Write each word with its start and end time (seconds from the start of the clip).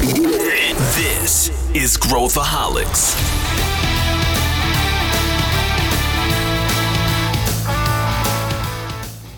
This 0.00 1.50
is 1.74 1.98
Growthaholics. 1.98 3.89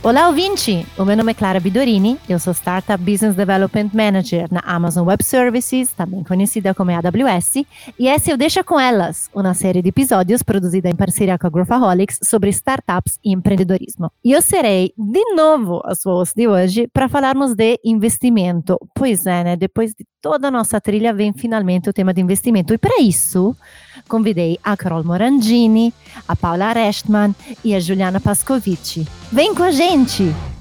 Olá, 0.05 0.27
ouvinte! 0.27 0.85
O 0.99 1.05
meu 1.05 1.17
nome 1.17 1.31
é 1.31 1.35
Clara 1.35 1.61
Bidorini, 1.61 2.19
eu 2.29 2.37
sou 2.37 2.53
Startup 2.53 3.01
Business 3.01 3.37
Development 3.37 3.89
Manager 3.95 4.53
na 4.53 4.59
Amazon 4.65 5.07
Web 5.07 5.23
Services, 5.23 5.93
também 5.93 6.25
conhecida 6.25 6.75
como 6.75 6.91
AWS, 6.91 7.65
e 7.97 8.09
essa 8.09 8.33
é 8.33 8.35
o 8.35 8.37
Deixa 8.37 8.65
Com 8.65 8.81
Elas, 8.81 9.31
uma 9.33 9.55
série 9.55 9.81
de 9.81 9.91
episódios 9.91 10.43
produzida 10.43 10.91
em 10.91 10.97
parceria 10.97 11.39
com 11.39 11.47
a 11.47 11.51
Growthaholics 11.51 12.19
sobre 12.25 12.51
startups 12.51 13.21
e 13.25 13.33
empreendedorismo. 13.33 14.11
E 14.25 14.33
eu 14.33 14.43
serei, 14.43 14.93
de 14.99 15.25
novo, 15.37 15.81
a 15.85 15.95
sua 15.95 16.15
host 16.15 16.35
de 16.35 16.49
hoje 16.49 16.89
para 16.93 17.09
falarmos 17.09 17.55
de 17.55 17.79
investimento. 17.85 18.77
Pois 18.97 19.25
é, 19.25 19.45
né? 19.45 19.57
Depois 19.57 19.95
de 19.95 20.05
toda 20.21 20.49
a 20.49 20.51
nossa 20.51 20.81
trilha 20.81 21.13
vem 21.13 21.33
finalmente 21.33 21.89
o 21.89 21.93
tema 21.93 22.13
de 22.13 22.21
investimento. 22.21 22.75
E 22.75 22.79
para 22.79 23.01
isso, 23.01 23.57
convidei 24.09 24.59
a 24.63 24.77
Carol 24.77 25.05
Morandini, 25.05 25.93
a 26.27 26.37
Paula 26.37 26.73
Restman 26.73 27.35
e 27.65 27.75
a 27.75 27.81
Juliana 27.81 28.21
Pascovici. 28.21 29.07
Vem 29.31 29.55
com 29.55 29.63
a 29.63 29.71
gente! 29.71 30.52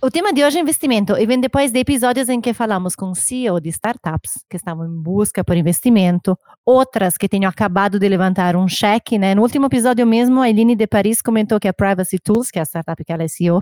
O 0.00 0.12
tema 0.12 0.32
de 0.32 0.44
hoje 0.44 0.56
é 0.58 0.60
investimento 0.60 1.18
e 1.18 1.26
vem 1.26 1.40
depois 1.40 1.72
de 1.72 1.80
episódios 1.80 2.28
em 2.28 2.40
que 2.40 2.54
falamos 2.54 2.94
com 2.94 3.12
CEO 3.16 3.58
de 3.58 3.68
startups 3.70 4.44
que 4.48 4.56
estavam 4.56 4.86
em 4.86 5.02
busca 5.02 5.42
por 5.42 5.56
investimento, 5.56 6.38
outras 6.64 7.16
que 7.16 7.28
tenham 7.28 7.50
acabado 7.50 7.98
de 7.98 8.08
levantar 8.08 8.54
um 8.54 8.68
cheque, 8.68 9.18
né? 9.18 9.34
No 9.34 9.42
último 9.42 9.66
episódio 9.66 10.06
mesmo, 10.06 10.40
a 10.40 10.48
Eline 10.48 10.76
de 10.76 10.86
Paris 10.86 11.20
comentou 11.20 11.58
que 11.58 11.66
a 11.66 11.72
Privacy 11.72 12.20
Tools, 12.20 12.48
que 12.48 12.60
é 12.60 12.62
a 12.62 12.64
startup 12.64 13.04
que 13.04 13.12
ela 13.12 13.24
é 13.24 13.28
CEO, 13.28 13.60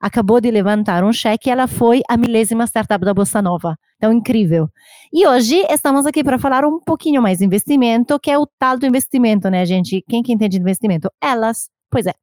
acabou 0.00 0.40
de 0.40 0.50
levantar 0.50 1.04
um 1.04 1.12
cheque 1.12 1.50
e 1.50 1.52
ela 1.52 1.66
foi 1.66 2.00
a 2.08 2.16
milésima 2.16 2.64
startup 2.66 3.04
da 3.04 3.12
Bossa 3.12 3.42
Nova. 3.42 3.76
Então, 3.98 4.10
incrível. 4.10 4.68
E 5.12 5.26
hoje 5.26 5.66
estamos 5.68 6.06
aqui 6.06 6.24
para 6.24 6.38
falar 6.38 6.64
um 6.64 6.80
pouquinho 6.80 7.20
mais 7.20 7.40
de 7.40 7.44
investimento, 7.44 8.18
que 8.18 8.30
é 8.30 8.38
o 8.38 8.46
tal 8.58 8.78
do 8.78 8.86
investimento, 8.86 9.50
né, 9.50 9.66
gente? 9.66 10.02
Quem 10.08 10.22
que 10.22 10.32
entende 10.32 10.56
de 10.56 10.62
investimento? 10.62 11.10
Elas. 11.22 11.73
Pois 11.90 12.06
é. 12.06 12.14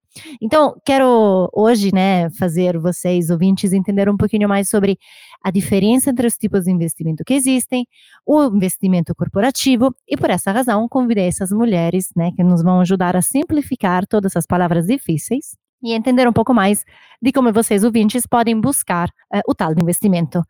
Então, 0.41 0.75
quero 0.85 1.49
hoje, 1.53 1.93
né, 1.93 2.29
fazer 2.31 2.77
vocês, 2.77 3.29
ouvintes, 3.29 3.71
entender 3.71 4.09
um 4.09 4.17
pouquinho 4.17 4.49
mais 4.49 4.69
sobre 4.69 4.97
a 5.41 5.49
diferença 5.49 6.09
entre 6.09 6.27
os 6.27 6.35
tipos 6.35 6.65
de 6.65 6.71
investimento 6.71 7.23
que 7.23 7.33
existem, 7.33 7.87
o 8.25 8.43
investimento 8.45 9.15
corporativo, 9.15 9.95
e 10.07 10.17
por 10.17 10.29
essa 10.29 10.51
razão 10.51 10.87
convidei 10.89 11.27
essas 11.27 11.51
mulheres, 11.51 12.09
né, 12.15 12.31
que 12.35 12.43
nos 12.43 12.61
vão 12.61 12.81
ajudar 12.81 13.15
a 13.15 13.21
simplificar 13.21 14.05
todas 14.05 14.35
as 14.35 14.45
palavras 14.45 14.87
difíceis 14.87 15.55
e 15.81 15.93
entender 15.93 16.27
um 16.27 16.33
pouco 16.33 16.53
mais 16.53 16.85
de 17.21 17.31
como 17.31 17.51
vocês, 17.51 17.83
ouvintes, 17.83 18.25
podem 18.25 18.59
buscar 18.59 19.09
uh, 19.33 19.41
o 19.47 19.55
tal 19.55 19.73
de 19.73 19.81
investimento. 19.81 20.41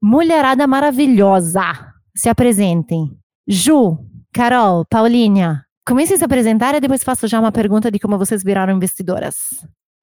Mulherada 0.00 0.66
maravilhosa, 0.66 1.62
se 2.14 2.28
apresentem. 2.28 3.10
Ju, 3.46 3.98
Carol, 4.32 4.84
Paulinha, 4.84 5.64
comecem 5.86 6.14
a 6.14 6.18
se 6.18 6.24
apresentar 6.24 6.74
e 6.74 6.80
depois 6.80 7.04
faço 7.04 7.26
já 7.26 7.38
uma 7.40 7.52
pergunta 7.52 7.90
de 7.90 7.98
como 7.98 8.18
vocês 8.18 8.42
viraram 8.42 8.74
investidoras. 8.74 9.36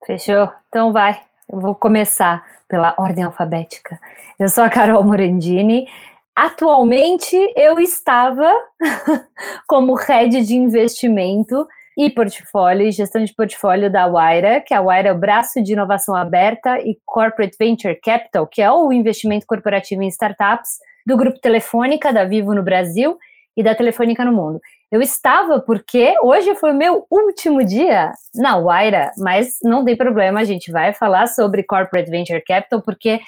Fechou? 0.05 0.49
Então 0.67 0.91
vai. 0.91 1.21
Eu 1.51 1.59
vou 1.59 1.75
começar 1.75 2.43
pela 2.67 2.93
ordem 2.97 3.23
alfabética. 3.23 3.99
Eu 4.39 4.49
sou 4.49 4.63
a 4.63 4.69
Carol 4.69 5.03
Morandini. 5.03 5.87
Atualmente 6.35 7.35
eu 7.55 7.79
estava 7.79 8.53
como 9.67 9.95
head 9.95 10.45
de 10.45 10.55
investimento 10.55 11.67
e 11.97 12.11
portfólio 12.11 12.91
gestão 12.91 13.23
de 13.23 13.33
portfólio 13.33 13.91
da 13.91 14.07
Waira, 14.07 14.61
que 14.61 14.73
a 14.73 14.81
Waira 14.81 15.09
é 15.09 15.11
o 15.11 15.17
braço 15.17 15.63
de 15.63 15.73
inovação 15.73 16.15
aberta 16.15 16.79
e 16.79 16.95
corporate 17.03 17.57
venture 17.59 17.95
capital, 17.95 18.45
que 18.45 18.61
é 18.61 18.71
o 18.71 18.93
investimento 18.93 19.47
corporativo 19.47 20.03
em 20.03 20.07
startups 20.07 20.77
do 21.07 21.17
grupo 21.17 21.39
Telefônica 21.39 22.13
da 22.13 22.23
Vivo 22.23 22.53
no 22.53 22.61
Brasil 22.61 23.17
e 23.55 23.63
da 23.63 23.73
Telefônica 23.73 24.23
no 24.23 24.31
mundo. 24.31 24.59
Eu 24.89 25.01
estava 25.01 25.59
porque 25.59 26.15
hoje 26.23 26.55
foi 26.55 26.71
meu 26.71 27.05
último 27.11 27.63
dia 27.63 28.13
na 28.33 28.57
Waira, 28.57 29.11
mas 29.17 29.57
não 29.61 29.83
tem 29.83 29.97
problema, 29.97 30.39
a 30.39 30.45
gente 30.45 30.71
vai 30.71 30.93
falar 30.93 31.27
sobre 31.27 31.63
Corporate 31.63 32.09
Venture 32.09 32.41
Capital, 32.41 32.81
porque 32.81 33.19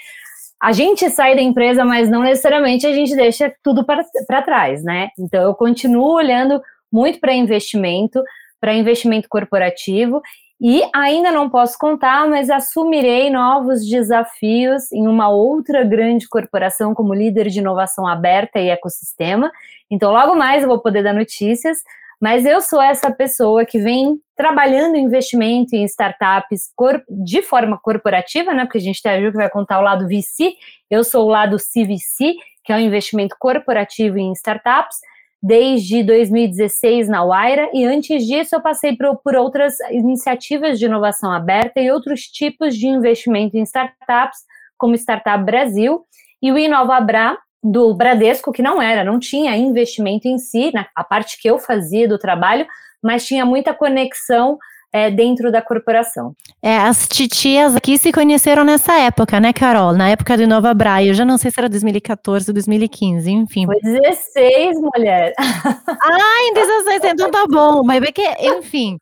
a 0.61 0.71
gente 0.71 1.09
sai 1.09 1.35
da 1.35 1.41
empresa, 1.41 1.83
mas 1.83 2.09
não 2.09 2.21
necessariamente 2.21 2.87
a 2.87 2.93
gente 2.93 3.13
deixa 3.13 3.53
tudo 3.61 3.85
para 3.85 4.41
trás, 4.41 4.83
né? 4.83 5.09
Então 5.19 5.43
eu 5.43 5.53
continuo 5.53 6.13
olhando 6.13 6.61
muito 6.91 7.19
para 7.19 7.33
investimento, 7.33 8.23
para 8.59 8.73
investimento 8.73 9.27
corporativo 9.29 10.21
e 10.61 10.83
ainda 10.93 11.31
não 11.31 11.49
posso 11.49 11.77
contar, 11.77 12.27
mas 12.27 12.49
assumirei 12.49 13.29
novos 13.29 13.85
desafios 13.85 14.91
em 14.91 15.07
uma 15.07 15.29
outra 15.29 15.83
grande 15.85 16.27
corporação 16.27 16.93
como 16.93 17.13
líder 17.13 17.47
de 17.47 17.59
inovação 17.59 18.05
aberta 18.05 18.59
e 18.59 18.69
ecossistema. 18.69 19.51
Então, 19.89 20.11
logo 20.11 20.35
mais 20.35 20.61
eu 20.61 20.69
vou 20.69 20.79
poder 20.79 21.01
dar 21.01 21.13
notícias, 21.13 21.77
mas 22.19 22.45
eu 22.45 22.59
sou 22.59 22.81
essa 22.81 23.09
pessoa 23.09 23.65
que 23.65 23.79
vem 23.79 24.19
trabalhando 24.35 24.97
investimento 24.97 25.75
em 25.75 25.85
startups 25.85 26.69
de 27.09 27.41
forma 27.41 27.77
corporativa, 27.77 28.53
né? 28.53 28.65
Porque 28.65 28.79
a 28.79 28.81
gente 28.81 29.01
tem 29.01 29.13
a 29.13 29.21
Ju 29.21 29.31
que 29.31 29.37
vai 29.37 29.49
contar 29.49 29.79
o 29.79 29.83
lado 29.83 30.07
VC, 30.07 30.55
eu 30.91 31.05
sou 31.05 31.25
o 31.25 31.29
lado 31.29 31.55
CVC, 31.55 32.35
que 32.65 32.73
é 32.73 32.75
o 32.75 32.79
investimento 32.79 33.35
corporativo 33.39 34.17
em 34.17 34.33
startups 34.33 34.97
desde 35.41 36.03
2016 36.03 37.07
na 37.07 37.23
Waira 37.23 37.69
e 37.73 37.85
antes 37.85 38.25
disso 38.25 38.55
eu 38.55 38.61
passei 38.61 38.95
por, 38.95 39.17
por, 39.23 39.35
outras 39.35 39.79
iniciativas 39.89 40.77
de 40.77 40.85
inovação 40.85 41.31
aberta 41.31 41.79
e 41.79 41.89
outros 41.89 42.23
tipos 42.23 42.75
de 42.75 42.87
investimento 42.87 43.57
em 43.57 43.63
startups, 43.63 44.39
como 44.77 44.95
Startup 44.95 45.43
Brasil 45.43 46.01
e 46.41 46.51
o 46.51 46.57
InovaBra 46.57 47.37
do 47.63 47.93
Bradesco, 47.93 48.51
que 48.51 48.61
não 48.61 48.81
era, 48.81 49.03
não 49.03 49.19
tinha 49.19 49.55
investimento 49.55 50.27
em 50.27 50.37
si, 50.37 50.71
a 50.95 51.03
parte 51.03 51.41
que 51.41 51.49
eu 51.49 51.57
fazia 51.57 52.07
do 52.07 52.17
trabalho, 52.17 52.65
mas 53.01 53.25
tinha 53.25 53.45
muita 53.45 53.73
conexão 53.73 54.57
é, 54.91 55.11
dentro 55.11 55.51
da 55.51 55.61
corporação. 55.61 56.35
É, 56.61 56.77
as 56.77 57.07
titias 57.07 57.75
aqui 57.75 57.97
se 57.97 58.11
conheceram 58.11 58.63
nessa 58.63 58.93
época, 58.99 59.39
né, 59.39 59.53
Carol? 59.53 59.93
Na 59.93 60.09
época 60.09 60.37
do 60.37 60.47
Nova 60.47 60.73
Braille. 60.73 61.09
Eu 61.09 61.13
já 61.13 61.23
não 61.23 61.37
sei 61.37 61.51
se 61.51 61.59
era 61.59 61.69
2014 61.69 62.49
ou 62.49 62.53
2015, 62.53 63.31
enfim. 63.31 63.65
Foi 63.65 63.79
16, 63.81 64.79
mulher. 64.81 65.33
Ah, 66.01 66.41
em 66.43 66.53
16, 66.53 67.03
então 67.03 67.29
tá 67.29 67.45
bom. 67.47 67.83
Mas 67.83 68.01
é 68.01 68.11
que, 68.11 68.21
enfim. 68.21 68.97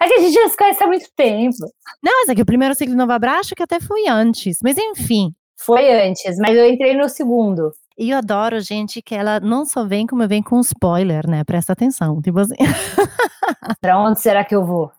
É 0.00 0.06
que 0.06 0.14
a 0.14 0.18
gente 0.20 0.34
já 0.34 0.48
se 0.48 0.56
conhece 0.56 0.82
há 0.82 0.86
muito 0.86 1.06
tempo. 1.16 1.56
Não, 2.02 2.20
mas 2.20 2.28
é 2.28 2.34
que 2.34 2.42
o 2.42 2.46
primeiro 2.46 2.74
ciclo 2.74 2.94
do 2.94 2.98
Nova 2.98 3.18
Braille 3.18 3.40
acho 3.40 3.54
que 3.54 3.62
até 3.62 3.80
foi 3.80 4.08
antes. 4.08 4.58
Mas 4.62 4.76
enfim. 4.76 5.32
Foi 5.58 6.06
antes, 6.06 6.38
mas 6.38 6.56
eu 6.56 6.68
entrei 6.68 6.96
no 6.96 7.08
segundo. 7.08 7.72
E 7.98 8.10
eu 8.10 8.18
adoro, 8.18 8.60
gente, 8.60 9.02
que 9.02 9.14
ela 9.14 9.38
não 9.40 9.66
só 9.66 9.84
vem 9.84 10.06
como 10.06 10.26
vem 10.26 10.42
com 10.42 10.58
spoiler, 10.60 11.28
né? 11.28 11.44
Presta 11.44 11.72
atenção. 11.72 12.20
Tipo 12.22 12.40
assim. 12.40 12.54
pra 13.80 13.98
onde 13.98 14.20
será 14.20 14.44
que 14.44 14.54
eu 14.54 14.64
vou? 14.64 14.90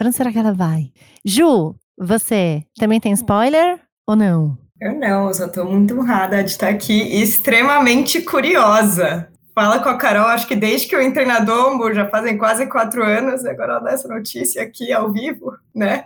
Pra 0.00 0.06
onde 0.06 0.16
será 0.16 0.32
que 0.32 0.38
ela 0.38 0.54
vai? 0.54 0.90
Ju, 1.22 1.76
você 1.98 2.64
também 2.78 2.98
tem 2.98 3.12
spoiler 3.12 3.78
ou 4.08 4.16
não? 4.16 4.56
Eu 4.80 4.98
não, 4.98 5.28
eu 5.28 5.34
só 5.34 5.46
tô 5.46 5.62
muito 5.66 5.94
honrada 5.94 6.42
de 6.42 6.52
estar 6.52 6.70
aqui 6.70 7.02
e 7.02 7.20
extremamente 7.22 8.22
curiosa. 8.22 9.28
Fala 9.54 9.78
com 9.78 9.90
a 9.90 9.98
Carol, 9.98 10.28
acho 10.28 10.48
que 10.48 10.56
desde 10.56 10.88
que 10.88 10.96
eu 10.96 11.02
entrei 11.02 11.26
na 11.26 11.40
Dombo, 11.40 11.92
já 11.92 12.08
fazem 12.08 12.38
quase 12.38 12.66
quatro 12.66 13.04
anos, 13.04 13.44
agora 13.44 13.72
ela 13.72 13.80
dá 13.80 13.90
essa 13.90 14.08
notícia 14.08 14.62
aqui 14.62 14.90
ao 14.90 15.12
vivo, 15.12 15.52
né? 15.74 16.04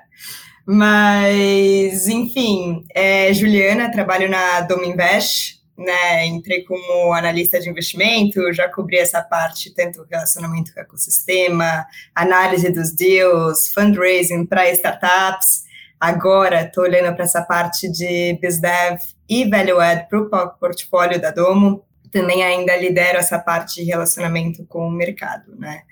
Mas, 0.66 2.08
enfim, 2.08 2.84
é, 2.92 3.32
Juliana, 3.32 3.92
trabalho 3.92 4.28
na 4.28 4.62
Domo 4.62 4.86
Invest, 4.86 5.60
né, 5.76 6.26
entrei 6.26 6.62
como 6.62 7.12
analista 7.12 7.58
de 7.58 7.68
investimento, 7.68 8.52
já 8.52 8.68
cobri 8.68 8.98
essa 8.98 9.20
parte, 9.20 9.74
tanto 9.74 10.06
relacionamento 10.08 10.72
com 10.72 10.80
o 10.80 10.82
ecossistema, 10.82 11.84
análise 12.14 12.70
dos 12.70 12.92
deals, 12.92 13.72
fundraising 13.72 14.46
para 14.46 14.70
startups. 14.70 15.64
Agora 15.98 16.62
estou 16.62 16.84
olhando 16.84 17.14
para 17.14 17.24
essa 17.24 17.42
parte 17.42 17.90
de 17.90 18.38
BizDev 18.40 18.98
e 19.28 19.48
Value 19.48 19.80
Add 19.80 20.08
para 20.08 20.20
o 20.20 20.48
portfólio 20.58 21.20
da 21.20 21.30
Domo. 21.30 21.84
Também 22.12 22.44
ainda 22.44 22.76
lidero 22.76 23.18
essa 23.18 23.38
parte 23.38 23.76
de 23.76 23.90
relacionamento 23.90 24.64
com 24.66 24.86
o 24.86 24.90
mercado, 24.90 25.56
né? 25.58 25.82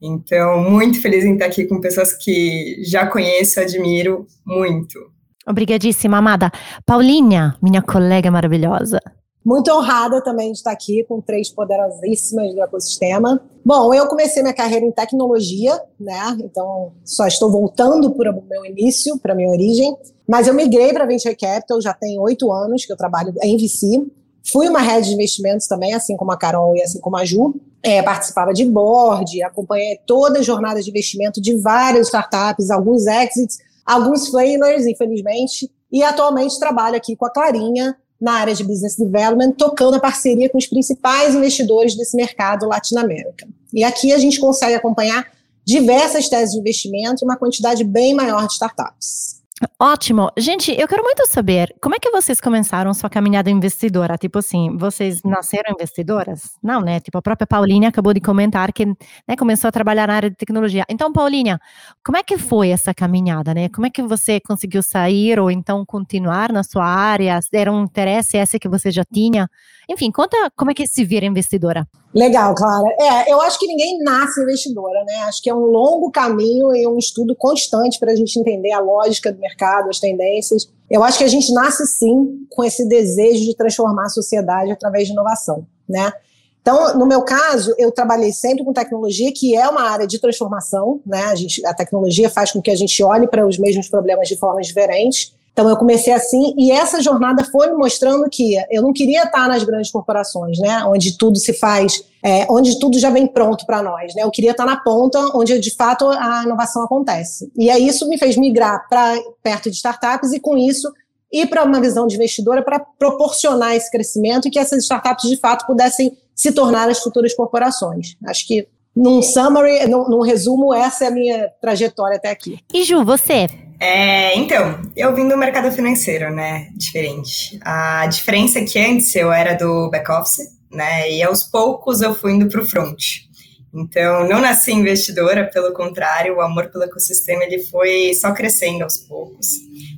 Então, 0.00 0.62
muito 0.62 1.00
feliz 1.00 1.24
em 1.24 1.32
estar 1.32 1.46
aqui 1.46 1.64
com 1.64 1.80
pessoas 1.80 2.12
que 2.12 2.82
já 2.84 3.06
conheço, 3.06 3.58
admiro 3.58 4.26
muito. 4.44 5.15
Obrigadíssima, 5.48 6.18
amada. 6.18 6.50
Paulinha, 6.84 7.56
minha 7.62 7.80
colega 7.80 8.30
maravilhosa. 8.30 9.00
Muito 9.44 9.70
honrada 9.70 10.20
também 10.20 10.50
de 10.50 10.58
estar 10.58 10.72
aqui 10.72 11.04
com 11.04 11.20
três 11.20 11.48
poderosíssimas 11.48 12.52
do 12.52 12.60
ecossistema. 12.60 13.40
Bom, 13.64 13.94
eu 13.94 14.08
comecei 14.08 14.42
minha 14.42 14.52
carreira 14.52 14.84
em 14.84 14.90
tecnologia, 14.90 15.80
né? 16.00 16.36
Então 16.40 16.90
só 17.04 17.28
estou 17.28 17.48
voltando 17.48 18.10
para 18.10 18.32
o 18.32 18.42
meu 18.42 18.66
início, 18.66 19.16
para 19.20 19.36
minha 19.36 19.48
origem. 19.48 19.96
Mas 20.28 20.48
eu 20.48 20.54
migrei 20.54 20.92
para 20.92 21.06
Venture 21.06 21.36
Capital 21.36 21.80
já 21.80 21.94
tem 21.94 22.18
oito 22.18 22.50
anos 22.52 22.84
que 22.84 22.92
eu 22.92 22.96
trabalho 22.96 23.32
em 23.40 23.56
VC. 23.56 24.04
Fui 24.50 24.68
uma 24.68 24.80
rede 24.80 25.08
de 25.08 25.14
investimentos 25.14 25.68
também, 25.68 25.94
assim 25.94 26.16
como 26.16 26.32
a 26.32 26.36
Carol 26.36 26.76
e 26.76 26.82
assim 26.82 27.00
como 27.00 27.16
a 27.16 27.24
Ju. 27.24 27.54
É, 27.84 28.02
participava 28.02 28.52
de 28.52 28.64
board, 28.64 29.40
acompanhei 29.44 30.00
toda 30.04 30.40
a 30.40 30.42
jornada 30.42 30.82
de 30.82 30.90
investimento 30.90 31.40
de 31.40 31.56
várias 31.56 32.08
startups, 32.08 32.68
alguns 32.68 33.06
exits, 33.06 33.58
alguns 33.86 34.28
failures, 34.28 34.86
infelizmente. 34.86 35.70
E 35.90 36.02
atualmente 36.02 36.58
trabalho 36.58 36.96
aqui 36.96 37.14
com 37.14 37.24
a 37.24 37.30
Clarinha, 37.30 37.96
na 38.20 38.32
área 38.32 38.54
de 38.54 38.64
business 38.64 38.96
development, 38.96 39.52
tocando 39.52 39.94
a 39.94 40.00
parceria 40.00 40.48
com 40.48 40.58
os 40.58 40.66
principais 40.66 41.34
investidores 41.34 41.96
desse 41.96 42.16
mercado 42.16 42.66
latino-américa. 42.66 43.46
E 43.72 43.84
aqui 43.84 44.12
a 44.12 44.18
gente 44.18 44.40
consegue 44.40 44.74
acompanhar 44.74 45.26
diversas 45.64 46.28
teses 46.28 46.54
de 46.54 46.60
investimento 46.60 47.22
e 47.22 47.24
uma 47.24 47.36
quantidade 47.36 47.84
bem 47.84 48.14
maior 48.14 48.46
de 48.46 48.54
startups. 48.54 49.42
Ótimo. 49.80 50.30
Gente, 50.36 50.78
eu 50.78 50.86
quero 50.86 51.02
muito 51.02 51.26
saber 51.26 51.74
como 51.80 51.94
é 51.94 51.98
que 51.98 52.10
vocês 52.10 52.42
começaram 52.42 52.92
sua 52.92 53.08
caminhada 53.08 53.50
investidora? 53.50 54.18
Tipo 54.18 54.40
assim, 54.40 54.76
vocês 54.76 55.22
nasceram 55.24 55.72
investidoras? 55.72 56.50
Não, 56.62 56.82
né? 56.82 57.00
Tipo, 57.00 57.16
a 57.16 57.22
própria 57.22 57.46
Paulinha 57.46 57.88
acabou 57.88 58.12
de 58.12 58.20
comentar 58.20 58.70
que 58.70 58.84
né, 58.84 59.34
começou 59.38 59.68
a 59.68 59.72
trabalhar 59.72 60.08
na 60.08 60.14
área 60.14 60.28
de 60.28 60.36
tecnologia. 60.36 60.84
Então, 60.90 61.10
Paulinha, 61.10 61.58
como 62.04 62.18
é 62.18 62.22
que 62.22 62.36
foi 62.36 62.68
essa 62.68 62.92
caminhada, 62.92 63.54
né? 63.54 63.70
Como 63.70 63.86
é 63.86 63.90
que 63.90 64.02
você 64.02 64.40
conseguiu 64.40 64.82
sair 64.82 65.40
ou 65.40 65.50
então 65.50 65.86
continuar 65.86 66.52
na 66.52 66.62
sua 66.62 66.84
área? 66.84 67.40
Era 67.50 67.72
um 67.72 67.84
interesse 67.84 68.36
esse 68.36 68.58
que 68.58 68.68
você 68.68 68.90
já 68.90 69.04
tinha? 69.10 69.48
Enfim, 69.88 70.10
conta 70.10 70.36
como 70.54 70.70
é 70.70 70.74
que 70.74 70.86
se 70.86 71.02
vira 71.02 71.24
investidora. 71.24 71.88
Legal, 72.14 72.54
Clara. 72.54 72.88
É, 72.98 73.30
eu 73.30 73.40
acho 73.42 73.58
que 73.58 73.66
ninguém 73.66 73.98
nasce 73.98 74.40
investidora, 74.40 75.04
né? 75.04 75.14
Acho 75.24 75.42
que 75.42 75.50
é 75.50 75.54
um 75.54 75.66
longo 75.66 76.10
caminho 76.10 76.74
e 76.74 76.86
um 76.86 76.96
estudo 76.96 77.36
constante 77.36 77.98
para 77.98 78.12
a 78.12 78.16
gente 78.16 78.38
entender 78.38 78.72
a 78.72 78.80
lógica 78.80 79.30
do 79.30 79.38
mercado, 79.46 79.88
as 79.88 80.00
tendências. 80.00 80.68
Eu 80.90 81.02
acho 81.02 81.18
que 81.18 81.24
a 81.24 81.28
gente 81.28 81.52
nasce 81.52 81.86
sim 81.86 82.46
com 82.50 82.64
esse 82.64 82.86
desejo 82.88 83.44
de 83.44 83.56
transformar 83.56 84.06
a 84.06 84.08
sociedade 84.08 84.70
através 84.70 85.06
de 85.06 85.12
inovação, 85.12 85.66
né? 85.88 86.12
Então, 86.60 86.98
no 86.98 87.06
meu 87.06 87.22
caso, 87.22 87.72
eu 87.78 87.92
trabalhei 87.92 88.32
sempre 88.32 88.64
com 88.64 88.72
tecnologia, 88.72 89.32
que 89.32 89.54
é 89.54 89.68
uma 89.68 89.82
área 89.82 90.04
de 90.04 90.18
transformação, 90.18 91.00
né? 91.06 91.22
A, 91.26 91.34
gente, 91.36 91.64
a 91.64 91.72
tecnologia 91.72 92.28
faz 92.28 92.50
com 92.50 92.60
que 92.60 92.72
a 92.72 92.74
gente 92.74 93.00
olhe 93.04 93.28
para 93.28 93.46
os 93.46 93.56
mesmos 93.56 93.88
problemas 93.88 94.26
de 94.26 94.36
formas 94.36 94.66
diferentes. 94.66 95.32
Então 95.56 95.70
eu 95.70 95.76
comecei 95.78 96.12
assim 96.12 96.54
e 96.58 96.70
essa 96.70 97.00
jornada 97.00 97.42
foi 97.44 97.70
me 97.70 97.78
mostrando 97.78 98.28
que 98.28 98.56
eu 98.70 98.82
não 98.82 98.92
queria 98.92 99.22
estar 99.22 99.48
nas 99.48 99.64
grandes 99.64 99.90
corporações, 99.90 100.58
né, 100.58 100.84
onde 100.84 101.16
tudo 101.16 101.38
se 101.38 101.54
faz, 101.54 102.04
é, 102.22 102.46
onde 102.50 102.78
tudo 102.78 102.98
já 102.98 103.08
vem 103.08 103.26
pronto 103.26 103.64
para 103.64 103.82
nós, 103.82 104.14
né? 104.14 104.22
Eu 104.22 104.30
queria 104.30 104.50
estar 104.50 104.66
na 104.66 104.76
ponta 104.76 105.18
onde 105.34 105.58
de 105.58 105.74
fato 105.74 106.10
a 106.10 106.42
inovação 106.44 106.82
acontece. 106.82 107.50
E 107.56 107.70
aí 107.70 107.88
isso 107.88 108.06
me 108.06 108.18
fez 108.18 108.36
migrar 108.36 108.86
para 108.86 109.18
perto 109.42 109.70
de 109.70 109.76
startups 109.76 110.34
e 110.34 110.40
com 110.40 110.58
isso 110.58 110.92
ir 111.32 111.46
para 111.46 111.64
uma 111.64 111.80
visão 111.80 112.06
de 112.06 112.16
investidora 112.16 112.62
para 112.62 112.78
proporcionar 112.78 113.74
esse 113.74 113.90
crescimento 113.90 114.48
e 114.48 114.50
que 114.50 114.58
essas 114.58 114.82
startups 114.82 115.26
de 115.26 115.38
fato 115.38 115.66
pudessem 115.66 116.14
se 116.34 116.52
tornar 116.52 116.90
as 116.90 116.98
futuras 116.98 117.32
corporações. 117.32 118.14
Acho 118.26 118.46
que 118.46 118.68
num 118.94 119.22
summary, 119.22 119.86
num, 119.88 120.06
num 120.06 120.20
resumo, 120.20 120.74
essa 120.74 121.04
é 121.04 121.08
a 121.08 121.10
minha 121.10 121.48
trajetória 121.62 122.18
até 122.18 122.28
aqui. 122.28 122.58
E 122.74 122.84
Ju, 122.84 123.02
você? 123.02 123.46
É, 123.78 124.36
então, 124.36 124.80
eu 124.96 125.14
vim 125.14 125.28
do 125.28 125.36
mercado 125.36 125.70
financeiro, 125.70 126.34
né? 126.34 126.68
Diferente. 126.74 127.58
A 127.62 128.06
diferença 128.06 128.58
é 128.58 128.64
que 128.64 128.78
antes 128.78 129.14
eu 129.14 129.30
era 129.30 129.54
do 129.54 129.90
back-office, 129.90 130.56
né? 130.70 131.10
E 131.12 131.22
aos 131.22 131.42
poucos 131.42 132.00
eu 132.00 132.14
fui 132.14 132.32
indo 132.32 132.48
para 132.48 132.60
o 132.60 132.64
front. 132.64 133.26
Então, 133.74 134.26
não 134.26 134.40
nasci 134.40 134.72
investidora, 134.72 135.44
pelo 135.52 135.74
contrário, 135.74 136.36
o 136.36 136.40
amor 136.40 136.70
pelo 136.70 136.84
ecossistema 136.84 137.44
ele 137.44 137.62
foi 137.64 138.14
só 138.14 138.32
crescendo 138.32 138.82
aos 138.82 138.96
poucos. 138.96 139.48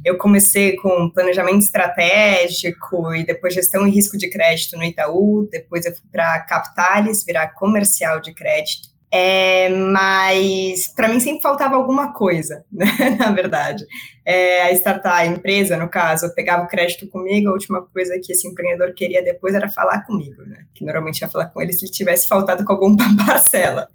Eu 0.04 0.18
comecei 0.18 0.74
com 0.76 1.10
planejamento 1.10 1.60
estratégico 1.60 3.14
e 3.14 3.24
depois 3.24 3.54
gestão 3.54 3.86
e 3.86 3.90
risco 3.90 4.18
de 4.18 4.28
crédito 4.28 4.76
no 4.76 4.82
Itaú, 4.82 5.48
depois 5.50 5.84
eu 5.84 5.92
fui 5.92 6.04
para 6.10 6.40
Capitalis, 6.40 7.24
virar 7.24 7.54
comercial 7.54 8.20
de 8.20 8.34
crédito. 8.34 8.87
É, 9.10 9.70
mas 9.70 10.88
para 10.88 11.08
mim 11.08 11.18
sempre 11.18 11.40
faltava 11.40 11.76
alguma 11.76 12.12
coisa, 12.12 12.64
né? 12.70 12.86
Na 13.18 13.30
verdade, 13.30 13.86
é, 14.24 14.64
a 14.64 14.72
startup, 14.72 15.16
a 15.16 15.26
empresa, 15.26 15.76
no 15.76 15.88
caso, 15.88 16.34
pegava 16.34 16.64
o 16.64 16.68
crédito 16.68 17.08
comigo, 17.08 17.48
a 17.48 17.52
última 17.52 17.82
coisa 17.82 18.20
que 18.22 18.32
esse 18.32 18.46
empreendedor 18.46 18.92
queria 18.94 19.22
depois 19.22 19.54
era 19.54 19.68
falar 19.68 20.04
comigo, 20.04 20.42
né? 20.42 20.66
Que 20.74 20.84
normalmente 20.84 21.20
ia 21.20 21.28
falar 21.28 21.46
com 21.46 21.62
ele 21.62 21.72
se 21.72 21.86
ele 21.86 21.92
tivesse 21.92 22.28
faltado 22.28 22.64
com 22.64 22.72
alguma 22.72 22.96
parcela. 23.26 23.88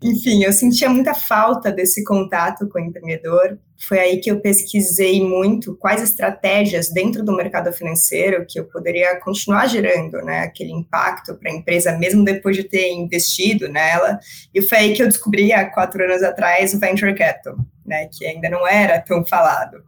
Enfim, 0.00 0.44
eu 0.44 0.52
sentia 0.52 0.88
muita 0.88 1.12
falta 1.12 1.72
desse 1.72 2.04
contato 2.04 2.68
com 2.68 2.78
o 2.78 2.82
empreendedor. 2.82 3.58
Foi 3.76 3.98
aí 3.98 4.18
que 4.18 4.30
eu 4.30 4.40
pesquisei 4.40 5.20
muito 5.20 5.76
quais 5.76 6.00
estratégias 6.00 6.88
dentro 6.90 7.24
do 7.24 7.34
mercado 7.34 7.72
financeiro 7.72 8.46
que 8.48 8.60
eu 8.60 8.64
poderia 8.64 9.18
continuar 9.20 9.66
gerando, 9.66 10.18
né, 10.18 10.40
aquele 10.40 10.70
impacto 10.70 11.34
para 11.34 11.50
a 11.50 11.54
empresa, 11.54 11.98
mesmo 11.98 12.24
depois 12.24 12.56
de 12.56 12.64
ter 12.64 12.92
investido 12.92 13.68
nela. 13.68 14.18
E 14.54 14.62
foi 14.62 14.78
aí 14.78 14.94
que 14.94 15.02
eu 15.02 15.08
descobri, 15.08 15.52
há 15.52 15.68
quatro 15.68 16.02
anos 16.04 16.22
atrás, 16.22 16.74
o 16.74 16.78
Venture 16.78 17.14
Capital, 17.14 17.56
né, 17.84 18.08
que 18.12 18.24
ainda 18.24 18.48
não 18.48 18.66
era 18.66 19.00
tão 19.00 19.26
falado. 19.26 19.82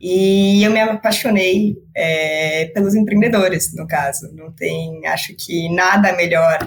E 0.00 0.62
eu 0.64 0.70
me 0.70 0.80
apaixonei 0.80 1.76
é, 1.94 2.66
pelos 2.72 2.94
empreendedores, 2.94 3.74
no 3.74 3.86
caso. 3.86 4.34
Não 4.34 4.50
tem, 4.50 5.06
acho 5.06 5.34
que 5.36 5.68
nada 5.74 6.16
melhor 6.16 6.58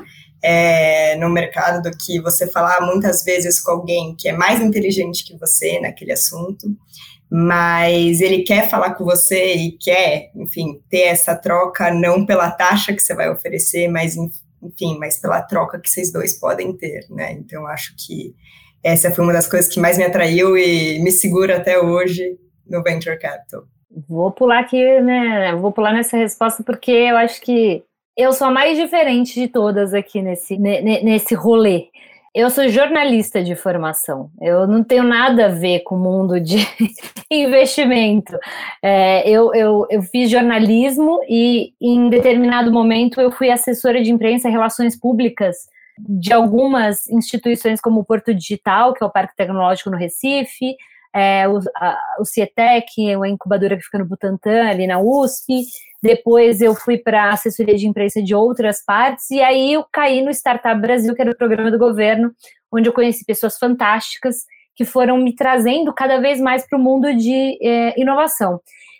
é, 0.44 1.16
no 1.16 1.30
mercado 1.30 1.82
do 1.82 1.98
que 1.98 2.20
você 2.20 2.46
falar 2.46 2.82
muitas 2.82 3.24
vezes 3.24 3.62
com 3.62 3.72
alguém 3.72 4.14
que 4.14 4.28
é 4.28 4.34
mais 4.34 4.60
inteligente 4.62 5.24
que 5.24 5.38
você 5.38 5.80
naquele 5.80 6.12
assunto, 6.12 6.68
mas 7.32 8.20
ele 8.20 8.44
quer 8.44 8.70
falar 8.70 8.94
com 8.96 9.06
você 9.06 9.56
e 9.56 9.72
quer, 9.72 10.32
enfim, 10.36 10.82
ter 10.90 11.04
essa 11.04 11.34
troca 11.34 11.92
não 11.92 12.26
pela 12.26 12.52
taxa 12.52 12.94
que 12.94 13.02
você 13.02 13.16
vai 13.16 13.32
oferecer, 13.32 13.88
mas 13.88 14.18
enfim, 14.62 14.98
mas 15.00 15.18
pela 15.18 15.42
troca 15.42 15.80
que 15.80 15.90
vocês 15.90 16.12
dois 16.12 16.38
podem 16.40 16.76
ter, 16.76 17.06
né? 17.10 17.32
Então 17.32 17.66
acho 17.66 17.96
que 17.98 18.36
essa 18.84 19.12
foi 19.12 19.24
uma 19.24 19.34
das 19.34 19.48
coisas 19.48 19.74
que 19.74 19.80
mais 19.80 19.98
me 19.98 20.04
atraiu 20.04 20.58
e 20.58 21.00
me 21.00 21.12
segura 21.12 21.58
até 21.58 21.80
hoje 21.80 22.38
no 22.68 22.84
venture 22.84 23.18
capital. 23.18 23.64
Vou 24.10 24.32
pular 24.32 24.60
aqui, 24.60 25.00
né? 25.02 25.56
Vou 25.56 25.72
pular 25.72 25.94
nessa 25.94 26.18
resposta 26.18 26.64
porque 26.64 26.92
eu 26.92 27.16
acho 27.16 27.42
que 27.42 27.84
eu 28.16 28.32
sou 28.34 28.48
a 28.48 28.52
mais 28.52 28.78
diferente 28.78 29.40
de 29.40 29.48
todas 29.48 29.94
aqui 29.94 30.22
nesse, 30.22 30.58
nesse 30.58 31.34
rolê. 31.34 31.88
Eu 32.34 32.50
sou 32.50 32.68
jornalista 32.68 33.44
de 33.44 33.56
formação. 33.56 34.32
Eu 34.42 34.66
não 34.66 34.84
tenho 34.84 35.04
nada 35.04 35.46
a 35.46 35.50
ver 35.50 35.82
com 35.82 35.96
o 35.96 36.00
mundo 36.00 36.40
de 36.40 36.58
investimento. 37.30 38.36
É, 38.82 39.30
eu, 39.30 39.54
eu, 39.54 39.86
eu 39.90 40.02
fiz 40.02 40.32
jornalismo 40.32 41.20
e, 41.30 41.74
em 41.80 42.10
determinado 42.10 42.72
momento, 42.72 43.22
eu 43.22 43.32
fui 43.32 43.52
assessora 43.52 44.02
de 44.02 44.12
imprensa 44.12 44.50
e 44.50 44.52
relações 44.52 45.00
públicas 45.00 45.56
de 46.00 46.34
algumas 46.34 47.08
instituições, 47.08 47.80
como 47.80 48.00
o 48.00 48.06
Porto 48.06 48.34
Digital, 48.34 48.94
que 48.94 49.04
é 49.04 49.06
o 49.06 49.12
Parque 49.12 49.36
Tecnológico 49.36 49.92
no 49.92 49.98
Recife, 49.98 50.76
é, 51.14 51.48
o, 51.48 51.60
a, 51.76 52.00
o 52.20 52.26
CIETEC, 52.26 53.16
uma 53.16 53.30
incubadora 53.30 53.78
que 53.78 53.84
fica 53.84 54.00
no 54.00 54.06
Butantã, 54.06 54.68
ali 54.68 54.88
na 54.88 55.00
USP. 55.00 55.62
Depois 56.04 56.60
eu 56.60 56.76
fui 56.76 56.98
para 56.98 57.30
assessoria 57.30 57.78
de 57.78 57.88
imprensa 57.88 58.22
de 58.22 58.36
outras 58.36 58.84
partes, 58.84 59.32
e 59.32 59.42
aí 59.42 59.72
eu 59.72 59.86
caí 59.90 60.22
no 60.22 60.32
Startup 60.32 60.80
Brasil, 60.80 61.16
que 61.16 61.22
era 61.22 61.32
o 61.32 61.38
programa 61.38 61.72
do 61.72 61.80
governo, 61.80 62.34
onde 62.70 62.90
eu 62.90 62.94
conheci 62.94 63.26
pessoas 63.26 63.58
fantásticas 63.58 64.40
que 64.76 64.84
foram 64.84 65.18
me 65.18 65.34
trazendo 65.34 65.94
cada 65.94 66.20
vez 66.20 66.42
mais 66.42 66.68
para 66.68 66.78
o 66.78 66.82
mundo 66.82 67.16
de 67.16 67.58
é, 67.62 67.98
inovação. 67.98 68.60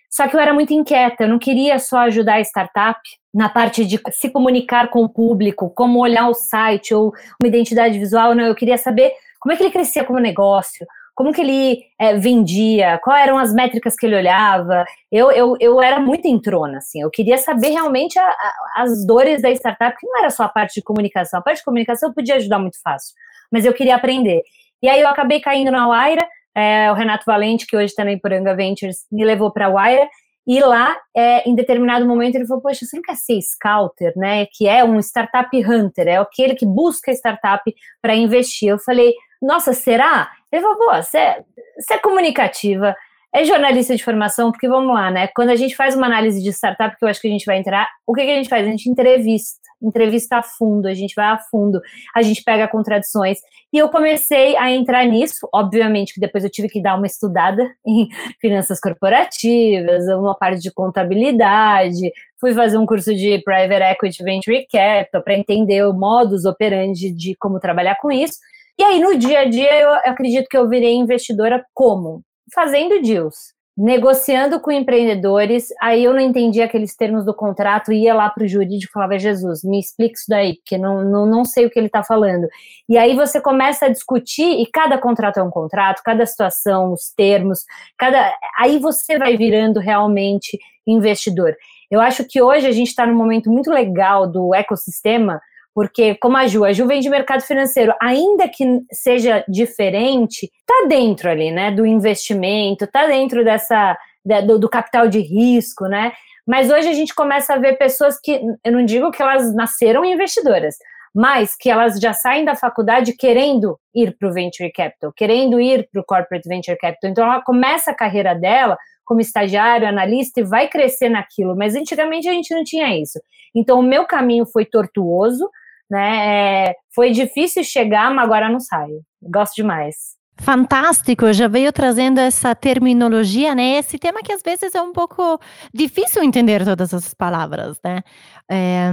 Só 0.10 0.30
que 0.30 0.36
eu 0.38 0.40
era 0.40 0.54
muito 0.54 0.72
inquieta, 0.72 1.26
eu 1.26 1.28
não 1.28 1.40
queria 1.40 1.78
só 1.78 1.98
ajudar 1.98 2.36
a 2.36 2.42
startup 2.42 3.02
na 3.34 3.50
parte 3.50 3.84
de 3.84 4.00
se 4.12 4.30
comunicar 4.30 4.90
com 4.90 5.04
o 5.04 5.10
público, 5.10 5.70
como 5.72 6.00
olhar 6.00 6.30
o 6.30 6.34
site 6.34 6.94
ou 6.94 7.12
uma 7.42 7.50
identidade 7.50 8.00
visual, 8.00 8.34
não, 8.34 8.46
eu 8.46 8.56
queria 8.56 8.78
saber 8.78 9.12
como 9.42 9.52
é 9.52 9.58
que 9.58 9.64
ele 9.64 9.72
crescia 9.72 10.06
como 10.06 10.20
negócio, 10.20 10.88
como 11.16 11.32
que 11.32 11.42
ele 11.42 11.84
é, 12.00 12.16
vendia, 12.18 13.00
quais 13.04 13.28
eram 13.28 13.38
as 13.38 13.54
métricas 13.54 13.96
que 13.96 14.06
ele 14.06 14.16
olhava. 14.16 14.84
Eu, 15.12 15.32
eu, 15.32 15.56
eu 15.60 15.82
era 15.82 16.00
muito 16.00 16.28
entrona, 16.28 16.80
assim, 16.80 17.02
eu 17.02 17.12
queria 17.12 17.38
saber 17.38 17.70
realmente 17.70 18.18
a, 18.18 18.26
a, 18.26 18.54
as 18.78 19.06
dores 19.06 19.42
da 19.42 19.52
startup, 19.52 19.96
que 19.98 20.08
não 20.08 20.20
era 20.20 20.30
só 20.30 20.44
a 20.44 20.50
parte 20.50 20.76
de 20.76 20.82
comunicação, 20.82 21.40
a 21.40 21.44
parte 21.44 21.58
de 21.58 21.66
comunicação 21.66 22.10
eu 22.10 22.16
podia 22.16 22.36
ajudar 22.36 22.60
muito 22.60 22.82
fácil, 22.82 23.14
mas 23.52 23.66
eu 23.66 23.74
queria 23.74 23.96
aprender. 23.96 24.42
E 24.82 24.90
aí 24.90 25.02
eu 25.02 25.08
acabei 25.08 25.40
caindo 25.40 25.72
na 25.72 25.88
Waira, 25.88 26.28
é, 26.56 26.92
o 26.92 26.96
Renato 26.96 27.26
Valente, 27.26 27.66
que 27.66 27.76
hoje 27.76 27.86
está 27.86 28.04
na 28.04 28.12
Iporanga 28.12 28.56
Ventures, 28.56 29.06
me 29.12 29.24
levou 29.24 29.52
para 29.52 29.68
a 29.68 29.70
Waira, 29.70 30.08
e 30.46 30.60
lá, 30.60 30.98
é, 31.16 31.48
em 31.50 31.56
determinado 31.56 32.06
momento, 32.06 32.36
ele 32.36 32.46
falou: 32.46 32.62
Poxa, 32.62 32.86
você 32.86 32.98
não 32.98 33.04
quer 33.04 33.16
ser 33.16 33.40
scouter, 33.42 34.12
né? 34.18 34.46
Que 34.52 34.68
é 34.68 34.84
um 34.84 35.00
startup 35.00 35.50
hunter, 35.58 36.08
é 36.08 36.18
aquele 36.18 36.54
que 36.54 36.66
busca 36.66 37.12
startup 37.14 37.64
para 38.02 38.14
investir. 38.14 38.68
Eu 38.68 38.78
falei: 38.78 39.14
Nossa, 39.44 39.74
será? 39.74 40.32
Ele 40.50 40.62
falou, 40.62 40.78
pô, 40.78 40.96
você 40.96 41.18
é, 41.18 41.98
comunicativa, 42.02 42.96
é 43.34 43.44
jornalista 43.44 43.94
de 43.94 44.04
formação, 44.04 44.52
porque 44.52 44.70
vamos 44.70 44.94
lá, 44.94 45.12
né? 45.12 45.28
Quando 45.36 45.50
a 45.50 45.56
gente 45.56 45.76
faz 45.76 45.96
uma 45.96 46.06
análise 46.06 46.42
de 46.42 46.50
startup, 46.50 46.96
que 46.98 47.04
eu 47.04 47.10
acho 47.10 47.20
que 47.20 47.28
a 47.28 47.32
gente 47.32 47.46
vai 47.46 47.58
entrar, 47.58 47.90
o 48.08 48.14
que, 48.14 48.24
que 48.24 48.32
a 48.32 48.36
gente 48.36 48.48
faz? 48.48 48.66
A 48.66 48.70
gente 48.70 48.90
entrevista, 48.90 49.60
entrevista 49.82 50.38
a 50.38 50.44
fundo, 50.44 50.88
a 50.88 50.94
gente 50.94 51.14
vai 51.14 51.26
a 51.26 51.38
fundo, 51.38 51.82
a 52.16 52.22
gente 52.22 52.42
pega 52.42 52.70
contradições. 52.70 53.40
E 53.74 53.78
eu 53.80 53.90
comecei 53.90 54.56
a 54.56 54.72
entrar 54.72 55.06
nisso, 55.06 55.50
obviamente 55.54 56.14
que 56.14 56.22
depois 56.22 56.46
eu 56.46 56.50
tive 56.50 56.70
que 56.70 56.82
dar 56.82 56.96
uma 56.96 57.08
estudada 57.08 57.70
em 57.86 58.08
finanças 58.40 58.80
corporativas, 58.80 60.08
uma 60.08 60.36
parte 60.36 60.62
de 60.62 60.72
contabilidade, 60.72 62.14
fui 62.40 62.54
fazer 62.54 62.78
um 62.78 62.86
curso 62.86 63.14
de 63.14 63.40
Private 63.40 63.92
Equity 63.92 64.24
Venture 64.24 64.68
Capital 64.72 65.22
para 65.22 65.38
entender 65.38 65.84
o 65.86 65.92
modus 65.92 66.46
operandi 66.46 67.12
de 67.12 67.36
como 67.36 67.60
trabalhar 67.60 67.98
com 68.00 68.10
isso. 68.10 68.36
E 68.80 68.84
aí, 68.84 69.00
no 69.00 69.18
dia 69.18 69.42
a 69.42 69.46
dia, 69.46 69.80
eu 69.80 69.94
acredito 70.12 70.48
que 70.50 70.58
eu 70.58 70.68
virei 70.68 70.94
investidora 70.96 71.64
como? 71.74 72.24
Fazendo 72.54 73.02
deals. 73.02 73.54
negociando 73.76 74.60
com 74.60 74.72
empreendedores, 74.72 75.70
aí 75.82 76.04
eu 76.04 76.14
não 76.14 76.20
entendia 76.20 76.66
aqueles 76.66 76.96
termos 76.96 77.26
do 77.26 77.34
contrato, 77.34 77.92
ia 77.92 78.14
lá 78.14 78.30
para 78.30 78.44
o 78.44 78.48
jurídico 78.48 78.92
e 78.92 78.94
falava, 78.94 79.18
Jesus, 79.18 79.64
me 79.64 79.80
explica 79.80 80.14
isso 80.14 80.26
daí, 80.30 80.56
porque 80.58 80.78
não, 80.78 81.04
não, 81.04 81.26
não 81.26 81.44
sei 81.44 81.66
o 81.66 81.72
que 81.72 81.80
ele 81.80 81.88
está 81.88 82.04
falando. 82.04 82.48
E 82.88 82.98
aí 82.98 83.16
você 83.16 83.42
começa 83.42 83.88
a 83.88 83.90
discutir, 83.90 84.62
e 84.62 84.68
cada 84.68 84.98
contrato 85.00 85.40
é 85.40 85.44
um 85.44 85.50
contrato, 85.50 86.04
cada 86.04 86.26
situação, 86.26 86.94
os 86.94 87.12
termos, 87.16 87.64
cada. 87.98 88.32
Aí 88.60 88.78
você 88.78 89.18
vai 89.18 89.36
virando 89.36 89.80
realmente 89.80 90.60
investidor. 90.86 91.56
Eu 91.90 92.00
acho 92.00 92.24
que 92.26 92.42
hoje 92.42 92.68
a 92.68 92.72
gente 92.72 92.90
está 92.90 93.08
num 93.08 93.16
momento 93.16 93.50
muito 93.50 93.72
legal 93.72 94.28
do 94.28 94.54
ecossistema, 94.54 95.42
porque 95.74 96.16
como 96.16 96.38
a 96.38 96.48
Ju, 96.48 96.64
a 96.64 96.72
Ju 96.72 96.86
vem 96.86 97.02
de 97.02 97.10
mercado 97.10 97.42
financeiro, 97.42 97.94
ainda 98.02 98.48
que 98.48 98.64
seja 98.92 99.44
diferente, 99.48 100.52
tá 100.66 100.86
dentro 100.88 101.30
ali, 101.30 101.52
né, 101.52 101.72
do 101.72 101.86
investimento, 101.86 102.88
tá 102.88 103.08
dentro 103.08 103.44
dessa 103.44 103.98
do, 104.46 104.60
do, 104.60 104.70
capital 104.70 105.08
de 105.08 105.20
risco, 105.20 105.86
né? 105.86 106.14
Mas 106.48 106.70
hoje 106.70 106.88
a 106.88 106.94
gente 106.94 107.14
começa 107.14 107.54
a 107.54 107.58
ver 107.58 107.78
pessoas 107.78 108.20
que, 108.20 108.42
eu 108.64 108.72
não 108.72 108.86
digo 108.86 109.12
que 109.12 109.22
elas 109.22 109.54
nasceram 109.54 110.06
investidoras, 110.06 110.76
mas 111.14 111.56
que 111.56 111.70
elas 111.70 112.00
já 112.00 112.14
saem 112.14 112.46
da 112.46 112.56
faculdade 112.56 113.14
querendo 113.14 113.78
ir 113.94 114.16
para 114.18 114.30
o 114.30 114.34
venture 114.34 114.72
capital, 114.72 115.14
querendo 115.14 115.60
ir 115.60 115.88
para 115.92 116.02
o 116.02 116.06
corporate 116.06 116.48
venture 116.48 116.78
capital. 116.78 117.12
Então 117.12 117.24
ela 117.24 117.42
começa 117.42 117.92
a 117.92 117.96
carreira 117.96 118.34
dela 118.34 118.78
como 119.06 119.22
estagiário, 119.22 119.88
analista 119.88 120.40
e 120.40 120.44
vai 120.44 120.68
crescer 120.68 121.10
naquilo. 121.10 121.56
Mas 121.56 121.76
antigamente 121.76 122.28
a 122.28 122.32
gente 122.32 122.54
não 122.54 122.64
tinha 122.64 122.98
isso. 123.00 123.20
Então 123.54 123.80
o 123.80 123.84
meu 123.84 124.06
caminho 124.06 124.46
foi 124.46 124.66
tortuoso, 124.66 125.50
né? 125.90 126.68
É, 126.70 126.76
foi 126.94 127.12
difícil 127.12 127.64
chegar, 127.64 128.14
mas 128.14 128.26
agora 128.26 128.50
não 128.50 128.60
saio. 128.60 129.02
Gosto 129.22 129.56
demais. 129.56 130.14
Fantástico, 130.40 131.32
já 131.32 131.48
veio 131.48 131.72
trazendo 131.72 132.20
essa 132.20 132.56
terminologia, 132.56 133.54
né? 133.54 133.78
Esse 133.78 134.00
tema 134.00 134.22
que 134.24 134.32
às 134.32 134.42
vezes 134.42 134.74
é 134.74 134.82
um 134.82 134.92
pouco 134.92 135.40
difícil 135.74 136.24
entender 136.24 136.66
todas 136.66 136.92
essas 136.92 137.14
palavras, 137.14 137.78
né? 137.84 138.02
É, 138.50 138.90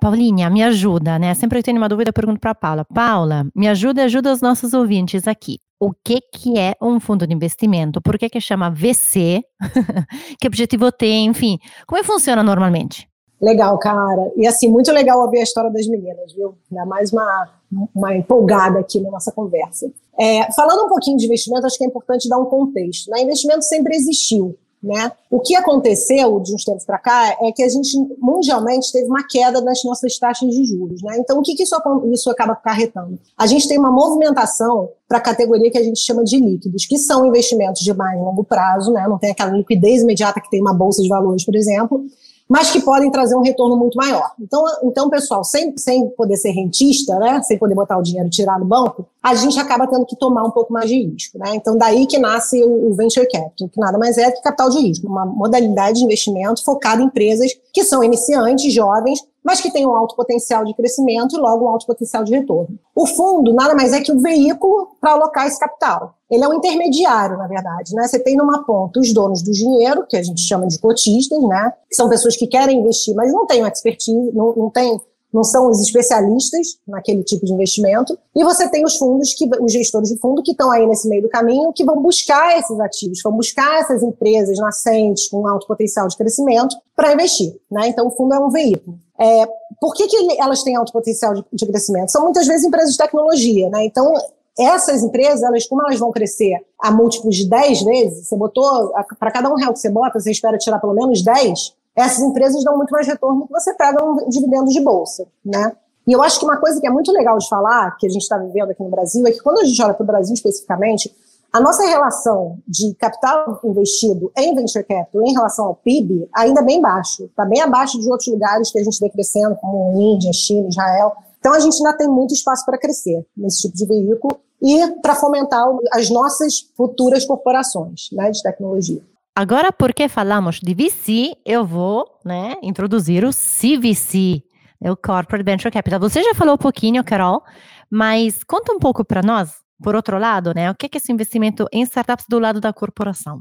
Paulinha, 0.00 0.50
me 0.50 0.62
ajuda, 0.62 1.18
né? 1.18 1.32
Sempre 1.34 1.58
eu 1.58 1.62
tenho 1.62 1.78
uma 1.78 1.88
dúvida, 1.88 2.10
eu 2.10 2.14
pergunto 2.14 2.38
para 2.38 2.54
Paula. 2.54 2.84
Paula, 2.84 3.46
me 3.56 3.68
ajuda 3.68 4.02
e 4.02 4.04
ajuda 4.04 4.32
os 4.32 4.42
nossos 4.42 4.74
ouvintes 4.74 5.26
aqui. 5.26 5.58
O 5.80 5.92
que, 5.92 6.20
que 6.32 6.58
é 6.58 6.74
um 6.80 7.00
fundo 7.00 7.26
de 7.26 7.34
investimento? 7.34 8.00
Por 8.00 8.18
que, 8.18 8.28
que 8.28 8.40
chama 8.40 8.70
VC? 8.70 9.42
que 10.38 10.46
objetivo 10.46 10.92
tem? 10.92 11.26
Enfim, 11.26 11.58
como 11.86 12.00
é 12.00 12.04
funciona 12.04 12.42
normalmente? 12.42 13.08
Legal, 13.42 13.76
cara. 13.78 14.30
E 14.36 14.46
assim, 14.46 14.68
muito 14.68 14.92
legal 14.92 15.20
ouvir 15.20 15.40
a 15.40 15.42
história 15.42 15.68
das 15.68 15.88
meninas, 15.88 16.32
viu? 16.32 16.54
Dá 16.70 16.86
mais 16.86 17.12
uma, 17.12 17.50
uma 17.92 18.14
empolgada 18.14 18.78
aqui 18.78 19.00
na 19.00 19.10
nossa 19.10 19.32
conversa. 19.32 19.90
É, 20.16 20.52
falando 20.52 20.84
um 20.84 20.88
pouquinho 20.88 21.16
de 21.16 21.26
investimento, 21.26 21.66
acho 21.66 21.76
que 21.76 21.84
é 21.84 21.88
importante 21.88 22.28
dar 22.28 22.38
um 22.38 22.44
contexto. 22.44 23.10
Né? 23.10 23.22
Investimento 23.22 23.64
sempre 23.64 23.96
existiu. 23.96 24.56
Né? 24.80 25.12
O 25.30 25.38
que 25.38 25.54
aconteceu 25.54 26.40
de 26.40 26.54
uns 26.54 26.64
tempos 26.64 26.84
para 26.84 26.98
cá 26.98 27.36
é 27.40 27.52
que 27.52 27.62
a 27.62 27.68
gente 27.68 27.96
mundialmente 28.18 28.90
teve 28.92 29.06
uma 29.06 29.24
queda 29.28 29.60
nas 29.60 29.82
nossas 29.84 30.18
taxas 30.18 30.48
de 30.50 30.64
juros. 30.64 31.02
Né? 31.02 31.18
Então, 31.18 31.38
o 31.38 31.42
que, 31.42 31.54
que 31.54 31.62
isso, 31.64 31.76
isso 32.12 32.30
acaba 32.30 32.52
acarretando? 32.52 33.18
A 33.36 33.46
gente 33.46 33.68
tem 33.68 33.78
uma 33.78 33.92
movimentação 33.92 34.90
para 35.08 35.18
a 35.18 35.20
categoria 35.20 35.70
que 35.70 35.78
a 35.78 35.82
gente 35.82 36.00
chama 36.00 36.24
de 36.24 36.36
líquidos, 36.36 36.86
que 36.86 36.98
são 36.98 37.26
investimentos 37.26 37.82
de 37.82 37.94
mais 37.94 38.18
longo 38.20 38.42
prazo, 38.42 38.92
né? 38.92 39.06
não 39.08 39.18
tem 39.18 39.30
aquela 39.30 39.52
liquidez 39.52 40.02
imediata 40.02 40.40
que 40.40 40.50
tem 40.50 40.60
uma 40.60 40.74
bolsa 40.74 41.00
de 41.00 41.08
valores, 41.08 41.44
por 41.44 41.54
exemplo, 41.54 42.04
mas 42.48 42.70
que 42.70 42.80
podem 42.80 43.10
trazer 43.10 43.34
um 43.34 43.42
retorno 43.42 43.76
muito 43.76 43.96
maior. 43.96 44.32
Então, 44.40 44.64
então 44.84 45.08
pessoal, 45.08 45.42
sem, 45.42 45.76
sem 45.76 46.08
poder 46.10 46.36
ser 46.36 46.50
rentista, 46.50 47.18
né, 47.18 47.40
sem 47.42 47.58
poder 47.58 47.74
botar 47.74 47.98
o 47.98 48.02
dinheiro 48.02 48.26
e 48.26 48.30
tirar 48.30 48.58
no 48.58 48.64
banco, 48.64 49.06
a 49.22 49.34
gente 49.34 49.58
acaba 49.58 49.86
tendo 49.86 50.04
que 50.04 50.16
tomar 50.16 50.42
um 50.42 50.50
pouco 50.50 50.72
mais 50.72 50.88
de 50.88 51.02
risco. 51.02 51.38
Né? 51.38 51.52
Então, 51.54 51.76
daí 51.76 52.06
que 52.06 52.18
nasce 52.18 52.62
o, 52.62 52.90
o 52.90 52.94
Venture 52.94 53.28
Capital, 53.28 53.68
que 53.68 53.80
nada 53.80 53.98
mais 53.98 54.18
é 54.18 54.30
que 54.30 54.42
capital 54.42 54.68
de 54.68 54.78
risco, 54.80 55.06
uma 55.06 55.24
modalidade 55.24 55.98
de 55.98 56.04
investimento 56.04 56.64
focada 56.64 57.02
em 57.02 57.06
empresas 57.06 57.52
que 57.72 57.84
são 57.84 58.02
iniciantes, 58.02 58.72
jovens, 58.72 59.20
mas 59.42 59.60
que 59.60 59.72
tem 59.72 59.86
um 59.86 59.96
alto 59.96 60.14
potencial 60.14 60.64
de 60.64 60.74
crescimento 60.74 61.36
e 61.36 61.40
logo 61.40 61.64
um 61.64 61.68
alto 61.68 61.86
potencial 61.86 62.22
de 62.22 62.32
retorno. 62.32 62.78
O 62.94 63.06
fundo 63.06 63.52
nada 63.52 63.74
mais 63.74 63.92
é 63.92 64.00
que 64.00 64.12
o 64.12 64.16
um 64.16 64.22
veículo 64.22 64.96
para 65.00 65.12
alocar 65.12 65.46
esse 65.46 65.58
capital. 65.58 66.14
Ele 66.32 66.42
é 66.42 66.48
um 66.48 66.54
intermediário, 66.54 67.36
na 67.36 67.46
verdade, 67.46 67.94
né? 67.94 68.08
Você 68.08 68.18
tem 68.18 68.34
numa 68.36 68.64
ponta 68.64 68.98
os 68.98 69.12
donos 69.12 69.42
do 69.42 69.52
dinheiro, 69.52 70.06
que 70.08 70.16
a 70.16 70.22
gente 70.22 70.40
chama 70.40 70.66
de 70.66 70.78
cotistas, 70.78 71.42
né? 71.42 71.74
Que 71.90 71.94
são 71.94 72.08
pessoas 72.08 72.34
que 72.34 72.46
querem 72.46 72.80
investir, 72.80 73.14
mas 73.14 73.30
não 73.30 73.46
têm 73.46 73.62
expertise, 73.66 74.32
não, 74.32 74.54
não 74.56 74.70
têm 74.70 74.98
não 75.32 75.42
são 75.42 75.70
os 75.70 75.80
especialistas 75.80 76.78
naquele 76.86 77.24
tipo 77.24 77.46
de 77.46 77.52
investimento, 77.52 78.18
e 78.36 78.44
você 78.44 78.68
tem 78.68 78.84
os 78.84 78.96
fundos, 78.98 79.32
que, 79.32 79.48
os 79.60 79.72
gestores 79.72 80.10
de 80.10 80.18
fundo 80.18 80.42
que 80.42 80.52
estão 80.52 80.70
aí 80.70 80.86
nesse 80.86 81.08
meio 81.08 81.22
do 81.22 81.28
caminho, 81.28 81.72
que 81.72 81.84
vão 81.84 82.02
buscar 82.02 82.58
esses 82.58 82.78
ativos, 82.78 83.22
vão 83.22 83.32
buscar 83.32 83.80
essas 83.80 84.02
empresas 84.02 84.58
nascentes 84.58 85.28
com 85.28 85.46
alto 85.48 85.66
potencial 85.66 86.06
de 86.06 86.16
crescimento 86.16 86.76
para 86.94 87.14
investir. 87.14 87.56
Né? 87.70 87.88
Então, 87.88 88.08
o 88.08 88.10
fundo 88.10 88.34
é 88.34 88.38
um 88.38 88.50
veículo. 88.50 88.98
É, 89.18 89.46
por 89.80 89.94
que, 89.94 90.06
que 90.06 90.38
elas 90.38 90.62
têm 90.62 90.76
alto 90.76 90.92
potencial 90.92 91.32
de, 91.32 91.44
de 91.50 91.66
crescimento? 91.66 92.10
São 92.12 92.24
muitas 92.24 92.46
vezes 92.46 92.66
empresas 92.66 92.92
de 92.92 92.98
tecnologia. 92.98 93.70
Né? 93.70 93.86
Então, 93.86 94.12
essas 94.58 95.02
empresas, 95.02 95.42
elas, 95.42 95.66
como 95.66 95.82
elas 95.82 95.98
vão 95.98 96.10
crescer 96.10 96.64
a 96.80 96.90
múltiplos 96.90 97.36
de 97.36 97.48
10 97.48 97.82
vezes, 97.82 98.28
você 98.28 98.36
botou, 98.36 98.92
para 99.18 99.30
cada 99.30 99.50
um 99.50 99.54
real 99.54 99.72
que 99.72 99.78
você 99.78 99.88
bota, 99.88 100.20
você 100.20 100.30
espera 100.30 100.58
tirar 100.58 100.78
pelo 100.78 100.94
menos 100.94 101.22
10, 101.22 101.74
essas 101.96 102.20
empresas 102.20 102.62
dão 102.64 102.76
muito 102.76 102.90
mais 102.90 103.06
retorno 103.06 103.46
que 103.46 103.52
você 103.52 103.74
pega 103.74 104.04
um 104.04 104.28
dividendo 104.28 104.66
de 104.66 104.80
bolsa, 104.80 105.26
né? 105.44 105.72
E 106.06 106.12
eu 106.12 106.22
acho 106.22 106.38
que 106.38 106.44
uma 106.44 106.56
coisa 106.56 106.80
que 106.80 106.86
é 106.86 106.90
muito 106.90 107.12
legal 107.12 107.38
de 107.38 107.48
falar, 107.48 107.96
que 107.96 108.06
a 108.06 108.10
gente 108.10 108.22
está 108.22 108.36
vivendo 108.36 108.70
aqui 108.70 108.82
no 108.82 108.90
Brasil, 108.90 109.24
é 109.26 109.30
que 109.30 109.40
quando 109.40 109.60
a 109.60 109.64
gente 109.64 109.80
olha 109.82 109.94
para 109.94 110.02
o 110.02 110.06
Brasil 110.06 110.34
especificamente, 110.34 111.14
a 111.52 111.60
nossa 111.60 111.86
relação 111.86 112.58
de 112.66 112.94
capital 112.94 113.60
investido 113.62 114.32
em 114.36 114.54
venture 114.54 114.84
capital 114.84 115.22
em 115.22 115.32
relação 115.32 115.66
ao 115.66 115.74
PIB 115.76 116.28
ainda 116.34 116.60
é 116.60 116.64
bem 116.64 116.80
baixo. 116.80 117.24
Está 117.24 117.44
bem 117.44 117.60
abaixo 117.60 118.00
de 118.00 118.10
outros 118.10 118.28
lugares 118.28 118.72
que 118.72 118.78
a 118.78 118.82
gente 118.82 118.98
vê 118.98 119.10
crescendo, 119.10 119.54
como 119.56 120.00
Índia, 120.00 120.32
China, 120.32 120.68
Israel. 120.68 121.12
Então 121.42 121.52
a 121.52 121.58
gente 121.58 121.74
ainda 121.78 121.96
tem 121.96 122.06
muito 122.06 122.32
espaço 122.32 122.64
para 122.64 122.78
crescer 122.78 123.26
nesse 123.36 123.62
tipo 123.62 123.74
de 123.74 123.84
veículo 123.84 124.40
e 124.62 124.86
para 125.02 125.16
fomentar 125.16 125.66
as 125.92 126.08
nossas 126.08 126.60
futuras 126.76 127.24
corporações 127.24 128.10
né, 128.12 128.30
de 128.30 128.40
tecnologia. 128.40 129.02
Agora, 129.34 129.72
porque 129.72 130.08
falamos 130.08 130.60
de 130.60 130.72
VC, 130.72 131.36
eu 131.44 131.66
vou 131.66 132.06
né, 132.24 132.54
introduzir 132.62 133.24
o 133.24 133.30
CVC, 133.30 134.40
né, 134.80 134.92
o 134.92 134.96
Corporate 134.96 135.44
Venture 135.44 135.72
Capital. 135.72 135.98
Você 135.98 136.22
já 136.22 136.32
falou 136.32 136.54
um 136.54 136.58
pouquinho, 136.58 137.02
Carol, 137.02 137.42
mas 137.90 138.44
conta 138.44 138.72
um 138.72 138.78
pouco 138.78 139.04
para 139.04 139.20
nós, 139.20 139.50
por 139.82 139.96
outro 139.96 140.18
lado, 140.18 140.54
né, 140.54 140.70
o 140.70 140.76
que 140.76 140.86
é 140.86 140.96
esse 140.96 141.10
investimento 141.10 141.66
em 141.72 141.82
startups 141.82 142.26
do 142.28 142.38
lado 142.38 142.60
da 142.60 142.72
corporação? 142.72 143.40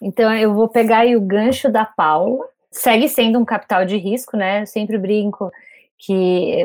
Então, 0.00 0.32
eu 0.32 0.54
vou 0.54 0.68
pegar 0.68 0.98
aí 0.98 1.16
o 1.16 1.20
gancho 1.20 1.68
da 1.68 1.84
Paula. 1.84 2.46
Segue 2.70 3.08
sendo 3.08 3.40
um 3.40 3.44
capital 3.44 3.84
de 3.84 3.96
risco, 3.96 4.36
né? 4.36 4.62
Eu 4.62 4.66
sempre 4.66 4.96
brinco 4.96 5.50
que 5.98 6.64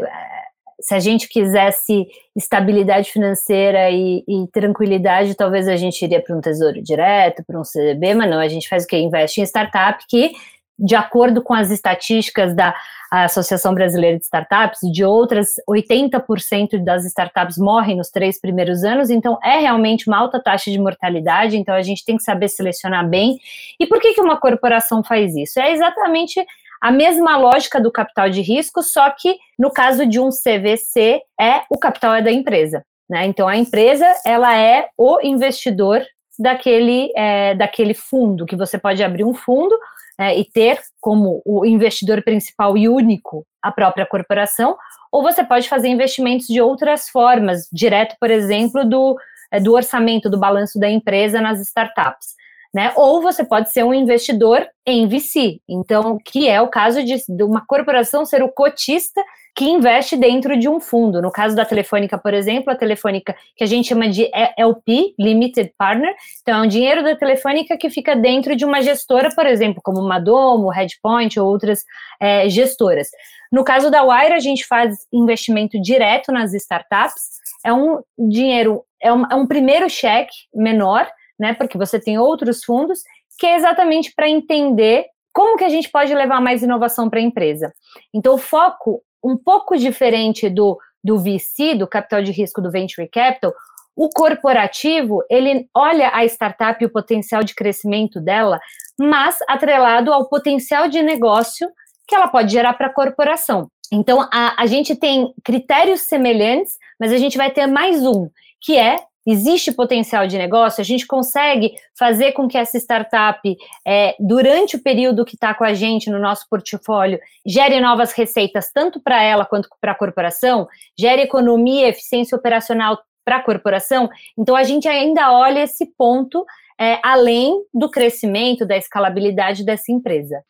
se 0.79 0.93
a 0.93 0.99
gente 0.99 1.27
quisesse 1.27 2.05
estabilidade 2.35 3.11
financeira 3.11 3.89
e, 3.89 4.23
e 4.27 4.47
tranquilidade, 4.51 5.35
talvez 5.35 5.67
a 5.67 5.75
gente 5.75 6.01
iria 6.03 6.21
para 6.21 6.35
um 6.35 6.41
tesouro 6.41 6.81
direto, 6.81 7.43
para 7.45 7.59
um 7.59 7.63
CDB, 7.63 8.13
mas 8.13 8.29
não, 8.29 8.39
a 8.39 8.47
gente 8.47 8.67
faz 8.67 8.83
o 8.83 8.87
que? 8.87 8.97
Investe 8.97 9.41
em 9.41 9.43
startup 9.45 10.03
que, 10.07 10.33
de 10.77 10.95
acordo 10.95 11.41
com 11.41 11.53
as 11.53 11.71
estatísticas 11.71 12.53
da 12.53 12.75
Associação 13.11 13.73
Brasileira 13.73 14.17
de 14.17 14.25
Startups 14.25 14.83
e 14.83 14.91
de 14.91 15.05
outras, 15.05 15.53
80% 15.69 16.83
das 16.83 17.05
startups 17.05 17.57
morrem 17.57 17.95
nos 17.95 18.09
três 18.09 18.39
primeiros 18.39 18.83
anos, 18.83 19.09
então 19.09 19.39
é 19.41 19.59
realmente 19.59 20.07
uma 20.07 20.17
alta 20.17 20.41
taxa 20.41 20.69
de 20.69 20.77
mortalidade, 20.77 21.55
então 21.55 21.73
a 21.73 21.81
gente 21.81 22.03
tem 22.03 22.17
que 22.17 22.23
saber 22.23 22.49
selecionar 22.49 23.07
bem. 23.07 23.37
E 23.79 23.87
por 23.87 24.01
que, 24.01 24.13
que 24.13 24.21
uma 24.21 24.37
corporação 24.37 25.01
faz 25.01 25.33
isso? 25.35 25.59
É 25.59 25.71
exatamente 25.71 26.45
a 26.85 26.91
mesma 26.91 27.35
lógica 27.35 27.81
do 27.81 27.91
capital 27.91 28.29
de 28.29 28.41
risco, 28.41 28.83
só 28.83 29.09
que 29.09 29.39
no 29.57 29.71
caso 29.71 30.05
de 30.05 30.19
um 30.19 30.29
CVC, 30.29 31.19
é 31.41 31.63
o 31.67 31.79
capital 31.79 32.13
é 32.13 32.21
da 32.21 32.31
empresa. 32.31 32.85
Né? 33.09 33.25
Então 33.25 33.47
a 33.47 33.57
empresa 33.57 34.05
ela 34.23 34.55
é 34.55 34.87
o 34.95 35.19
investidor 35.23 36.05
daquele, 36.37 37.11
é, 37.17 37.55
daquele 37.55 37.95
fundo, 37.95 38.45
que 38.45 38.55
você 38.55 38.77
pode 38.77 39.03
abrir 39.03 39.23
um 39.23 39.33
fundo 39.33 39.75
é, 40.19 40.37
e 40.37 40.45
ter 40.45 40.79
como 41.01 41.41
o 41.43 41.65
investidor 41.65 42.23
principal 42.23 42.77
e 42.77 42.87
único 42.87 43.47
a 43.63 43.71
própria 43.71 44.05
corporação, 44.05 44.77
ou 45.11 45.23
você 45.23 45.43
pode 45.43 45.67
fazer 45.67 45.87
investimentos 45.87 46.45
de 46.45 46.61
outras 46.61 47.09
formas, 47.09 47.67
direto, 47.73 48.15
por 48.19 48.29
exemplo, 48.29 48.87
do, 48.87 49.17
é, 49.51 49.59
do 49.59 49.73
orçamento, 49.73 50.29
do 50.29 50.39
balanço 50.39 50.79
da 50.79 50.87
empresa 50.87 51.41
nas 51.41 51.59
startups 51.61 52.35
né? 52.75 52.91
Ou 52.97 53.21
você 53.21 53.41
pode 53.45 53.71
ser 53.71 53.85
um 53.85 53.93
investidor 53.93 54.67
em 54.85 55.07
VC, 55.07 55.61
então, 55.67 56.17
que 56.25 56.49
é 56.49 56.61
o 56.61 56.67
caso 56.67 57.01
de, 57.01 57.15
de 57.25 57.41
uma 57.41 57.65
corporação 57.65 58.25
ser 58.25 58.43
o 58.43 58.51
cotista 58.51 59.23
que 59.55 59.63
investe 59.63 60.17
dentro 60.17 60.59
de 60.59 60.67
um 60.67 60.81
fundo. 60.81 61.21
No 61.21 61.31
caso 61.31 61.55
da 61.55 61.63
Telefônica, 61.63 62.17
por 62.17 62.33
exemplo, 62.33 62.73
a 62.73 62.75
Telefônica, 62.75 63.33
que 63.55 63.63
a 63.63 63.65
gente 63.65 63.87
chama 63.87 64.09
de 64.09 64.29
LP, 64.57 65.15
Limited 65.17 65.71
Partner, 65.77 66.13
então 66.41 66.59
é 66.59 66.65
um 66.65 66.67
dinheiro 66.67 67.01
da 67.01 67.15
Telefônica 67.15 67.77
que 67.77 67.89
fica 67.89 68.13
dentro 68.13 68.53
de 68.57 68.65
uma 68.65 68.81
gestora, 68.81 69.33
por 69.33 69.45
exemplo, 69.45 69.79
como 69.81 70.01
Madomo, 70.01 70.67
Redpoint 70.67 71.39
ou 71.39 71.47
outras 71.47 71.85
é, 72.19 72.49
gestoras. 72.49 73.07
No 73.49 73.63
caso 73.63 73.89
da 73.89 74.03
Wire, 74.03 74.33
a 74.33 74.39
gente 74.39 74.67
faz 74.67 74.97
investimento 75.13 75.81
direto 75.81 76.29
nas 76.29 76.53
startups, 76.53 77.39
é 77.63 77.71
um 77.71 78.01
dinheiro, 78.19 78.83
é 79.01 79.13
um, 79.13 79.25
é 79.31 79.35
um 79.35 79.47
primeiro 79.47 79.89
cheque 79.89 80.35
menor, 80.53 81.09
né? 81.39 81.53
Porque 81.53 81.77
você 81.77 81.99
tem 81.99 82.17
outros 82.17 82.63
fundos 82.63 82.99
que 83.37 83.45
é 83.45 83.55
exatamente 83.55 84.13
para 84.15 84.29
entender 84.29 85.05
como 85.33 85.57
que 85.57 85.65
a 85.65 85.69
gente 85.69 85.89
pode 85.89 86.13
levar 86.13 86.39
mais 86.39 86.63
inovação 86.63 87.09
para 87.09 87.19
a 87.19 87.23
empresa. 87.23 87.73
Então, 88.13 88.35
o 88.35 88.37
foco 88.37 89.03
um 89.23 89.35
pouco 89.35 89.75
diferente 89.75 90.49
do, 90.49 90.77
do 91.03 91.17
VC, 91.19 91.75
do 91.75 91.87
capital 91.87 92.21
de 92.21 92.31
risco 92.31 92.61
do 92.61 92.71
Venture 92.71 93.09
Capital, 93.09 93.53
o 93.95 94.09
corporativo, 94.09 95.23
ele 95.29 95.67
olha 95.73 96.11
a 96.13 96.23
startup 96.25 96.81
e 96.81 96.85
o 96.85 96.91
potencial 96.91 97.43
de 97.43 97.55
crescimento 97.55 98.19
dela, 98.19 98.59
mas 98.99 99.37
atrelado 99.47 100.13
ao 100.13 100.27
potencial 100.27 100.87
de 100.87 101.01
negócio 101.01 101.67
que 102.07 102.13
ela 102.13 102.27
pode 102.27 102.51
gerar 102.51 102.73
para 102.73 102.87
a 102.87 102.93
corporação. 102.93 103.67
Então, 103.91 104.27
a, 104.31 104.61
a 104.61 104.65
gente 104.65 104.95
tem 104.95 105.33
critérios 105.43 106.01
semelhantes, 106.01 106.73
mas 106.99 107.11
a 107.11 107.17
gente 107.17 107.37
vai 107.37 107.51
ter 107.51 107.67
mais 107.67 108.05
um, 108.05 108.29
que 108.61 108.77
é 108.77 108.99
existe 109.25 109.71
potencial 109.71 110.27
de 110.27 110.37
negócio, 110.37 110.81
a 110.81 110.85
gente 110.85 111.07
consegue 111.07 111.73
fazer 111.97 112.33
com 112.33 112.47
que 112.47 112.57
essa 112.57 112.77
startup, 112.77 113.39
é, 113.85 114.15
durante 114.19 114.75
o 114.75 114.83
período 114.83 115.25
que 115.25 115.35
está 115.35 115.53
com 115.53 115.63
a 115.63 115.73
gente 115.73 116.09
no 116.09 116.19
nosso 116.19 116.47
portfólio, 116.49 117.19
gere 117.45 117.79
novas 117.79 118.11
receitas, 118.13 118.71
tanto 118.71 118.99
para 118.99 119.23
ela 119.23 119.45
quanto 119.45 119.69
para 119.81 119.93
a 119.93 119.95
corporação, 119.95 120.67
gere 120.97 121.23
economia, 121.23 121.87
eficiência 121.87 122.37
operacional 122.37 122.99
para 123.23 123.37
a 123.37 123.43
corporação. 123.43 124.09
Então, 124.37 124.55
a 124.55 124.63
gente 124.63 124.87
ainda 124.87 125.31
olha 125.31 125.63
esse 125.63 125.87
ponto 125.97 126.45
é, 126.79 126.99
além 127.03 127.63
do 127.73 127.89
crescimento, 127.89 128.65
da 128.65 128.77
escalabilidade 128.77 129.63
dessa 129.63 129.91
empresa. 129.91 130.43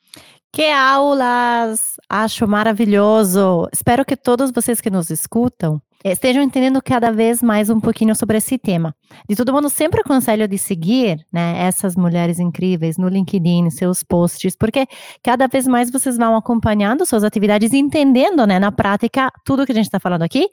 Que 0.52 0.70
aulas! 0.70 1.98
Acho 2.10 2.48
maravilhoso. 2.48 3.68
Espero 3.74 4.06
que 4.06 4.16
todos 4.16 4.52
vocês 4.52 4.80
que 4.80 4.90
nos 4.90 5.10
escutam 5.10 5.82
estejam 6.04 6.44
entendendo 6.44 6.82
cada 6.82 7.12
vez 7.12 7.42
mais 7.42 7.70
um 7.70 7.80
pouquinho 7.80 8.16
sobre 8.16 8.38
esse 8.38 8.58
tema. 8.58 8.96
De 9.28 9.36
todo 9.36 9.54
mundo, 9.54 9.70
sempre 9.70 10.02
aconselho 10.02 10.48
de 10.48 10.58
seguir 10.58 11.26
né, 11.32 11.56
essas 11.66 11.96
mulheres 11.96 12.40
incríveis 12.40 12.98
no 12.98 13.08
LinkedIn, 13.08 13.70
seus 13.70 14.04
posts, 14.04 14.56
porque 14.56 14.88
cada 15.24 15.48
vez 15.48 15.68
mais 15.68 15.92
vocês 15.92 16.18
vão 16.18 16.36
acompanhando 16.36 17.06
suas 17.06 17.24
atividades 17.24 17.74
entendendo 17.74 18.46
né, 18.46 18.60
na 18.60 18.72
prática 18.72 19.32
tudo 19.44 19.66
que 19.66 19.72
a 19.72 19.76
gente 19.76 19.86
está 19.86 20.00
falando 20.00 20.24
aqui 20.24 20.46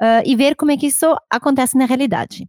uh, 0.00 0.22
e 0.24 0.34
ver 0.34 0.56
como 0.56 0.70
é 0.70 0.76
que 0.76 0.86
isso 0.86 1.16
acontece 1.30 1.76
na 1.76 1.86
realidade. 1.86 2.48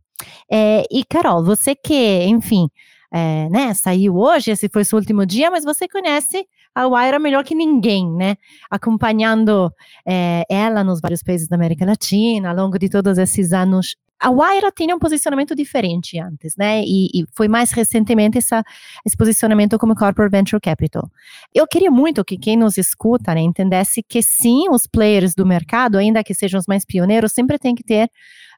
É, 0.51 0.83
e, 0.91 1.03
Carol, 1.03 1.43
você 1.43 1.75
que, 1.75 2.25
enfim, 2.25 2.69
é, 3.11 3.47
né, 3.49 3.73
saiu 3.73 4.17
hoje, 4.17 4.51
esse 4.51 4.69
foi 4.69 4.83
seu 4.83 4.97
último 4.99 5.25
dia, 5.25 5.49
mas 5.49 5.63
você 5.63 5.87
conhece 5.87 6.45
a 6.77 6.87
Waira 6.87 7.17
melhor 7.17 7.43
que 7.43 7.55
ninguém, 7.55 8.07
né? 8.11 8.35
Acompanhando 8.69 9.73
é, 10.05 10.43
ela 10.47 10.83
nos 10.83 11.01
vários 11.01 11.23
países 11.23 11.47
da 11.47 11.55
América 11.55 11.83
Latina, 11.85 12.49
ao 12.49 12.55
longo 12.55 12.77
de 12.77 12.87
todos 12.87 13.17
esses 13.17 13.51
anos. 13.51 13.95
A 14.19 14.29
Waira 14.29 14.71
tinha 14.71 14.95
um 14.95 14.99
posicionamento 14.99 15.55
diferente 15.55 16.19
antes, 16.19 16.55
né? 16.55 16.83
E, 16.83 17.07
e 17.13 17.25
foi 17.35 17.47
mais 17.47 17.71
recentemente 17.71 18.37
essa, 18.37 18.63
esse 19.05 19.17
posicionamento 19.17 19.77
como 19.79 19.95
Corporate 19.95 20.31
Venture 20.31 20.61
Capital. 20.61 21.09
Eu 21.53 21.67
queria 21.67 21.89
muito 21.89 22.23
que 22.23 22.37
quem 22.37 22.55
nos 22.55 22.77
escuta 22.77 23.33
né, 23.33 23.41
entendesse 23.41 24.03
que 24.03 24.21
sim, 24.21 24.69
os 24.69 24.85
players 24.85 25.33
do 25.33 25.45
mercado, 25.45 25.97
ainda 25.97 26.23
que 26.23 26.33
sejam 26.33 26.59
os 26.59 26.67
mais 26.67 26.85
pioneiros, 26.85 27.31
sempre 27.31 27.57
tem 27.57 27.73
que 27.73 27.83
ter 27.83 28.09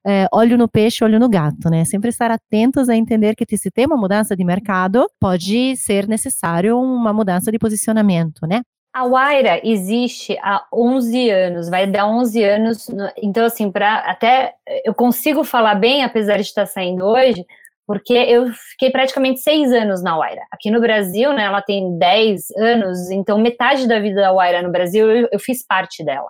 é, 0.06 0.28
olho 0.32 0.58
no 0.58 0.68
peixe, 0.68 1.04
olho 1.04 1.20
no 1.20 1.30
gato, 1.30 1.70
né? 1.70 1.86
Sempre 1.86 2.10
estar 2.10 2.32
atentos 2.32 2.90
a 2.90 2.96
entender 2.96 3.36
que 3.36 3.58
se 3.58 3.72
tem 3.72 3.86
uma 3.86 3.98
mudança 3.98 4.36
de 4.36 4.44
mercado, 4.44 5.10
pode 5.20 5.76
ser 5.78 6.08
necessário 6.08 6.80
uma 6.80 7.14
mudança 7.14 7.52
de 7.52 7.60
posicionamento, 7.60 8.48
né? 8.48 8.62
A 8.92 9.06
Waira 9.06 9.62
existe 9.64 10.38
há 10.42 10.66
11 10.74 11.30
anos, 11.30 11.70
vai 11.70 11.86
dar 11.86 12.08
11 12.08 12.44
anos. 12.44 12.88
Então, 13.22 13.46
assim, 13.46 13.72
para 13.72 13.98
até 14.00 14.56
eu 14.84 14.94
consigo 14.94 15.44
falar 15.44 15.76
bem, 15.76 16.04
apesar 16.04 16.38
de 16.38 16.42
estar 16.42 16.66
saindo 16.66 17.06
hoje, 17.06 17.46
porque 17.86 18.14
eu 18.14 18.52
fiquei 18.72 18.92
praticamente 18.92 19.42
seis 19.42 19.72
anos 19.72 20.04
na 20.04 20.18
Waira. 20.18 20.42
Aqui 20.52 20.70
no 20.70 20.80
Brasil, 20.80 21.34
né, 21.34 21.44
ela 21.44 21.62
tem 21.62 21.98
10 21.98 22.52
anos, 22.58 23.10
então 23.10 23.40
metade 23.40 23.88
da 23.88 24.00
vida 24.00 24.22
da 24.22 24.32
Waira 24.32 24.62
no 24.62 24.72
Brasil 24.72 25.10
eu, 25.10 25.28
eu 25.32 25.40
fiz 25.40 25.66
parte 25.66 26.04
dela. 26.04 26.30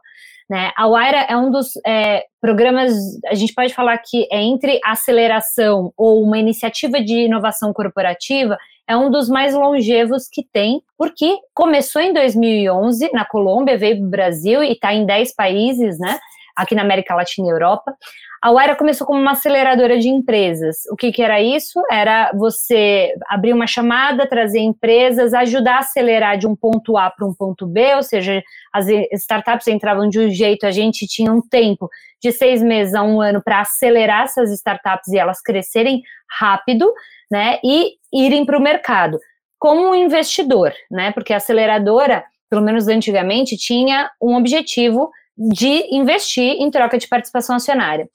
Né? 0.49 0.71
A 0.75 0.87
Waira 0.87 1.27
é 1.29 1.37
um 1.37 1.51
dos 1.51 1.73
é, 1.85 2.25
programas, 2.41 2.91
a 3.27 3.35
gente 3.35 3.53
pode 3.53 3.71
falar 3.73 3.97
que 3.99 4.27
é 4.31 4.41
entre 4.41 4.79
aceleração 4.83 5.93
ou 5.95 6.23
uma 6.23 6.39
iniciativa 6.39 6.99
de 6.99 7.25
inovação 7.25 7.71
corporativa, 7.71 8.57
é 8.87 8.97
um 8.97 9.11
dos 9.11 9.29
mais 9.29 9.53
longevos 9.53 10.27
que 10.27 10.43
tem, 10.51 10.81
porque 10.97 11.37
começou 11.53 12.01
em 12.01 12.11
2011 12.11 13.11
na 13.13 13.23
Colômbia, 13.23 13.77
veio 13.77 13.97
para 13.97 14.07
o 14.07 14.09
Brasil 14.09 14.63
e 14.63 14.71
está 14.71 14.91
em 14.91 15.05
10 15.05 15.35
países, 15.35 15.99
né? 15.99 16.17
Aqui 16.55 16.73
na 16.73 16.81
América 16.81 17.13
Latina 17.13 17.47
e 17.47 17.51
Europa. 17.51 17.93
A 18.41 18.51
Waira 18.51 18.75
começou 18.75 19.05
como 19.05 19.19
uma 19.19 19.31
aceleradora 19.31 19.99
de 19.99 20.07
empresas. 20.07 20.77
O 20.89 20.95
que, 20.95 21.11
que, 21.11 21.21
era 21.21 21.41
isso? 21.41 21.81
Era 21.91 22.31
você 22.33 23.13
abrir 23.27 23.51
uma 23.51 23.67
chamada, 23.67 24.27
trazer 24.27 24.59
empresas, 24.59 25.33
ajudar 25.33 25.75
a 25.75 25.79
acelerar 25.79 26.37
de 26.37 26.47
um 26.47 26.55
ponto 26.55 26.97
A 26.97 27.09
para 27.09 27.27
um 27.27 27.33
ponto 27.33 27.67
B, 27.67 27.95
ou 27.95 28.03
seja, 28.03 28.41
as 28.71 28.87
startups 29.13 29.67
entravam 29.67 30.07
de 30.07 30.19
um 30.19 30.29
jeito, 30.29 30.65
a 30.65 30.71
gente 30.71 31.05
tinha 31.05 31.31
um 31.31 31.41
tempo 31.41 31.89
de 32.21 32.31
seis 32.31 32.63
meses 32.63 32.93
a 32.93 33.03
um 33.03 33.19
ano 33.19 33.41
para 33.43 33.59
acelerar 33.59 34.23
essas 34.23 34.51
startups 34.51 35.09
e 35.09 35.17
elas 35.17 35.41
crescerem 35.41 36.01
rápido, 36.39 36.89
né? 37.29 37.59
E 37.63 37.93
irem 38.13 38.45
para 38.45 38.57
o 38.57 38.61
mercado 38.61 39.19
como 39.57 39.89
um 39.89 39.95
investidor, 39.95 40.73
né? 40.89 41.11
Porque 41.11 41.33
a 41.33 41.37
aceleradora, 41.37 42.23
pelo 42.49 42.61
menos 42.61 42.87
antigamente, 42.87 43.57
tinha 43.57 44.09
um 44.21 44.35
objetivo 44.35 45.11
de 45.39 45.95
investir 45.95 46.57
em 46.59 46.69
troca 46.69 46.97
de 46.97 47.07
participação 47.07 47.55
acionária. 47.55 48.09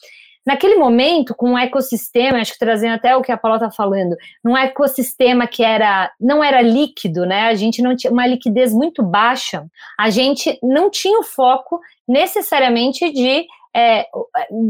Naquele 0.46 0.76
momento, 0.76 1.34
com 1.34 1.52
um 1.52 1.58
ecossistema, 1.58 2.38
acho 2.38 2.52
que 2.52 2.58
trazendo 2.58 2.94
até 2.94 3.16
o 3.16 3.22
que 3.22 3.32
a 3.32 3.36
Paula 3.36 3.56
está 3.56 3.70
falando, 3.70 4.14
num 4.44 4.54
ecossistema 4.54 5.46
que 5.46 5.64
era 5.64 6.12
não 6.20 6.44
era 6.44 6.60
líquido, 6.60 7.24
né? 7.24 7.46
A 7.46 7.54
gente 7.54 7.80
não 7.80 7.96
tinha 7.96 8.12
uma 8.12 8.26
liquidez 8.26 8.74
muito 8.74 9.02
baixa, 9.02 9.64
a 9.98 10.10
gente 10.10 10.58
não 10.62 10.90
tinha 10.90 11.18
o 11.18 11.22
foco 11.22 11.80
necessariamente 12.06 13.10
de 13.10 13.46
é, 13.74 14.06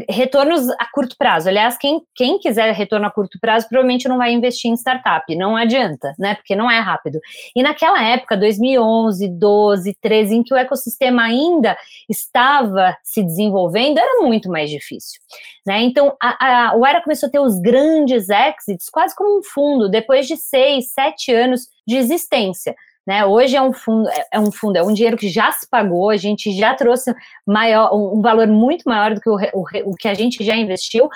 retornos 0.09 0.69
a 0.71 0.87
curto 0.90 1.17
prazo. 1.19 1.49
Aliás, 1.49 1.77
quem, 1.77 2.03
quem 2.14 2.38
quiser 2.38 2.73
retorno 2.73 3.07
a 3.07 3.11
curto 3.11 3.38
prazo 3.38 3.69
provavelmente 3.69 4.09
não 4.09 4.17
vai 4.17 4.33
investir 4.33 4.71
em 4.71 4.75
startup, 4.75 5.35
não 5.37 5.57
adianta, 5.57 6.14
né? 6.19 6.35
Porque 6.35 6.57
não 6.57 6.71
é 6.71 6.79
rápido. 6.79 7.21
E 7.55 7.62
naquela 7.62 8.03
época, 8.03 8.37
2011, 8.37 9.29
12, 9.29 9.97
13, 10.01 10.37
em 10.37 10.43
que 10.43 10.55
o 10.55 10.57
ecossistema 10.57 11.25
ainda 11.25 11.77
estava 12.09 12.97
se 13.03 13.23
desenvolvendo, 13.23 13.99
era 13.99 14.23
muito 14.23 14.49
mais 14.49 14.71
difícil. 14.71 15.21
Né? 15.67 15.83
Então, 15.83 16.17
a, 16.23 16.69
a, 16.69 16.77
o 16.77 16.87
Era 16.87 17.03
começou 17.03 17.29
a 17.29 17.33
ter 17.33 17.40
os 17.40 17.59
grandes 17.61 18.29
exits, 18.29 18.88
quase 18.90 19.14
como 19.14 19.38
um 19.38 19.43
fundo, 19.43 19.88
depois 19.88 20.27
de 20.27 20.37
seis, 20.37 20.93
sete 20.93 21.33
anos 21.33 21.69
de 21.87 21.97
existência. 21.97 22.75
Né? 23.07 23.25
Hoje 23.25 23.55
é 23.55 23.61
um 23.61 23.73
fundo, 23.73 24.09
é, 24.09 24.27
é 24.33 24.40
um 24.40 24.51
fundo, 24.51 24.77
é 24.77 24.83
um 24.83 24.93
dinheiro 24.93 25.17
que 25.17 25.29
já 25.29 25.53
se 25.53 25.69
pagou, 25.69 26.11
a 26.11 26.17
gente 26.17 26.53
já 26.57 26.75
trouxe 26.75 27.14
maior, 27.47 27.95
um 27.95 28.23
valor 28.23 28.47
muito 28.47 28.85
maior 28.87 29.14
do 29.14 29.21
que 29.21 29.29
o, 29.29 29.37
o, 29.53 29.90
o 29.90 29.95
que 29.95 30.09
a 30.09 30.14
gente 30.14 30.43
já 30.43 30.57
investiu. 30.57 31.09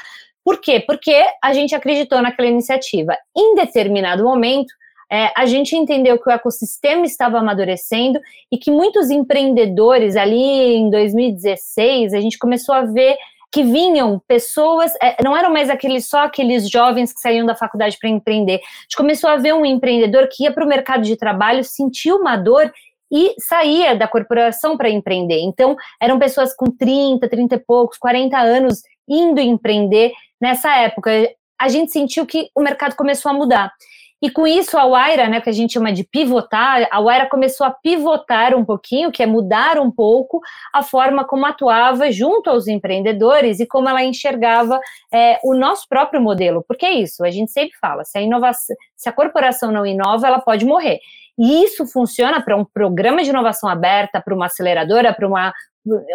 Por 0.45 0.61
quê? 0.61 0.81
Porque 0.81 1.25
a 1.43 1.53
gente 1.53 1.75
acreditou 1.75 2.21
naquela 2.23 2.49
iniciativa. 2.49 3.17
Em 3.37 3.55
determinado 3.55 4.25
momento, 4.25 4.73
é, 5.11 5.33
a 5.35 5.47
gente 5.47 5.75
entendeu 5.75 6.19
que 6.19 6.29
o 6.29 6.33
ecossistema 6.33 7.07
estava 7.07 7.39
amadurecendo 7.39 8.21
e 8.53 8.59
que 8.59 8.71
muitos 8.71 9.11
empreendedores 9.11 10.17
ali 10.17 10.77
em 10.77 10.91
2016, 10.91 12.13
a 12.13 12.21
gente 12.21 12.39
começou 12.39 12.75
a 12.75 12.83
ver 12.83 13.17
que 13.51 13.63
vinham 13.63 14.21
pessoas, 14.29 14.93
é, 15.03 15.23
não 15.23 15.37
eram 15.37 15.53
mais 15.53 15.71
aqueles 15.71 16.07
só 16.07 16.25
aqueles 16.25 16.69
jovens 16.69 17.13
que 17.13 17.21
saíam 17.21 17.47
da 17.47 17.55
faculdade 17.55 17.97
para 17.99 18.11
empreender. 18.11 18.57
A 18.57 18.83
gente 18.83 18.97
começou 18.97 19.31
a 19.31 19.37
ver 19.37 19.55
um 19.55 19.65
empreendedor 19.65 20.29
que 20.31 20.45
ia 20.45 20.53
para 20.53 20.65
o 20.65 20.69
mercado 20.69 21.03
de 21.03 21.17
trabalho, 21.17 21.65
sentiu 21.65 22.17
uma 22.17 22.37
dor 22.37 22.71
e 23.11 23.35
saía 23.39 23.97
da 23.97 24.07
corporação 24.07 24.77
para 24.77 24.91
empreender. 24.91 25.41
Então, 25.41 25.77
eram 26.01 26.19
pessoas 26.19 26.55
com 26.55 26.67
30, 26.67 27.27
30 27.29 27.55
e 27.55 27.59
poucos, 27.59 27.97
40 27.99 28.39
anos 28.39 28.83
indo 29.09 29.41
empreender 29.41 30.13
nessa 30.41 30.75
época. 30.77 31.11
A 31.59 31.69
gente 31.69 31.91
sentiu 31.91 32.27
que 32.27 32.51
o 32.55 32.61
mercado 32.61 32.95
começou 32.95 33.31
a 33.31 33.35
mudar. 33.35 33.73
E 34.21 34.31
com 34.31 34.47
isso, 34.47 34.77
a 34.77 34.85
Waira, 34.85 35.29
né, 35.29 35.41
que 35.41 35.49
a 35.49 35.53
gente 35.53 35.75
chama 35.75 35.93
de 35.93 36.03
pivotar, 36.03 36.89
a 36.91 37.01
Waira 37.01 37.29
começou 37.29 37.65
a 37.65 37.71
pivotar 37.71 38.53
um 38.55 38.65
pouquinho, 38.65 39.13
que 39.13 39.23
é 39.23 39.27
mudar 39.27 39.79
um 39.79 39.93
pouco 39.93 40.41
a 40.75 40.83
forma 40.83 41.25
como 41.25 41.47
atuava 41.47 42.11
junto 42.11 42.51
aos 42.51 42.67
empreendedores 42.67 43.61
e 43.61 43.67
como 43.67 43.89
ela 43.89 44.03
enxergava 44.03 44.81
é, 45.13 45.39
o 45.45 45.55
nosso 45.55 45.89
próprio 45.89 46.21
modelo. 46.21 46.65
Porque 46.67 46.85
é 46.85 46.95
isso, 46.95 47.25
a 47.25 47.31
gente 47.31 47.53
sempre 47.53 47.79
fala, 47.81 48.05
se 48.05 48.19
a 48.19 48.21
inovação, 48.21 48.75
se 48.97 49.09
a 49.09 49.13
corporação 49.13 49.71
não 49.71 49.87
inova, 49.87 50.27
ela 50.27 50.41
pode 50.41 50.65
morrer. 50.65 50.99
E 51.39 51.63
isso 51.63 51.87
funciona 51.87 52.43
para 52.43 52.57
um 52.57 52.65
programa 52.65 53.23
de 53.23 53.31
inovação 53.31 53.71
aberta, 53.71 54.21
para 54.21 54.35
uma 54.35 54.47
aceleradora, 54.47 55.15
para 55.15 55.29
uma, 55.29 55.53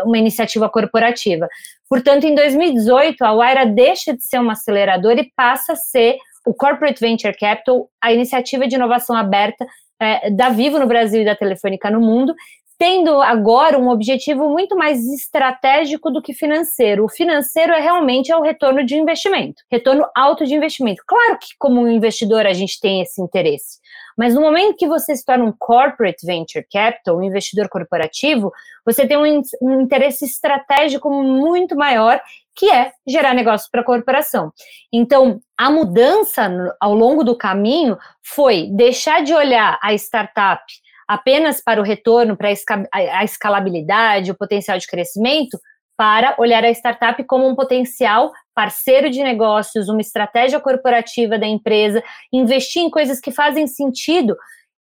uma 0.03 0.17
iniciativa 0.17 0.69
corporativa. 0.69 1.47
Portanto, 1.89 2.25
em 2.25 2.35
2018, 2.35 3.23
a 3.23 3.33
Waira 3.33 3.65
deixa 3.65 4.13
de 4.13 4.21
ser 4.21 4.39
uma 4.39 4.51
aceleradora 4.51 5.21
e 5.21 5.31
passa 5.33 5.71
a 5.71 5.77
ser 5.77 6.17
o 6.45 6.53
Corporate 6.53 6.99
Venture 6.99 7.37
Capital, 7.37 7.89
a 8.01 8.13
iniciativa 8.13 8.67
de 8.67 8.75
inovação 8.75 9.15
aberta 9.15 9.65
é, 9.99 10.29
da 10.29 10.49
Vivo 10.49 10.79
no 10.79 10.87
Brasil 10.87 11.21
e 11.21 11.25
da 11.25 11.35
Telefônica 11.35 11.89
no 11.89 12.01
mundo, 12.01 12.33
tendo 12.77 13.21
agora 13.21 13.77
um 13.77 13.87
objetivo 13.89 14.49
muito 14.49 14.75
mais 14.75 14.99
estratégico 15.07 16.11
do 16.11 16.21
que 16.21 16.33
financeiro. 16.33 17.05
O 17.05 17.09
financeiro 17.09 17.71
é 17.71 17.79
realmente 17.79 18.31
é 18.31 18.35
o 18.35 18.41
retorno 18.41 18.85
de 18.85 18.97
investimento, 18.97 19.61
retorno 19.71 20.05
alto 20.15 20.45
de 20.45 20.53
investimento. 20.53 21.01
Claro 21.07 21.37
que 21.39 21.49
como 21.57 21.87
investidor 21.87 22.45
a 22.45 22.53
gente 22.53 22.79
tem 22.81 23.01
esse 23.01 23.21
interesse, 23.21 23.79
mas 24.17 24.35
no 24.35 24.41
momento 24.41 24.75
que 24.75 24.87
você 24.87 25.15
se 25.15 25.23
torna 25.23 25.45
um 25.45 25.53
corporate 25.57 26.25
venture 26.25 26.65
capital, 26.71 27.17
um 27.17 27.23
investidor 27.23 27.69
corporativo, 27.69 28.51
você 28.85 29.07
tem 29.07 29.17
um, 29.17 29.41
um 29.61 29.81
interesse 29.81 30.25
estratégico 30.25 31.09
muito 31.09 31.75
maior, 31.75 32.19
que 32.55 32.69
é 32.69 32.91
gerar 33.07 33.33
negócios 33.33 33.69
para 33.69 33.81
a 33.81 33.85
corporação. 33.85 34.51
Então, 34.91 35.39
a 35.57 35.69
mudança 35.69 36.49
ao 36.79 36.93
longo 36.93 37.23
do 37.23 37.37
caminho 37.37 37.97
foi 38.23 38.69
deixar 38.71 39.23
de 39.23 39.33
olhar 39.33 39.79
a 39.81 39.93
startup 39.93 40.63
apenas 41.07 41.61
para 41.61 41.81
o 41.81 41.83
retorno, 41.83 42.37
para 42.37 42.49
a 42.91 43.23
escalabilidade, 43.23 44.31
o 44.31 44.37
potencial 44.37 44.77
de 44.77 44.87
crescimento, 44.87 45.57
para 45.97 46.35
olhar 46.39 46.63
a 46.63 46.71
startup 46.71 47.23
como 47.25 47.47
um 47.47 47.55
potencial 47.55 48.31
parceiro 48.55 49.09
de 49.09 49.21
negócios, 49.21 49.89
uma 49.89 50.01
estratégia 50.01 50.59
corporativa 50.59 51.37
da 51.37 51.47
empresa, 51.47 52.03
investir 52.31 52.81
em 52.81 52.89
coisas 52.89 53.19
que 53.19 53.31
fazem 53.31 53.67
sentido. 53.67 54.35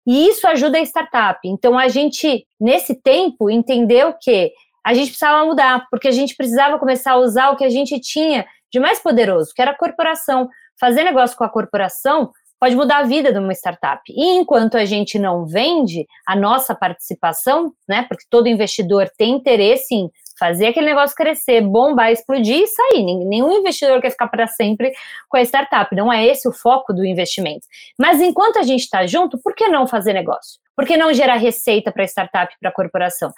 E 0.08 0.28
isso 0.28 0.48
ajuda 0.48 0.78
a 0.78 0.82
startup. 0.82 1.40
Então, 1.46 1.78
a 1.78 1.88
gente, 1.88 2.46
nesse 2.60 2.96
tempo, 2.96 3.50
entendeu 3.50 4.16
que 4.20 4.52
a 4.86 4.94
gente 4.94 5.10
precisava 5.10 5.46
mudar, 5.46 5.88
porque 5.90 6.08
a 6.08 6.12
gente 6.12 6.36
precisava 6.36 6.80
começar 6.80 7.14
a 7.14 7.18
usar 7.18 7.50
o 7.52 7.56
que 7.56 7.64
a 7.64 7.70
gente 7.70 8.00
tinha 8.00 8.46
de 8.72 8.80
mais 8.80 9.00
poderoso, 9.00 9.54
que 9.54 9.62
era 9.62 9.72
a 9.72 9.78
corporação. 9.78 10.50
Fazer 10.80 11.04
negócio 11.04 11.38
com 11.38 11.44
a 11.44 11.50
corporação 11.50 12.32
pode 12.60 12.76
mudar 12.76 13.00
a 13.00 13.04
vida 13.04 13.34
de 13.34 13.40
uma 13.40 13.54
startup. 13.54 14.02
E 14.08 14.38
enquanto 14.38 14.78
a 14.78 14.86
gente 14.86 15.18
não 15.18 15.46
vende 15.46 16.06
a 16.28 16.36
nossa 16.36 16.76
participação, 16.76 17.74
né, 17.90 18.06
porque 18.08 18.24
todo 18.30 18.48
investidor 18.48 19.10
tem 19.18 19.34
interesse 19.34 19.96
em 19.96 20.12
fazer 20.38 20.68
aquele 20.68 20.88
negócio 20.88 21.16
crescer, 21.16 21.62
bombar, 21.62 22.12
explodir 22.12 22.64
e 22.64 22.68
sair. 22.68 23.04
Nenhum 23.04 23.60
investidor 23.60 24.02
quer 24.02 24.10
ficar 24.10 24.28
para 24.28 24.48
sempre 24.48 24.92
com 25.30 25.38
a 25.38 25.42
startup. 25.42 25.96
Não 25.96 26.12
é 26.12 26.26
esse 26.26 26.48
o 26.48 26.52
foco 26.52 26.94
do 26.94 27.06
investimento. 27.06 27.68
Mas 28.00 28.20
enquanto 28.22 28.58
a 28.58 28.64
gente 28.64 28.82
está 28.82 29.06
junto, 29.06 29.40
por 29.40 29.54
que 29.54 29.68
não 29.68 29.86
fazer 29.86 30.14
negócio? 30.14 30.60
Por 30.76 30.86
que 30.86 30.98
não 30.98 31.14
gerar 31.14 31.36
receita 31.36 31.92
para 31.92 32.04
a 32.04 32.08
startup, 32.08 32.56
para 32.60 32.70
a 32.70 32.74
corporação? 32.74 33.32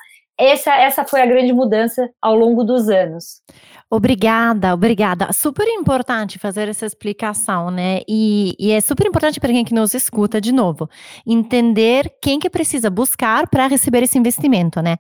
Essa, 0.44 0.76
essa 0.76 1.06
foi 1.06 1.22
a 1.22 1.26
grande 1.26 1.54
mudança 1.54 2.10
ao 2.22 2.36
longo 2.36 2.66
dos 2.66 2.90
anos. 2.90 3.42
Obrigada, 3.90 4.74
obrigada. 4.74 5.32
Super 5.32 5.66
importante 5.68 6.38
fazer 6.38 6.68
essa 6.68 6.86
explicação, 6.86 7.72
né? 7.72 8.02
E, 8.10 8.54
e, 8.60 8.72
é 8.72 8.82
super 8.82 9.08
importante 9.08 9.40
para 9.40 9.54
quem 9.54 9.64
que 9.64 9.74
nos 9.74 9.94
escuta 9.94 10.42
de 10.42 10.52
novo, 10.52 10.90
entender 11.26 12.12
quem 12.22 12.40
que 12.40 12.50
precisa 12.50 12.90
buscar 12.90 13.48
para 13.48 13.68
receber 13.68 14.04
esse 14.04 14.18
investimento, 14.18 14.82
né? 14.82 14.98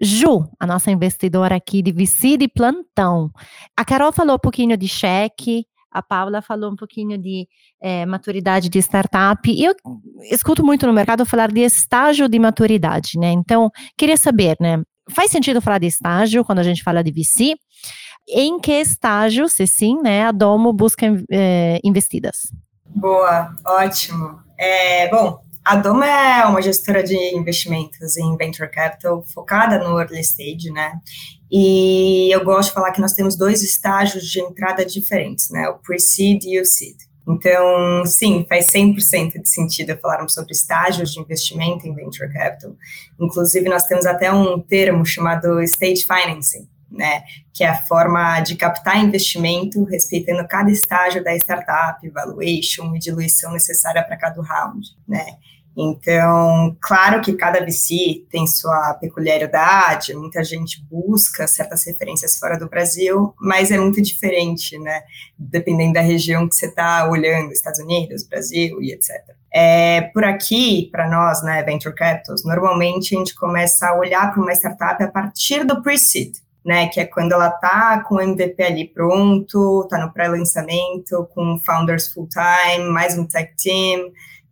Ju, 0.00 0.48
a 0.58 0.66
nossa 0.66 0.90
investidora 0.90 1.56
aqui 1.56 1.82
de 1.82 1.92
VC 1.92 2.38
de 2.38 2.48
plantão. 2.48 3.30
A 3.76 3.84
Carol 3.84 4.10
falou 4.10 4.36
um 4.36 4.38
pouquinho 4.38 4.74
de 4.74 4.88
cheque, 4.88 5.66
a 5.90 6.02
Paula 6.02 6.42
falou 6.42 6.70
um 6.70 6.76
pouquinho 6.76 7.18
de 7.18 7.46
é, 7.80 8.04
maturidade 8.06 8.68
de 8.68 8.78
startup. 8.78 9.40
Eu 9.62 9.74
escuto 10.30 10.64
muito 10.64 10.86
no 10.86 10.92
mercado 10.92 11.24
falar 11.24 11.50
de 11.50 11.60
estágio 11.60 12.28
de 12.28 12.38
maturidade, 12.38 13.18
né? 13.18 13.30
Então, 13.30 13.70
queria 13.96 14.16
saber, 14.16 14.56
né? 14.60 14.82
Faz 15.10 15.30
sentido 15.30 15.62
falar 15.62 15.78
de 15.78 15.86
estágio 15.86 16.44
quando 16.44 16.58
a 16.58 16.62
gente 16.62 16.82
fala 16.82 17.02
de 17.02 17.10
VC? 17.10 17.54
Em 18.28 18.60
que 18.60 18.72
estágio, 18.72 19.48
se 19.48 19.66
sim, 19.66 20.00
né, 20.02 20.26
a 20.26 20.32
Domo 20.32 20.72
busca 20.72 21.06
é, 21.30 21.80
investidas? 21.82 22.52
Boa, 22.84 23.54
ótimo. 23.66 24.40
É, 24.58 25.08
bom, 25.08 25.40
a 25.68 25.76
Doma 25.76 26.06
é 26.06 26.46
uma 26.46 26.62
gestora 26.62 27.02
de 27.02 27.14
investimentos 27.36 28.16
em 28.16 28.34
venture 28.38 28.70
capital 28.70 29.22
focada 29.22 29.78
no 29.78 30.00
early 30.00 30.20
stage, 30.20 30.70
né? 30.70 30.94
E 31.50 32.34
eu 32.34 32.42
gosto 32.42 32.70
de 32.70 32.74
falar 32.74 32.90
que 32.90 33.02
nós 33.02 33.12
temos 33.12 33.36
dois 33.36 33.62
estágios 33.62 34.24
de 34.24 34.40
entrada 34.40 34.82
diferentes, 34.82 35.50
né? 35.50 35.68
O 35.68 35.74
pre-seed 35.74 36.42
e 36.44 36.58
o 36.58 36.64
seed. 36.64 36.96
Então, 37.28 38.02
sim, 38.06 38.46
faz 38.48 38.72
100% 38.72 39.42
de 39.42 39.48
sentido 39.50 39.94
falarmos 40.00 40.32
sobre 40.32 40.52
estágios 40.52 41.12
de 41.12 41.20
investimento 41.20 41.86
em 41.86 41.94
venture 41.94 42.32
capital. 42.32 42.74
Inclusive, 43.20 43.68
nós 43.68 43.84
temos 43.84 44.06
até 44.06 44.32
um 44.32 44.58
termo 44.58 45.04
chamado 45.04 45.60
stage 45.64 46.06
financing, 46.06 46.66
né, 46.90 47.24
que 47.52 47.62
é 47.62 47.68
a 47.68 47.82
forma 47.82 48.40
de 48.40 48.56
captar 48.56 49.04
investimento 49.04 49.84
respeitando 49.84 50.48
cada 50.48 50.70
estágio 50.70 51.22
da 51.22 51.36
startup, 51.36 52.08
valuation 52.08 52.96
e 52.96 52.98
diluição 52.98 53.52
necessária 53.52 54.02
para 54.02 54.16
cada 54.16 54.40
round, 54.40 54.88
né. 55.06 55.36
Então, 55.80 56.76
claro 56.80 57.22
que 57.22 57.34
cada 57.34 57.64
VC 57.64 58.26
tem 58.28 58.48
sua 58.48 58.94
peculiaridade, 58.94 60.12
muita 60.12 60.42
gente 60.42 60.84
busca 60.90 61.46
certas 61.46 61.86
referências 61.86 62.36
fora 62.36 62.58
do 62.58 62.68
Brasil, 62.68 63.32
mas 63.40 63.70
é 63.70 63.78
muito 63.78 64.02
diferente, 64.02 64.76
né? 64.76 65.02
Dependendo 65.38 65.92
da 65.92 66.00
região 66.00 66.48
que 66.48 66.56
você 66.56 66.66
está 66.66 67.08
olhando, 67.08 67.52
Estados 67.52 67.78
Unidos, 67.78 68.26
Brasil 68.26 68.82
e 68.82 68.92
etc. 68.92 69.12
É, 69.54 70.00
por 70.12 70.24
aqui, 70.24 70.88
para 70.90 71.08
nós, 71.08 71.44
né, 71.44 71.62
Venture 71.62 71.94
Capitals, 71.94 72.44
normalmente 72.44 73.14
a 73.14 73.18
gente 73.18 73.36
começa 73.36 73.86
a 73.86 73.96
olhar 73.96 74.32
para 74.32 74.42
uma 74.42 74.52
startup 74.52 75.00
a 75.00 75.08
partir 75.08 75.64
do 75.64 75.80
pre-seed, 75.80 76.38
né, 76.64 76.88
que 76.88 76.98
é 76.98 77.06
quando 77.06 77.32
ela 77.32 77.50
está 77.50 78.02
com 78.02 78.16
o 78.16 78.20
MVP 78.20 78.60
ali 78.64 78.88
pronto, 78.88 79.82
está 79.84 80.04
no 80.04 80.12
pré-lançamento, 80.12 81.28
com 81.32 81.56
founders 81.64 82.12
full-time, 82.12 82.90
mais 82.90 83.16
um 83.16 83.24
tech 83.24 83.54
team, 83.56 84.10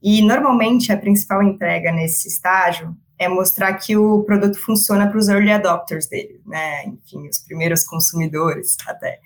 e 0.09 0.23
normalmente 0.23 0.93
a 0.93 0.97
principal 0.97 1.43
entrega 1.43 1.91
nesse 1.91 2.29
estágio 2.29 2.97
é 3.19 3.29
mostrar 3.29 3.75
que 3.75 3.97
o 3.97 4.23
produto 4.23 4.57
funciona 4.57 5.09
para 5.09 5.19
os 5.19 5.29
early 5.29 5.51
adopters 5.51 6.07
dele, 6.07 6.41
né? 6.47 6.85
Enfim, 6.85 7.27
os 7.29 7.41
primeiros 7.41 7.83
consumidores 7.83 8.77
até. 8.87 9.19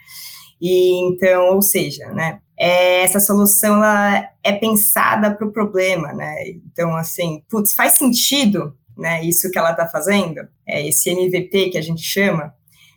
E 0.58 1.06
então, 1.06 1.54
ou 1.54 1.60
seja, 1.60 2.08
né? 2.14 2.40
É, 2.58 3.02
essa 3.02 3.20
solução 3.20 3.76
ela 3.76 4.26
é 4.42 4.52
pensada 4.52 5.34
para 5.34 5.46
o 5.46 5.52
problema, 5.52 6.14
né? 6.14 6.48
Então, 6.48 6.96
assim, 6.96 7.44
putz, 7.50 7.74
faz 7.74 7.98
sentido, 7.98 8.74
né? 8.96 9.22
Isso 9.22 9.50
que 9.50 9.58
ela 9.58 9.72
está 9.72 9.86
fazendo, 9.86 10.48
é 10.66 10.88
esse 10.88 11.10
MVP 11.10 11.72
que 11.72 11.78
a 11.78 11.82
gente 11.82 12.02
chama, 12.02 12.54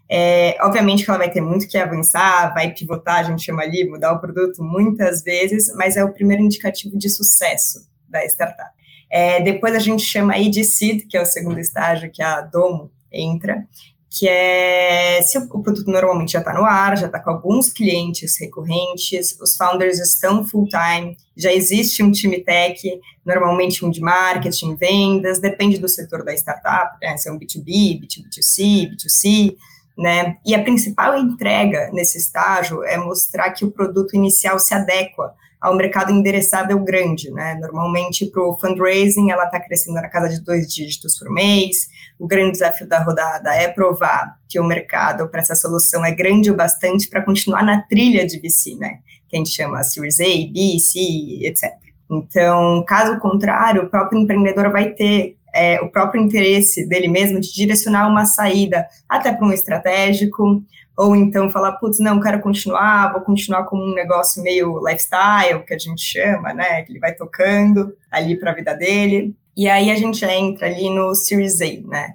é, 0.10 0.58
obviamente 0.62 1.04
que 1.04 1.10
ela 1.10 1.18
vai 1.18 1.32
ter 1.32 1.42
muito 1.42 1.68
que 1.68 1.78
avançar, 1.78 2.54
vai 2.54 2.72
pivotar, 2.72 3.20
a 3.20 3.24
gente 3.24 3.44
chama 3.44 3.64
ali, 3.64 3.88
mudar 3.88 4.14
o 4.14 4.20
produto 4.20 4.64
muitas 4.64 5.24
vezes, 5.24 5.74
mas 5.76 5.98
é 5.98 6.04
o 6.04 6.14
primeiro 6.14 6.44
indicativo 6.44 6.98
de 6.98 7.10
sucesso 7.10 7.88
da 8.08 8.24
startup. 8.26 8.72
É, 9.10 9.42
depois 9.42 9.76
a 9.76 9.80
gente 9.80 10.04
chama 10.04 10.34
aí 10.34 10.50
de 10.50 10.64
seed, 10.64 11.08
que 11.08 11.18
é 11.18 11.22
o 11.22 11.26
segundo 11.26 11.60
estágio 11.60 12.12
que 12.12 12.22
a 12.22 12.42
Domo 12.42 12.92
entra, 13.12 13.68
que 14.10 14.28
é 14.28 15.22
se 15.24 15.38
o 15.40 15.48
produto 15.48 15.90
normalmente 15.90 16.34
já 16.34 16.40
está 16.40 16.54
no 16.54 16.64
ar, 16.64 16.96
já 16.96 17.08
está 17.08 17.20
com 17.20 17.32
alguns 17.32 17.72
clientes 17.72 18.40
recorrentes, 18.40 19.36
os 19.42 19.56
founders 19.56 20.00
estão 20.00 20.46
full 20.46 20.68
time, 20.68 21.18
já 21.36 21.52
existe 21.52 22.04
um 22.04 22.12
time 22.12 22.40
tech, 22.44 22.80
normalmente 23.26 23.84
um 23.84 23.90
de 23.90 24.00
marketing, 24.00 24.76
vendas, 24.76 25.40
depende 25.40 25.80
do 25.80 25.90
setor 25.90 26.24
da 26.24 26.34
startup, 26.34 26.96
né, 27.02 27.18
se 27.18 27.28
é 27.28 27.32
um 27.32 27.40
B2B, 27.40 28.02
B2B2C, 28.02 28.92
B2C, 28.92 29.56
né? 29.98 30.38
E 30.46 30.56
a 30.56 30.64
principal 30.64 31.18
entrega 31.18 31.90
nesse 31.94 32.18
estágio 32.18 32.84
é 32.84 32.98
mostrar 32.98 33.52
que 33.52 33.66
o 33.66 33.72
produto 33.72 34.16
inicial 34.16 34.60
se 34.60 34.74
adequa 34.74 35.34
ao 35.64 35.78
mercado 35.78 36.12
endereçável 36.12 36.78
grande, 36.80 37.32
né? 37.32 37.56
Normalmente 37.56 38.26
para 38.26 38.44
o 38.44 38.58
fundraising 38.60 39.32
ela 39.32 39.46
está 39.46 39.62
crescendo 39.62 39.96
na 39.96 40.10
casa 40.10 40.28
de 40.28 40.44
dois 40.44 40.68
dígitos 40.68 41.18
por 41.18 41.32
mês. 41.32 41.88
O 42.20 42.28
grande 42.28 42.52
desafio 42.52 42.86
da 42.86 43.02
rodada 43.02 43.56
é 43.56 43.70
provar 43.70 44.38
que 44.50 44.60
o 44.60 44.64
mercado 44.66 45.30
para 45.30 45.40
essa 45.40 45.56
solução 45.56 46.04
é 46.04 46.12
grande 46.12 46.52
o 46.52 46.56
bastante 46.56 47.08
para 47.08 47.24
continuar 47.24 47.64
na 47.64 47.82
trilha 47.84 48.28
de 48.28 48.40
VC, 48.40 48.76
né? 48.76 49.00
Que 49.30 49.38
a 49.38 49.40
gente 49.40 49.52
chama 49.52 49.84
Series 49.84 50.20
A, 50.20 50.24
B, 50.24 50.78
C, 50.80 51.00
etc. 51.48 51.72
Então, 52.12 52.84
caso 52.86 53.18
contrário, 53.20 53.84
o 53.84 53.90
próprio 53.90 54.20
empreendedor 54.20 54.70
vai 54.70 54.90
ter 54.90 55.38
é, 55.54 55.80
o 55.82 55.90
próprio 55.90 56.22
interesse 56.22 56.88
dele 56.88 57.08
mesmo 57.08 57.40
de 57.40 57.54
direcionar 57.54 58.08
uma 58.08 58.26
saída 58.26 58.88
até 59.08 59.32
para 59.32 59.46
um 59.46 59.54
estratégico, 59.54 60.64
ou 60.98 61.16
então 61.16 61.50
falar, 61.50 61.74
putz, 61.74 62.00
não, 62.00 62.20
quero 62.20 62.40
continuar, 62.40 63.12
vou 63.12 63.22
continuar 63.22 63.64
com 63.66 63.78
um 63.78 63.94
negócio 63.94 64.44
meio 64.44 64.80
lifestyle, 64.80 65.64
que 65.66 65.74
a 65.74 65.78
gente 65.78 66.02
chama, 66.02 66.54
né, 66.54 66.82
que 66.84 66.92
ele 66.92 67.00
vai 67.00 67.14
tocando 67.14 67.96
ali 68.12 68.38
para 68.38 68.52
a 68.52 68.56
vida 68.56 68.74
dele. 68.74 69.36
E 69.56 69.70
aí 69.70 69.92
a 69.92 69.96
gente 69.96 70.24
entra 70.26 70.68
ali 70.68 70.90
no 70.90 71.14
Series 71.16 71.62
A, 71.62 71.88
né, 71.88 72.14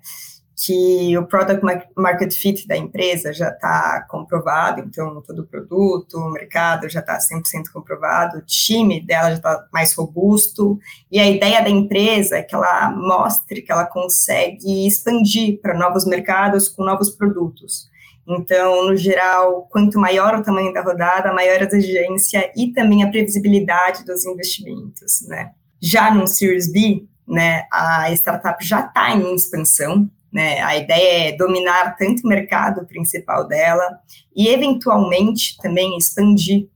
que 0.67 1.17
o 1.17 1.25
product 1.25 1.65
market 1.97 2.33
fit 2.35 2.67
da 2.67 2.77
empresa 2.77 3.33
já 3.33 3.51
está 3.51 4.05
comprovado, 4.11 4.81
então 4.81 5.23
todo 5.23 5.43
o 5.43 5.47
produto, 5.47 6.19
o 6.19 6.33
mercado 6.33 6.89
já 6.89 6.99
está 6.99 7.17
100% 7.17 7.71
comprovado, 7.73 8.39
o 8.39 8.43
time 8.43 9.01
dela 9.01 9.31
já 9.31 9.37
está 9.37 9.69
mais 9.73 9.95
robusto, 9.95 10.77
e 11.13 11.21
a 11.21 11.31
ideia 11.31 11.63
da 11.63 11.71
empresa 11.71 12.39
é 12.39 12.43
que 12.43 12.57
ela 12.57 12.91
mostre 12.91 13.63
que 13.63 13.71
ela 13.71 13.87
consegue 13.87 14.85
expandir 14.85 15.61
para 15.61 15.79
novos 15.79 16.05
mercados 16.05 16.69
com 16.69 16.83
novos 16.83 17.11
produtos. 17.11 17.89
Então, 18.27 18.85
no 18.85 18.97
geral, 18.97 19.69
quanto 19.71 19.99
maior 19.99 20.35
o 20.35 20.43
tamanho 20.43 20.73
da 20.73 20.83
rodada, 20.83 21.33
maior 21.33 21.63
a 21.63 21.65
exigência 21.65 22.53
e 22.57 22.73
também 22.73 23.05
a 23.05 23.09
previsibilidade 23.09 24.05
dos 24.05 24.27
investimentos, 24.27 25.27
né? 25.29 25.53
Já 25.81 26.13
no 26.13 26.27
Series 26.27 26.71
B, 26.71 27.07
né, 27.27 27.67
a 27.73 28.11
startup 28.13 28.63
já 28.65 28.81
está 28.81 29.13
em 29.13 29.35
expansão, 29.35 30.11
né? 30.33 30.61
A 30.61 30.77
ideia 30.77 31.29
é 31.29 31.37
dominar 31.37 31.97
tanto 31.97 32.25
o 32.25 32.29
mercado 32.29 32.87
principal 32.87 33.47
dela 33.47 34.01
e, 34.35 34.49
eventualmente, 34.49 35.57
também 35.59 35.97
expandir 35.97 36.69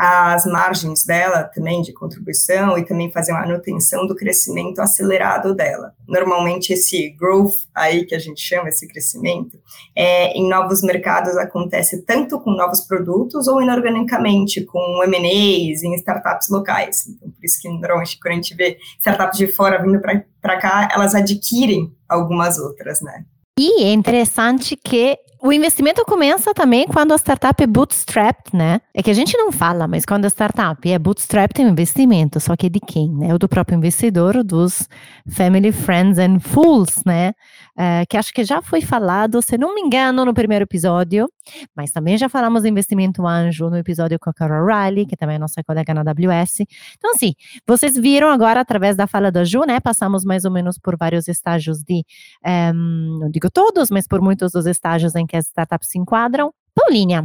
as 0.00 0.46
margens 0.46 1.04
dela 1.04 1.42
também 1.42 1.82
de 1.82 1.92
contribuição 1.92 2.78
e 2.78 2.84
também 2.84 3.10
fazer 3.10 3.32
uma 3.32 3.40
manutenção 3.40 4.06
do 4.06 4.14
crescimento 4.14 4.78
acelerado 4.78 5.52
dela. 5.52 5.92
Normalmente 6.06 6.72
esse 6.72 7.10
growth 7.18 7.66
aí 7.74 8.04
que 8.04 8.14
a 8.14 8.18
gente 8.20 8.40
chama 8.40 8.68
esse 8.68 8.86
crescimento 8.86 9.58
é, 9.96 10.28
em 10.38 10.48
novos 10.48 10.82
mercados 10.82 11.36
acontece 11.36 12.02
tanto 12.02 12.38
com 12.38 12.52
novos 12.52 12.82
produtos 12.82 13.48
ou 13.48 13.60
inorganicamente 13.60 14.64
com 14.64 15.02
M&As 15.02 15.82
em 15.82 15.92
startups 15.96 16.48
locais. 16.48 17.08
Então, 17.08 17.28
por 17.32 17.44
isso 17.44 17.60
que 17.60 17.68
normalmente 17.68 18.20
quando 18.20 18.34
a 18.34 18.36
gente 18.36 18.54
vê 18.54 18.78
startups 19.00 19.36
de 19.36 19.48
fora 19.48 19.82
vindo 19.82 20.00
para 20.00 20.60
cá, 20.60 20.88
elas 20.94 21.12
adquirem 21.12 21.92
algumas 22.08 22.56
outras, 22.56 23.00
né? 23.00 23.24
E 23.60 23.82
é 23.82 23.92
interessante 23.92 24.76
que 24.76 25.18
o 25.42 25.52
investimento 25.52 26.04
começa 26.04 26.54
também 26.54 26.86
quando 26.86 27.12
a 27.12 27.16
startup 27.16 27.60
é 27.60 27.66
bootstrapped, 27.66 28.56
né? 28.56 28.80
É 28.94 29.02
que 29.02 29.10
a 29.10 29.14
gente 29.14 29.36
não 29.36 29.50
fala, 29.50 29.88
mas 29.88 30.04
quando 30.04 30.24
a 30.24 30.28
startup 30.28 30.88
é 30.88 30.96
bootstrapped 30.96 31.54
tem 31.54 31.66
um 31.66 31.70
investimento, 31.70 32.38
só 32.38 32.54
que 32.56 32.66
é 32.66 32.68
de 32.68 32.78
quem, 32.78 33.10
né? 33.10 33.34
O 33.34 33.38
do 33.38 33.48
próprio 33.48 33.76
investidor, 33.76 34.44
dos 34.44 34.88
family, 35.28 35.72
friends 35.72 36.18
and 36.18 36.38
fools, 36.38 37.02
né? 37.04 37.32
Uh, 37.78 38.04
que 38.08 38.16
acho 38.16 38.34
que 38.34 38.42
já 38.42 38.60
foi 38.60 38.80
falado, 38.80 39.40
se 39.40 39.56
não 39.56 39.72
me 39.72 39.80
engano, 39.80 40.24
no 40.24 40.34
primeiro 40.34 40.64
episódio, 40.64 41.30
mas 41.76 41.92
também 41.92 42.18
já 42.18 42.28
falamos 42.28 42.62
de 42.62 42.68
investimento 42.68 43.24
anjo 43.24 43.70
no 43.70 43.76
episódio 43.76 44.18
com 44.18 44.28
a 44.28 44.34
Carol 44.34 44.66
Riley, 44.66 45.06
que 45.06 45.16
também 45.16 45.36
é 45.36 45.38
nossa 45.38 45.62
colega 45.62 45.94
na 45.94 46.00
AWS. 46.00 46.62
Então, 46.96 47.12
assim, 47.12 47.34
vocês 47.64 47.94
viram 47.96 48.30
agora, 48.30 48.60
através 48.60 48.96
da 48.96 49.06
fala 49.06 49.30
da 49.30 49.44
Ju, 49.44 49.60
né? 49.64 49.78
Passamos 49.78 50.24
mais 50.24 50.44
ou 50.44 50.50
menos 50.50 50.76
por 50.76 50.96
vários 50.96 51.28
estágios 51.28 51.84
de, 51.84 52.04
ehm, 52.44 53.20
não 53.20 53.30
digo 53.30 53.48
todos, 53.48 53.92
mas 53.92 54.08
por 54.08 54.20
muitos 54.20 54.50
dos 54.50 54.66
estágios 54.66 55.14
em 55.14 55.24
que 55.24 55.36
as 55.36 55.46
startups 55.46 55.88
se 55.88 55.98
enquadram. 56.00 56.52
Paulinha, 56.78 57.24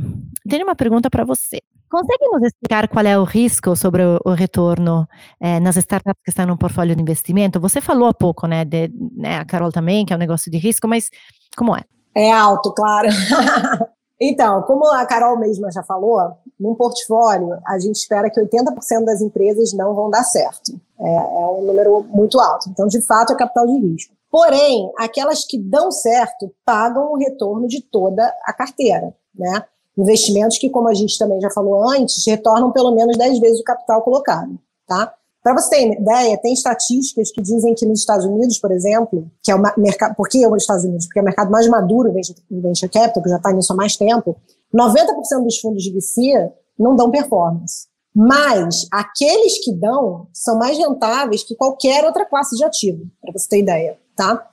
tenho 0.49 0.63
uma 0.63 0.75
pergunta 0.75 1.11
para 1.11 1.23
você. 1.23 1.59
Consegue 1.89 2.27
nos 2.31 2.41
explicar 2.41 2.87
qual 2.87 3.05
é 3.05 3.15
o 3.19 3.23
risco 3.23 3.75
sobre 3.75 4.01
o, 4.25 4.33
retorno 4.33 5.07
é, 5.39 5.59
nas 5.59 5.75
startups 5.75 6.23
que 6.23 6.31
estão 6.31 6.47
no 6.47 6.57
portfólio 6.57 6.95
de 6.95 7.01
investimento? 7.03 7.59
Você 7.59 7.79
falou 7.79 8.07
há 8.07 8.13
pouco, 8.15 8.47
né, 8.47 8.65
de, 8.65 8.91
né, 9.15 9.37
a 9.37 9.45
Carol 9.45 9.71
também, 9.71 10.03
que 10.03 10.11
é 10.11 10.15
um 10.15 10.19
negócio 10.19 10.51
de 10.51 10.57
risco, 10.57 10.87
mas 10.87 11.11
como 11.55 11.75
é? 11.75 11.83
É 12.15 12.31
alto, 12.31 12.73
claro. 12.73 13.09
então, 14.19 14.63
como 14.63 14.87
a 14.87 15.05
Carol 15.05 15.37
mesma 15.37 15.71
já 15.71 15.83
falou, 15.83 16.19
num 16.59 16.73
portfólio, 16.73 17.59
a 17.67 17.77
gente 17.77 17.97
espera 17.97 18.31
que 18.31 18.41
80% 18.41 19.05
das 19.05 19.21
empresas 19.21 19.71
não 19.73 19.93
vão 19.93 20.09
dar 20.09 20.23
certo. 20.23 20.71
É, 20.99 21.15
é 21.15 21.45
um 21.45 21.63
número 21.63 22.03
muito 22.09 22.39
alto. 22.39 22.69
Então, 22.69 22.87
de 22.87 23.01
fato, 23.05 23.33
é 23.33 23.35
capital 23.35 23.67
de 23.67 23.77
risco. 23.77 24.15
Porém, 24.31 24.91
aquelas 24.97 25.45
que 25.45 25.59
dão 25.59 25.91
certo 25.91 26.51
pagam 26.65 27.11
o 27.11 27.17
retorno 27.17 27.67
de 27.67 27.83
toda 27.83 28.33
a 28.43 28.51
carteira, 28.51 29.13
né? 29.35 29.63
Investimentos 29.97 30.57
que, 30.57 30.69
como 30.69 30.87
a 30.89 30.93
gente 30.93 31.17
também 31.17 31.39
já 31.39 31.49
falou 31.51 31.89
antes, 31.89 32.25
retornam 32.25 32.71
pelo 32.71 32.91
menos 32.93 33.17
10 33.17 33.39
vezes 33.39 33.59
o 33.59 33.63
capital 33.63 34.01
colocado, 34.01 34.57
tá? 34.87 35.13
Para 35.43 35.53
você 35.53 35.69
ter 35.69 36.01
ideia, 36.01 36.37
tem 36.37 36.53
estatísticas 36.53 37.29
que 37.29 37.41
dizem 37.41 37.75
que 37.75 37.85
nos 37.85 37.99
Estados 37.99 38.25
Unidos, 38.25 38.57
por 38.57 38.71
exemplo, 38.71 39.29
que 39.43 39.51
é 39.51 39.55
o 39.55 39.61
mercado, 39.77 40.15
por 40.15 40.29
que 40.29 40.47
os 40.47 40.63
Estados 40.63 40.85
Unidos? 40.85 41.05
Porque 41.05 41.19
é 41.19 41.21
o 41.21 41.25
mercado 41.25 41.51
mais 41.51 41.67
maduro 41.67 42.13
em 42.49 42.61
venture 42.61 42.89
capital, 42.89 43.21
que 43.21 43.29
já 43.29 43.35
está 43.35 43.51
nisso 43.51 43.73
há 43.73 43.75
mais 43.75 43.97
tempo, 43.97 44.37
90% 44.73 45.43
dos 45.43 45.59
fundos 45.59 45.83
de 45.83 45.91
VC 45.91 46.49
não 46.79 46.95
dão 46.95 47.11
performance. 47.11 47.87
Mas 48.15 48.87
aqueles 48.91 49.63
que 49.63 49.73
dão 49.73 50.27
são 50.31 50.57
mais 50.57 50.77
rentáveis 50.77 51.43
que 51.43 51.55
qualquer 51.55 52.05
outra 52.05 52.25
classe 52.25 52.55
de 52.55 52.63
ativo, 52.63 53.05
para 53.21 53.33
você 53.33 53.49
ter 53.49 53.59
ideia 53.59 53.97
tá? 54.15 54.49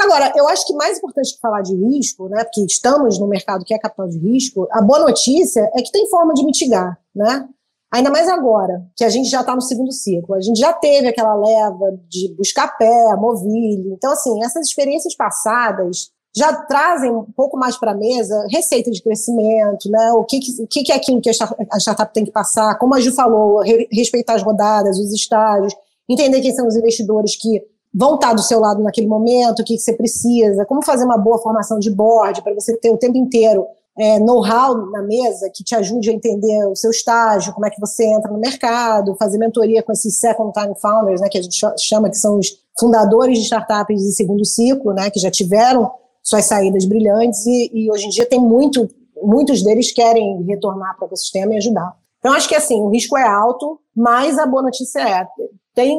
Agora, 0.00 0.32
eu 0.36 0.48
acho 0.48 0.64
que 0.64 0.72
mais 0.74 0.98
importante 0.98 1.34
que 1.34 1.40
falar 1.40 1.60
de 1.60 1.74
risco, 1.74 2.28
né, 2.28 2.44
porque 2.44 2.60
estamos 2.60 3.18
no 3.18 3.26
mercado 3.26 3.64
que 3.64 3.74
é 3.74 3.78
capital 3.78 4.08
de 4.08 4.18
risco, 4.18 4.68
a 4.70 4.80
boa 4.80 5.00
notícia 5.00 5.68
é 5.74 5.82
que 5.82 5.90
tem 5.90 6.08
forma 6.08 6.32
de 6.34 6.44
mitigar, 6.44 6.96
né? 7.14 7.48
Ainda 7.92 8.10
mais 8.10 8.28
agora, 8.28 8.86
que 8.94 9.02
a 9.02 9.08
gente 9.08 9.30
já 9.30 9.40
está 9.40 9.54
no 9.54 9.62
segundo 9.62 9.90
ciclo. 9.90 10.34
A 10.34 10.40
gente 10.40 10.60
já 10.60 10.74
teve 10.74 11.08
aquela 11.08 11.34
leva 11.34 11.98
de 12.06 12.34
buscar 12.36 12.76
pé, 12.76 13.16
movilho. 13.16 13.94
Então, 13.94 14.12
assim, 14.12 14.44
essas 14.44 14.68
experiências 14.68 15.16
passadas 15.16 16.10
já 16.36 16.52
trazem 16.52 17.10
um 17.10 17.24
pouco 17.34 17.56
mais 17.56 17.78
para 17.78 17.92
a 17.92 17.96
mesa 17.96 18.46
receita 18.52 18.90
de 18.90 19.02
crescimento, 19.02 19.90
né? 19.90 20.12
O 20.12 20.24
que, 20.24 20.38
que, 20.38 20.84
que 20.84 20.92
é 20.92 20.96
aquilo 20.96 21.20
que 21.20 21.30
a 21.30 21.78
startup 21.78 22.12
tem 22.12 22.26
que 22.26 22.30
passar, 22.30 22.78
como 22.78 22.94
a 22.94 23.00
Ju 23.00 23.12
falou, 23.12 23.62
respeitar 23.90 24.34
as 24.34 24.42
rodadas, 24.42 24.98
os 24.98 25.12
estágios, 25.12 25.74
entender 26.06 26.42
quem 26.42 26.54
são 26.54 26.66
os 26.66 26.76
investidores 26.76 27.36
que 27.36 27.62
vão 27.94 28.14
estar 28.14 28.32
do 28.34 28.42
seu 28.42 28.60
lado 28.60 28.82
naquele 28.82 29.06
momento, 29.06 29.60
o 29.60 29.64
que 29.64 29.78
você 29.78 29.92
precisa, 29.92 30.64
como 30.64 30.84
fazer 30.84 31.04
uma 31.04 31.18
boa 31.18 31.38
formação 31.38 31.78
de 31.78 31.90
board 31.90 32.42
para 32.42 32.54
você 32.54 32.76
ter 32.76 32.90
o 32.90 32.98
tempo 32.98 33.16
inteiro 33.16 33.66
é, 33.98 34.20
know-how 34.20 34.90
na 34.92 35.02
mesa 35.02 35.50
que 35.52 35.64
te 35.64 35.74
ajude 35.74 36.08
a 36.08 36.12
entender 36.12 36.64
o 36.66 36.76
seu 36.76 36.90
estágio, 36.90 37.52
como 37.52 37.66
é 37.66 37.70
que 37.70 37.80
você 37.80 38.04
entra 38.04 38.30
no 38.30 38.38
mercado, 38.38 39.16
fazer 39.16 39.38
mentoria 39.38 39.82
com 39.82 39.90
esses 39.90 40.20
second 40.20 40.52
time 40.52 40.72
founders, 40.80 41.20
né, 41.20 41.28
que 41.28 41.38
a 41.38 41.42
gente 41.42 41.58
chama 41.78 42.08
que 42.08 42.16
são 42.16 42.38
os 42.38 42.62
fundadores 42.78 43.38
de 43.38 43.44
startups 43.44 44.00
de 44.00 44.12
segundo 44.12 44.44
ciclo, 44.44 44.92
né, 44.92 45.10
que 45.10 45.18
já 45.18 45.30
tiveram 45.30 45.90
suas 46.22 46.44
saídas 46.44 46.84
brilhantes 46.84 47.44
e, 47.44 47.70
e 47.74 47.90
hoje 47.90 48.06
em 48.06 48.10
dia 48.10 48.24
tem 48.24 48.40
muito, 48.40 48.88
muitos 49.20 49.64
deles 49.64 49.90
querem 49.90 50.44
retornar 50.44 50.94
para 50.96 51.04
o 51.04 51.06
ecossistema 51.06 51.54
e 51.54 51.56
ajudar. 51.56 51.92
Então 52.20 52.32
acho 52.32 52.48
que 52.48 52.54
assim, 52.54 52.80
o 52.80 52.90
risco 52.90 53.16
é 53.18 53.26
alto, 53.26 53.80
mas 53.96 54.38
a 54.38 54.46
boa 54.46 54.62
notícia 54.62 55.00
é, 55.00 55.26
tem 55.74 55.98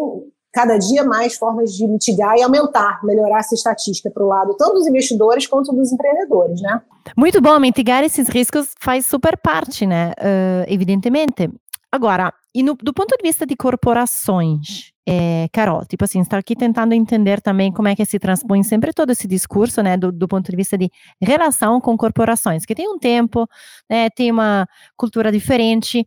cada 0.59 0.77
dia 0.77 1.05
mais 1.05 1.37
formas 1.37 1.71
de 1.73 1.87
mitigar 1.87 2.35
e 2.35 2.41
aumentar, 2.41 2.99
melhorar 3.01 3.39
essa 3.39 3.55
estatística 3.55 4.11
para 4.11 4.21
o 4.21 4.27
lado 4.27 4.53
tanto 4.57 4.73
dos 4.73 4.87
investidores 4.87 5.47
quanto 5.47 5.71
dos 5.71 5.93
empreendedores, 5.93 6.61
né? 6.61 6.81
Muito 7.15 7.39
bom, 7.39 7.57
mitigar 7.59 8.03
esses 8.03 8.27
riscos 8.27 8.73
faz 8.77 9.05
super 9.05 9.37
parte, 9.37 9.85
né? 9.85 10.11
Uh, 10.19 10.65
evidentemente. 10.67 11.49
Agora, 11.89 12.33
no, 12.53 12.75
do 12.75 12.93
ponto 12.93 13.15
de 13.15 13.23
vista 13.23 13.45
de 13.45 13.55
corporações, 13.55 14.91
é, 15.07 15.47
Carol, 15.53 15.85
tipo 15.85 16.03
assim, 16.03 16.19
está 16.19 16.37
aqui 16.37 16.55
tentando 16.55 16.93
entender 16.93 17.41
também 17.41 17.71
como 17.71 17.87
é 17.87 17.95
que 17.95 18.05
se 18.05 18.19
transpõe 18.19 18.61
sempre 18.61 18.91
todo 18.93 19.11
esse 19.11 19.27
discurso, 19.27 19.81
né, 19.81 19.95
do, 19.95 20.11
do, 20.11 20.27
ponto 20.27 20.51
de 20.51 20.57
vista 20.57 20.77
de 20.77 20.91
relação 21.21 21.79
com 21.79 21.97
corporações, 21.97 22.65
que 22.65 22.75
tem 22.75 22.87
um 22.87 22.99
tempo, 22.99 23.47
né, 23.89 24.09
tem 24.09 24.29
uma 24.29 24.67
cultura 24.97 25.31
diferente, 25.31 26.05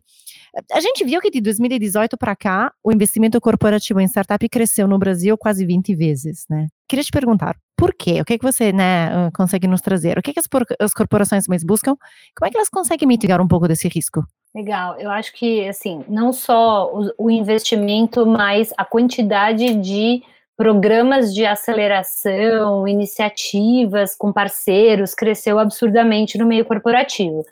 a 0.71 0.79
gente 0.79 1.03
viu 1.03 1.19
que 1.19 1.31
de 1.31 1.41
2018 1.41 2.17
para 2.17 2.35
cá, 2.35 2.71
o 2.83 2.91
investimento 2.91 3.39
corporativo 3.41 3.99
em 3.99 4.07
startup 4.07 4.47
cresceu 4.49 4.87
no 4.87 4.99
Brasil 4.99 5.37
quase 5.37 5.65
20 5.65 5.95
vezes, 5.95 6.45
né? 6.49 6.67
Queria 6.87 7.03
te 7.03 7.11
perguntar, 7.11 7.55
por 7.75 7.93
quê? 7.93 8.21
O 8.21 8.25
que, 8.25 8.33
é 8.33 8.37
que 8.37 8.43
você 8.43 8.71
né, 8.71 9.31
consegue 9.35 9.67
nos 9.67 9.81
trazer? 9.81 10.17
O 10.17 10.21
que, 10.21 10.29
é 10.29 10.33
que 10.33 10.39
as, 10.39 10.47
as 10.79 10.93
corporações 10.93 11.47
mais 11.47 11.63
buscam? 11.63 11.95
Como 12.37 12.47
é 12.47 12.51
que 12.51 12.57
elas 12.57 12.69
conseguem 12.69 13.07
mitigar 13.07 13.41
um 13.41 13.47
pouco 13.47 13.67
desse 13.67 13.87
risco? 13.87 14.23
Legal, 14.55 14.99
eu 14.99 15.09
acho 15.09 15.33
que, 15.33 15.67
assim, 15.67 16.05
não 16.07 16.31
só 16.31 16.93
o, 16.93 17.25
o 17.25 17.31
investimento, 17.31 18.23
mas 18.25 18.71
a 18.77 18.85
quantidade 18.85 19.73
de 19.73 20.21
programas 20.55 21.33
de 21.33 21.45
aceleração, 21.45 22.87
iniciativas 22.87 24.15
com 24.15 24.31
parceiros 24.31 25.15
cresceu 25.15 25.57
absurdamente 25.57 26.37
no 26.37 26.45
meio 26.45 26.63
corporativo. 26.63 27.43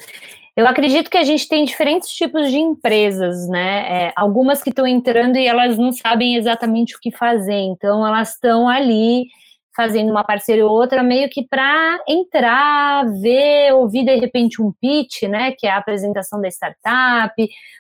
Eu 0.56 0.68
acredito 0.68 1.10
que 1.10 1.18
a 1.18 1.24
gente 1.24 1.48
tem 1.48 1.64
diferentes 1.64 2.10
tipos 2.10 2.52
de 2.52 2.58
empresas, 2.58 3.48
né? 3.48 4.08
É, 4.08 4.14
algumas 4.18 4.62
que 4.62 4.70
estão 4.70 4.86
entrando 4.86 5.38
e 5.38 5.48
elas 5.48 5.78
não 5.78 5.94
sabem 5.94 6.36
exatamente 6.36 6.96
o 6.96 7.00
que 7.00 7.10
fazer, 7.10 7.54
então 7.54 8.06
elas 8.06 8.34
estão 8.34 8.68
ali 8.68 9.28
fazendo 9.74 10.12
uma 10.12 10.26
parceria 10.26 10.66
ou 10.68 10.74
outra 10.74 11.02
meio 11.02 11.30
que 11.30 11.48
para 11.48 11.98
entrar, 12.06 13.06
ver, 13.22 13.74
ouvir 13.74 14.04
de 14.04 14.16
repente 14.18 14.62
um 14.62 14.74
pitch, 14.82 15.24
né? 15.24 15.54
Que 15.58 15.68
é 15.68 15.72
a 15.72 15.78
apresentação 15.78 16.42
da 16.42 16.50
startup, 16.50 17.34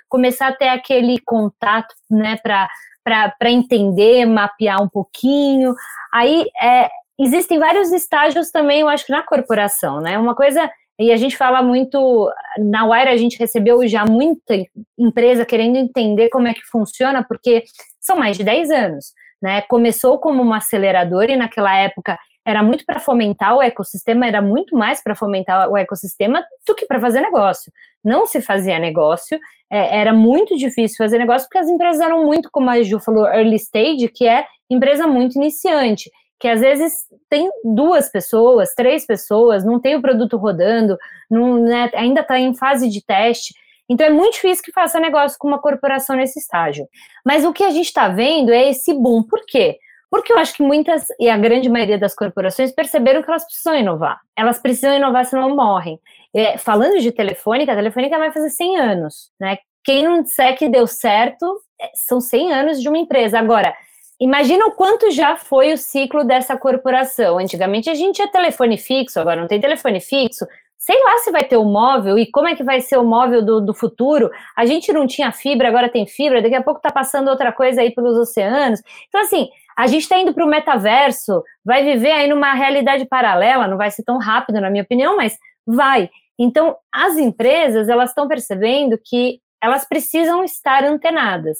começar 0.07 0.47
a 0.47 0.55
ter 0.55 0.69
aquele 0.69 1.19
contato, 1.19 1.93
né? 2.09 2.37
Para 2.37 3.51
entender, 3.51 4.25
mapear 4.25 4.81
um 4.81 4.87
pouquinho. 4.87 5.75
Aí 6.13 6.45
é, 6.63 6.89
existem 7.19 7.59
vários 7.59 7.91
estágios 7.91 8.49
também, 8.49 8.79
eu 8.79 8.87
acho 8.87 9.05
que 9.05 9.11
na 9.11 9.23
corporação, 9.23 9.99
né? 9.99 10.17
Uma 10.17 10.33
coisa 10.33 10.71
e 11.01 11.11
a 11.11 11.17
gente 11.17 11.35
fala 11.35 11.63
muito, 11.63 12.29
na 12.59 12.85
Wire 12.85 13.09
a 13.09 13.17
gente 13.17 13.39
recebeu 13.39 13.87
já 13.87 14.05
muita 14.05 14.55
empresa 14.97 15.45
querendo 15.45 15.77
entender 15.77 16.29
como 16.29 16.47
é 16.47 16.53
que 16.53 16.63
funciona, 16.71 17.25
porque 17.27 17.63
são 17.99 18.15
mais 18.15 18.37
de 18.37 18.43
10 18.43 18.69
anos, 18.69 19.05
né? 19.41 19.61
Começou 19.63 20.19
como 20.19 20.41
uma 20.41 20.57
aceleradora 20.57 21.31
e 21.31 21.35
naquela 21.35 21.75
época 21.75 22.17
era 22.45 22.61
muito 22.63 22.85
para 22.85 22.99
fomentar 22.99 23.55
o 23.55 23.61
ecossistema, 23.61 24.27
era 24.27 24.41
muito 24.41 24.75
mais 24.75 25.01
para 25.03 25.15
fomentar 25.15 25.69
o 25.69 25.77
ecossistema 25.77 26.43
do 26.67 26.75
que 26.75 26.85
para 26.85 26.99
fazer 26.99 27.21
negócio. 27.21 27.71
Não 28.03 28.25
se 28.25 28.41
fazia 28.41 28.79
negócio, 28.79 29.39
é, 29.71 29.99
era 29.99 30.13
muito 30.13 30.55
difícil 30.57 30.97
fazer 30.97 31.17
negócio 31.17 31.47
porque 31.47 31.59
as 31.59 31.69
empresas 31.69 32.01
eram 32.01 32.25
muito, 32.25 32.49
como 32.51 32.69
a 32.69 32.81
Ju 32.81 32.99
falou, 32.99 33.25
early 33.27 33.55
stage, 33.55 34.07
que 34.09 34.27
é 34.27 34.45
empresa 34.69 35.07
muito 35.07 35.35
iniciante 35.35 36.09
que 36.41 36.47
às 36.47 36.59
vezes 36.59 37.05
tem 37.29 37.47
duas 37.63 38.09
pessoas, 38.09 38.73
três 38.73 39.05
pessoas, 39.05 39.63
não 39.63 39.79
tem 39.79 39.95
o 39.95 40.01
produto 40.01 40.37
rodando, 40.37 40.97
não, 41.29 41.61
né, 41.61 41.91
ainda 41.93 42.21
está 42.21 42.39
em 42.39 42.55
fase 42.55 42.89
de 42.89 43.05
teste. 43.05 43.53
Então 43.87 44.07
é 44.07 44.09
muito 44.09 44.33
difícil 44.33 44.63
que 44.63 44.71
faça 44.71 44.99
negócio 44.99 45.37
com 45.37 45.47
uma 45.47 45.61
corporação 45.61 46.15
nesse 46.15 46.39
estágio. 46.39 46.87
Mas 47.23 47.45
o 47.45 47.53
que 47.53 47.63
a 47.63 47.69
gente 47.69 47.85
está 47.85 48.09
vendo 48.09 48.51
é 48.51 48.71
esse 48.71 48.91
boom. 48.91 49.21
Por 49.21 49.45
quê? 49.45 49.77
Porque 50.09 50.33
eu 50.33 50.39
acho 50.39 50.55
que 50.55 50.63
muitas, 50.63 51.05
e 51.19 51.29
a 51.29 51.37
grande 51.37 51.69
maioria 51.69 51.99
das 51.99 52.15
corporações, 52.15 52.71
perceberam 52.71 53.21
que 53.21 53.29
elas 53.29 53.45
precisam 53.45 53.77
inovar. 53.77 54.19
Elas 54.35 54.57
precisam 54.57 54.95
inovar, 54.95 55.25
senão 55.25 55.55
morrem. 55.55 55.99
É, 56.33 56.57
falando 56.57 56.99
de 56.99 57.11
telefônica, 57.11 57.71
a 57.71 57.75
telefônica 57.75 58.17
vai 58.17 58.31
fazer 58.31 58.49
100 58.49 58.77
anos, 58.77 59.31
né? 59.39 59.59
Quem 59.83 60.03
não 60.03 60.21
disser 60.21 60.57
que 60.57 60.67
deu 60.67 60.87
certo, 60.87 61.45
é, 61.79 61.89
são 61.93 62.19
100 62.19 62.51
anos 62.51 62.81
de 62.81 62.89
uma 62.89 62.97
empresa. 62.97 63.37
Agora, 63.37 63.73
imagina 64.21 64.67
o 64.67 64.71
quanto 64.71 65.09
já 65.09 65.35
foi 65.35 65.73
o 65.73 65.77
ciclo 65.77 66.23
dessa 66.23 66.55
corporação. 66.55 67.39
Antigamente 67.39 67.89
a 67.89 67.95
gente 67.95 68.15
tinha 68.15 68.27
telefone 68.27 68.77
fixo, 68.77 69.19
agora 69.19 69.41
não 69.41 69.47
tem 69.47 69.59
telefone 69.59 69.99
fixo. 69.99 70.45
Sei 70.77 70.97
lá 71.03 71.17
se 71.17 71.31
vai 71.31 71.43
ter 71.43 71.57
o 71.57 71.65
móvel 71.65 72.17
e 72.17 72.29
como 72.29 72.47
é 72.47 72.55
que 72.55 72.63
vai 72.63 72.81
ser 72.81 72.97
o 72.97 73.03
móvel 73.03 73.43
do, 73.43 73.59
do 73.59 73.73
futuro. 73.73 74.29
A 74.55 74.65
gente 74.65 74.93
não 74.93 75.07
tinha 75.07 75.31
fibra, 75.31 75.67
agora 75.67 75.89
tem 75.89 76.05
fibra, 76.05 76.41
daqui 76.41 76.55
a 76.55 76.63
pouco 76.63 76.79
tá 76.79 76.91
passando 76.91 77.29
outra 77.29 77.51
coisa 77.51 77.81
aí 77.81 77.91
pelos 77.91 78.17
oceanos. 78.17 78.81
Então, 79.07 79.21
assim, 79.21 79.49
a 79.77 79.87
gente 79.87 80.03
está 80.03 80.17
indo 80.19 80.33
para 80.33 80.45
o 80.45 80.49
metaverso, 80.49 81.43
vai 81.65 81.83
viver 81.83 82.11
aí 82.11 82.27
numa 82.27 82.53
realidade 82.53 83.05
paralela, 83.05 83.67
não 83.67 83.77
vai 83.77 83.89
ser 83.89 84.03
tão 84.03 84.17
rápido, 84.17 84.61
na 84.61 84.69
minha 84.69 84.83
opinião, 84.83 85.17
mas 85.17 85.37
vai. 85.65 86.09
Então, 86.37 86.75
as 86.91 87.17
empresas, 87.17 87.89
elas 87.89 88.09
estão 88.09 88.27
percebendo 88.27 88.99
que 89.03 89.39
elas 89.61 89.87
precisam 89.87 90.43
estar 90.43 90.83
antenadas. 90.83 91.59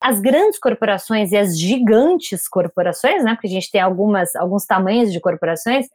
As 0.00 0.20
grandes 0.20 0.58
corporações 0.58 1.32
e 1.32 1.36
as 1.36 1.58
gigantes 1.58 2.48
corporações, 2.48 3.22
né, 3.22 3.34
porque 3.34 3.48
a 3.48 3.50
gente 3.50 3.70
tem 3.70 3.80
algumas, 3.80 4.34
alguns 4.34 4.64
tamanhos 4.64 5.12
de 5.12 5.20
corporações, 5.20 5.86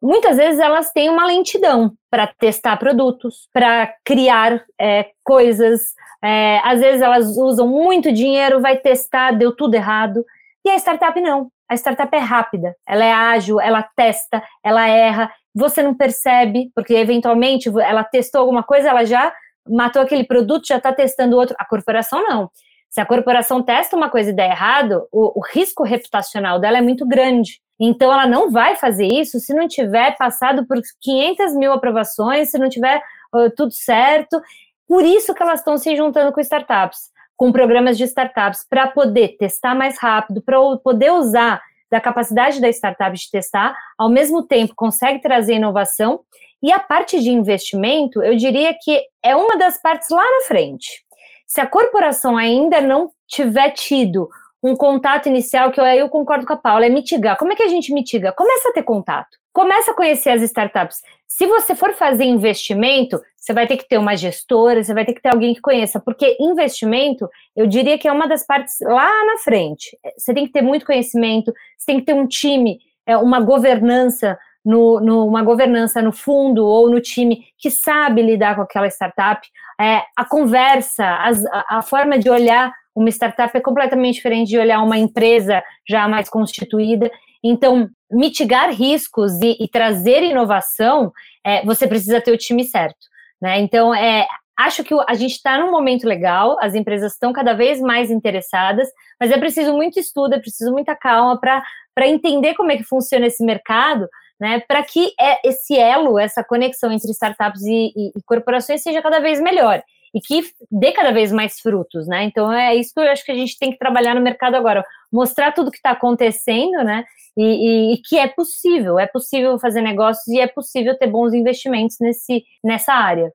muitas 0.00 0.36
vezes 0.36 0.58
elas 0.58 0.90
têm 0.90 1.08
uma 1.08 1.26
lentidão 1.26 1.92
para 2.10 2.26
testar 2.26 2.76
produtos, 2.76 3.48
para 3.52 3.94
criar 4.04 4.64
é, 4.80 5.10
coisas. 5.22 5.94
É, 6.22 6.60
às 6.64 6.80
vezes 6.80 7.00
elas 7.00 7.36
usam 7.36 7.68
muito 7.68 8.12
dinheiro, 8.12 8.60
vai 8.60 8.76
testar, 8.76 9.32
deu 9.32 9.54
tudo 9.54 9.74
errado. 9.74 10.24
E 10.64 10.70
a 10.70 10.76
startup 10.76 11.20
não. 11.20 11.50
A 11.68 11.74
startup 11.74 12.14
é 12.14 12.20
rápida, 12.20 12.76
ela 12.86 13.04
é 13.04 13.12
ágil, 13.12 13.58
ela 13.58 13.82
testa, 13.82 14.42
ela 14.62 14.86
erra, 14.86 15.32
você 15.54 15.82
não 15.82 15.94
percebe, 15.94 16.70
porque 16.74 16.92
eventualmente 16.94 17.70
ela 17.80 18.04
testou 18.04 18.42
alguma 18.42 18.62
coisa, 18.62 18.90
ela 18.90 19.04
já 19.04 19.32
matou 19.66 20.02
aquele 20.02 20.24
produto, 20.24 20.66
já 20.66 20.76
está 20.76 20.92
testando 20.92 21.36
outro. 21.36 21.54
A 21.58 21.64
corporação 21.64 22.22
não. 22.22 22.50
Se 22.92 23.00
a 23.00 23.06
corporação 23.06 23.60
testa 23.60 23.96
uma 23.96 24.08
coisa 24.08 24.30
e 24.30 24.34
der 24.34 24.50
errado, 24.50 25.08
o, 25.10 25.40
o, 25.40 25.42
risco 25.42 25.82
reputacional 25.82 26.60
dela 26.60 26.78
é 26.78 26.82
muito 26.82 27.04
grande. 27.08 27.60
Então, 27.80 28.12
ela 28.12 28.26
não 28.26 28.52
vai 28.52 28.76
fazer 28.76 29.06
isso 29.06 29.40
se 29.40 29.52
não 29.52 29.66
tiver 29.66 30.16
passado 30.16 30.64
por 30.66 30.78
500 31.00 31.56
mil 31.56 31.72
aprovações, 31.72 32.50
se 32.50 32.58
não 32.58 32.68
tiver 32.68 33.02
uh, 33.34 33.50
tudo 33.56 33.72
certo. 33.72 34.40
Por 34.86 35.04
isso 35.04 35.34
que 35.34 35.42
elas 35.42 35.60
estão 35.60 35.76
se 35.78 35.96
juntando 35.96 36.30
com 36.32 36.40
startups 36.40 37.10
com 37.42 37.50
programas 37.50 37.98
de 37.98 38.04
startups 38.04 38.64
para 38.70 38.86
poder 38.86 39.36
testar 39.36 39.74
mais 39.74 39.98
rápido, 39.98 40.40
para 40.40 40.58
poder 40.76 41.10
usar 41.10 41.60
da 41.90 42.00
capacidade 42.00 42.60
da 42.60 42.68
startup 42.68 43.16
de 43.16 43.28
testar, 43.28 43.76
ao 43.98 44.08
mesmo 44.08 44.46
tempo 44.46 44.74
consegue 44.76 45.20
trazer 45.20 45.54
inovação. 45.54 46.20
E 46.62 46.70
a 46.70 46.78
parte 46.78 47.20
de 47.20 47.30
investimento, 47.30 48.22
eu 48.22 48.36
diria 48.36 48.72
que 48.80 49.02
é 49.22 49.34
uma 49.34 49.58
das 49.58 49.76
partes 49.82 50.08
lá 50.08 50.22
na 50.22 50.46
frente. 50.46 51.04
Se 51.52 51.60
a 51.60 51.66
corporação 51.66 52.38
ainda 52.38 52.80
não 52.80 53.10
tiver 53.28 53.72
tido 53.72 54.26
um 54.62 54.74
contato 54.74 55.28
inicial, 55.28 55.70
que 55.70 55.78
eu, 55.78 55.84
eu 55.84 56.08
concordo 56.08 56.46
com 56.46 56.54
a 56.54 56.56
Paula, 56.56 56.86
é 56.86 56.88
mitigar. 56.88 57.36
Como 57.36 57.52
é 57.52 57.54
que 57.54 57.62
a 57.62 57.68
gente 57.68 57.92
mitiga? 57.92 58.32
Começa 58.32 58.70
a 58.70 58.72
ter 58.72 58.82
contato. 58.82 59.36
Começa 59.52 59.90
a 59.90 59.94
conhecer 59.94 60.30
as 60.30 60.40
startups. 60.40 61.02
Se 61.28 61.44
você 61.46 61.74
for 61.74 61.92
fazer 61.92 62.24
investimento, 62.24 63.20
você 63.36 63.52
vai 63.52 63.66
ter 63.66 63.76
que 63.76 63.86
ter 63.86 63.98
uma 63.98 64.16
gestora, 64.16 64.82
você 64.82 64.94
vai 64.94 65.04
ter 65.04 65.12
que 65.12 65.20
ter 65.20 65.28
alguém 65.28 65.52
que 65.52 65.60
conheça, 65.60 66.00
porque 66.00 66.38
investimento, 66.40 67.28
eu 67.54 67.66
diria 67.66 67.98
que 67.98 68.08
é 68.08 68.12
uma 68.12 68.26
das 68.26 68.46
partes 68.46 68.76
lá 68.80 69.10
na 69.26 69.36
frente. 69.36 69.94
Você 70.16 70.32
tem 70.32 70.46
que 70.46 70.52
ter 70.52 70.62
muito 70.62 70.86
conhecimento, 70.86 71.52
você 71.76 71.84
tem 71.84 72.00
que 72.00 72.06
ter 72.06 72.14
um 72.14 72.26
time, 72.26 72.78
é, 73.04 73.14
uma 73.18 73.40
governança 73.40 74.38
no, 74.64 75.00
no, 75.00 75.26
uma 75.26 75.42
governança 75.42 76.00
no 76.00 76.12
fundo 76.12 76.64
ou 76.64 76.88
no 76.88 77.00
time 77.00 77.44
que 77.58 77.70
sabe 77.70 78.22
lidar 78.22 78.54
com 78.54 78.62
aquela 78.62 78.86
startup. 78.88 79.46
É, 79.82 80.04
a 80.16 80.24
conversa, 80.24 81.04
as, 81.16 81.44
a, 81.46 81.78
a 81.78 81.82
forma 81.82 82.18
de 82.18 82.30
olhar 82.30 82.72
uma 82.94 83.08
startup 83.08 83.56
é 83.56 83.60
completamente 83.60 84.16
diferente 84.16 84.48
de 84.48 84.58
olhar 84.58 84.80
uma 84.80 84.96
empresa 84.96 85.62
já 85.88 86.06
mais 86.06 86.28
constituída. 86.28 87.10
Então, 87.42 87.88
mitigar 88.10 88.70
riscos 88.70 89.40
e, 89.40 89.56
e 89.58 89.66
trazer 89.66 90.22
inovação, 90.22 91.10
é, 91.44 91.64
você 91.64 91.86
precisa 91.88 92.20
ter 92.20 92.30
o 92.30 92.38
time 92.38 92.62
certo. 92.64 93.06
Né? 93.40 93.58
Então, 93.60 93.92
é, 93.92 94.28
acho 94.56 94.84
que 94.84 94.94
a 95.08 95.14
gente 95.14 95.32
está 95.32 95.58
num 95.58 95.72
momento 95.72 96.06
legal, 96.06 96.56
as 96.60 96.74
empresas 96.74 97.14
estão 97.14 97.32
cada 97.32 97.54
vez 97.54 97.80
mais 97.80 98.10
interessadas, 98.10 98.88
mas 99.18 99.30
é 99.30 99.38
preciso 99.38 99.72
muito 99.72 99.98
estudo, 99.98 100.34
é 100.34 100.38
preciso 100.38 100.70
muita 100.70 100.94
calma 100.94 101.40
para 101.40 102.06
entender 102.06 102.54
como 102.54 102.70
é 102.70 102.76
que 102.76 102.84
funciona 102.84 103.26
esse 103.26 103.44
mercado, 103.44 104.08
né, 104.42 104.58
para 104.66 104.82
que 104.82 105.14
é, 105.20 105.48
esse 105.48 105.78
elo, 105.78 106.18
essa 106.18 106.42
conexão 106.42 106.90
entre 106.90 107.12
startups 107.12 107.62
e, 107.62 107.92
e, 107.94 108.08
e, 108.08 108.22
corporações 108.26 108.82
seja 108.82 109.00
cada 109.00 109.20
vez 109.20 109.40
melhor 109.40 109.80
e 110.12 110.20
que 110.20 110.42
dê 110.68 110.90
cada 110.90 111.12
vez 111.12 111.30
mais 111.30 111.60
frutos, 111.60 112.08
né? 112.08 112.24
Então 112.24 112.52
é 112.52 112.74
isso 112.74 112.92
que 112.92 112.98
eu 112.98 113.04
acho 113.04 113.24
que 113.24 113.30
a 113.30 113.36
gente 113.36 113.56
tem 113.56 113.70
que 113.70 113.78
trabalhar 113.78 114.16
no 114.16 114.20
mercado 114.20 114.56
agora, 114.56 114.84
mostrar 115.12 115.52
tudo 115.52 115.70
que 115.70 115.76
está 115.76 115.90
acontecendo, 115.90 116.82
né? 116.84 117.04
E, 117.36 117.42
e, 117.42 117.94
e, 117.94 118.02
que 118.02 118.18
é 118.18 118.28
possível, 118.28 118.98
é 118.98 119.06
possível 119.06 119.58
fazer 119.58 119.80
negócios 119.80 120.26
e 120.28 120.38
é 120.38 120.46
possível 120.46 120.98
ter 120.98 121.06
bons 121.06 121.32
investimentos 121.32 121.96
nesse, 122.00 122.44
nessa 122.62 122.92
área. 122.92 123.32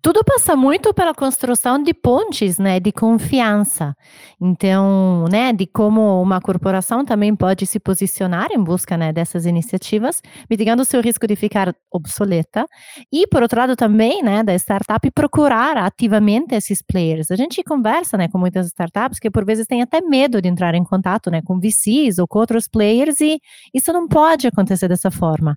Tudo 0.00 0.24
passa 0.24 0.56
muito 0.56 0.92
pela 0.92 1.14
construção 1.14 1.80
de 1.80 1.94
pontes, 1.94 2.58
né, 2.58 2.80
de 2.80 2.90
confiança. 2.90 3.94
Então, 4.40 5.26
né, 5.30 5.52
de 5.52 5.66
como 5.66 6.20
uma 6.20 6.40
corporação 6.40 7.04
também 7.04 7.36
pode 7.36 7.66
se 7.66 7.78
posicionar 7.78 8.50
em 8.50 8.62
busca, 8.62 8.96
né, 8.96 9.12
dessas 9.12 9.46
iniciativas, 9.46 10.20
mitigando 10.50 10.82
o 10.82 10.84
seu 10.84 11.00
risco 11.00 11.26
de 11.26 11.36
ficar 11.36 11.72
obsoleta. 11.92 12.66
E, 13.12 13.26
por 13.28 13.42
outro 13.42 13.60
lado, 13.60 13.76
também, 13.76 14.22
né, 14.22 14.42
da 14.42 14.54
startup 14.54 15.08
procurar 15.12 15.76
ativamente 15.76 16.54
esses 16.54 16.82
players. 16.82 17.30
A 17.30 17.36
gente 17.36 17.62
conversa, 17.62 18.16
né, 18.16 18.26
com 18.26 18.38
muitas 18.38 18.66
startups 18.66 19.20
que 19.20 19.30
por 19.30 19.44
vezes 19.44 19.66
têm 19.66 19.82
até 19.82 20.00
medo 20.00 20.42
de 20.42 20.48
entrar 20.48 20.74
em 20.74 20.82
contato, 20.82 21.11
né, 21.30 21.42
com 21.42 21.58
VCs 21.58 22.18
ou 22.18 22.26
com 22.26 22.38
outros 22.38 22.68
players 22.68 23.20
e 23.20 23.40
isso 23.72 23.92
não 23.92 24.06
pode 24.06 24.46
acontecer 24.46 24.88
dessa 24.88 25.10
forma. 25.10 25.56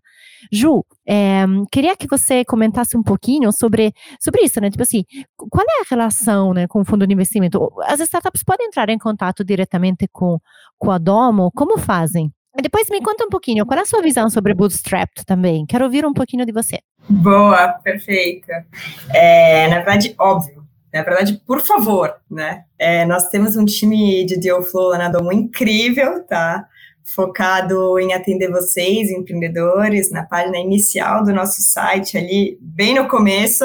Ju, 0.51 0.85
é, 1.07 1.43
queria 1.71 1.95
que 1.95 2.07
você 2.07 2.43
comentasse 2.45 2.97
um 2.97 3.03
pouquinho 3.03 3.51
sobre, 3.51 3.93
sobre 4.19 4.43
isso, 4.43 4.59
né? 4.59 4.69
Tipo 4.69 4.83
assim, 4.83 5.03
qual 5.35 5.65
é 5.67 5.81
a 5.81 5.85
relação 5.89 6.53
né, 6.53 6.67
com 6.67 6.81
o 6.81 6.85
fundo 6.85 7.05
de 7.07 7.13
investimento? 7.13 7.71
As 7.83 7.99
startups 7.99 8.43
podem 8.43 8.67
entrar 8.67 8.89
em 8.89 8.97
contato 8.97 9.43
diretamente 9.43 10.07
com, 10.11 10.39
com 10.77 10.91
a 10.91 10.97
Domo? 10.97 11.51
Como 11.51 11.77
fazem? 11.77 12.31
Depois 12.61 12.89
me 12.89 13.01
conta 13.01 13.25
um 13.25 13.29
pouquinho, 13.29 13.65
qual 13.65 13.77
é 13.77 13.81
a 13.81 13.85
sua 13.85 14.01
visão 14.01 14.29
sobre 14.29 14.53
Bootstrap 14.53 15.09
também? 15.25 15.65
Quero 15.65 15.83
ouvir 15.83 16.05
um 16.05 16.13
pouquinho 16.13 16.45
de 16.45 16.53
você. 16.53 16.79
Boa, 17.09 17.73
perfeita. 17.83 18.65
É, 19.13 19.67
na 19.67 19.75
verdade, 19.77 20.15
óbvio. 20.17 20.64
Na 20.95 21.03
verdade, 21.03 21.41
por 21.45 21.61
favor, 21.61 22.15
né? 22.31 22.63
É, 22.79 23.05
nós 23.05 23.27
temos 23.27 23.55
um 23.57 23.65
time 23.65 24.25
de 24.25 24.39
deal 24.39 24.63
flow 24.63 24.89
lá 24.89 24.97
na 24.97 25.09
Domo 25.09 25.31
incrível, 25.31 26.23
tá? 26.23 26.65
focado 27.05 27.99
em 27.99 28.13
atender 28.13 28.49
vocês, 28.49 29.11
empreendedores, 29.11 30.09
na 30.11 30.23
página 30.23 30.57
inicial 30.57 31.23
do 31.23 31.31
nosso 31.31 31.61
site, 31.61 32.17
ali, 32.17 32.57
bem 32.59 32.95
no 32.95 33.07
começo, 33.07 33.63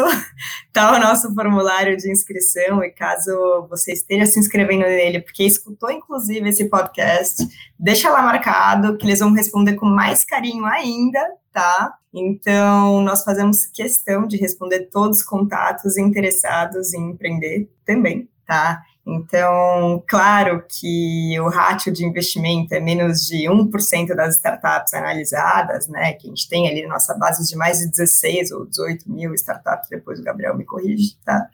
está 0.66 0.92
o 0.94 1.00
nosso 1.00 1.34
formulário 1.34 1.96
de 1.96 2.12
inscrição, 2.12 2.84
e 2.84 2.90
caso 2.90 3.66
você 3.70 3.92
esteja 3.92 4.26
se 4.26 4.38
inscrevendo 4.38 4.82
nele, 4.82 5.20
porque 5.20 5.42
escutou, 5.42 5.90
inclusive, 5.90 6.50
esse 6.50 6.68
podcast, 6.68 7.42
deixa 7.78 8.10
lá 8.10 8.20
marcado, 8.20 8.98
que 8.98 9.06
eles 9.06 9.20
vão 9.20 9.32
responder 9.32 9.74
com 9.74 9.86
mais 9.86 10.22
carinho 10.22 10.66
ainda, 10.66 11.26
tá? 11.50 11.94
Então, 12.12 13.00
nós 13.02 13.22
fazemos 13.22 13.66
questão 13.66 14.26
de 14.26 14.36
responder 14.36 14.88
todos 14.90 15.18
os 15.18 15.24
contatos 15.24 15.96
interessados 15.96 16.92
em 16.92 17.10
empreender 17.10 17.68
também, 17.84 18.28
tá? 18.46 18.82
Então, 19.06 20.02
claro 20.06 20.62
que 20.68 21.34
o 21.40 21.48
ratio 21.48 21.90
de 21.92 22.04
investimento 22.04 22.74
é 22.74 22.80
menos 22.80 23.26
de 23.26 23.48
1% 23.48 24.14
das 24.14 24.36
startups 24.36 24.92
analisadas, 24.92 25.88
né? 25.88 26.12
Que 26.12 26.26
a 26.26 26.30
gente 26.30 26.48
tem 26.48 26.68
ali 26.68 26.86
nossa 26.86 27.14
base 27.14 27.48
de 27.48 27.56
mais 27.56 27.78
de 27.78 27.90
16 27.90 28.52
ou 28.52 28.66
18 28.66 29.10
mil 29.10 29.34
startups, 29.34 29.88
depois 29.88 30.20
o 30.20 30.22
Gabriel 30.22 30.56
me 30.56 30.64
corrige, 30.64 31.16
tá? 31.24 31.46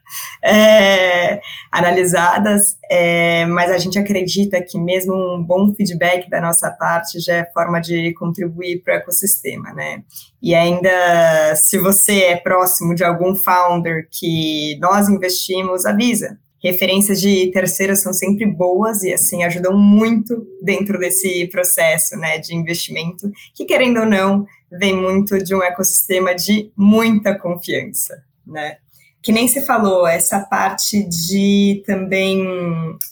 É, 0.45 1.41
analisadas, 1.71 2.77
é, 2.91 3.47
mas 3.47 3.71
a 3.71 3.79
gente 3.79 3.99
acredita 3.99 4.61
que 4.61 4.79
mesmo 4.79 5.15
um 5.15 5.43
bom 5.43 5.73
feedback 5.73 6.29
da 6.29 6.41
nossa 6.41 6.71
parte 6.71 7.21
já 7.21 7.37
é 7.37 7.51
forma 7.53 7.81
de 7.81 8.13
contribuir 8.15 8.83
para 8.83 8.95
o 8.95 8.97
ecossistema, 8.97 9.73
né? 9.73 10.03
E 10.43 10.55
ainda, 10.55 11.55
se 11.55 11.79
você 11.79 12.25
é 12.25 12.37
próximo 12.37 12.95
de 12.95 13.05
algum 13.05 13.37
founder 13.37 14.09
que 14.11 14.77
nós 14.81 15.09
investimos, 15.09 15.87
avisa 15.87 16.39
referências 16.67 17.21
de 17.21 17.51
terceiros 17.53 18.01
são 18.01 18.13
sempre 18.13 18.47
boas 18.47 19.03
e 19.03 19.13
assim 19.13 19.45
ajudam 19.45 19.77
muito 19.77 20.47
dentro 20.63 20.99
desse 20.99 21.47
processo, 21.49 22.17
né, 22.17 22.39
de 22.39 22.55
investimento, 22.55 23.31
que 23.55 23.65
querendo 23.65 24.01
ou 24.01 24.07
não, 24.07 24.47
vem 24.71 24.95
muito 24.95 25.39
de 25.43 25.55
um 25.55 25.63
ecossistema 25.63 26.35
de 26.35 26.71
muita 26.77 27.39
confiança, 27.39 28.23
né? 28.47 28.79
Que 29.23 29.33
nem 29.33 29.49
você 29.49 29.65
falou, 29.65 30.07
essa 30.07 30.41
parte 30.41 31.03
de 31.03 31.83
também 31.87 32.45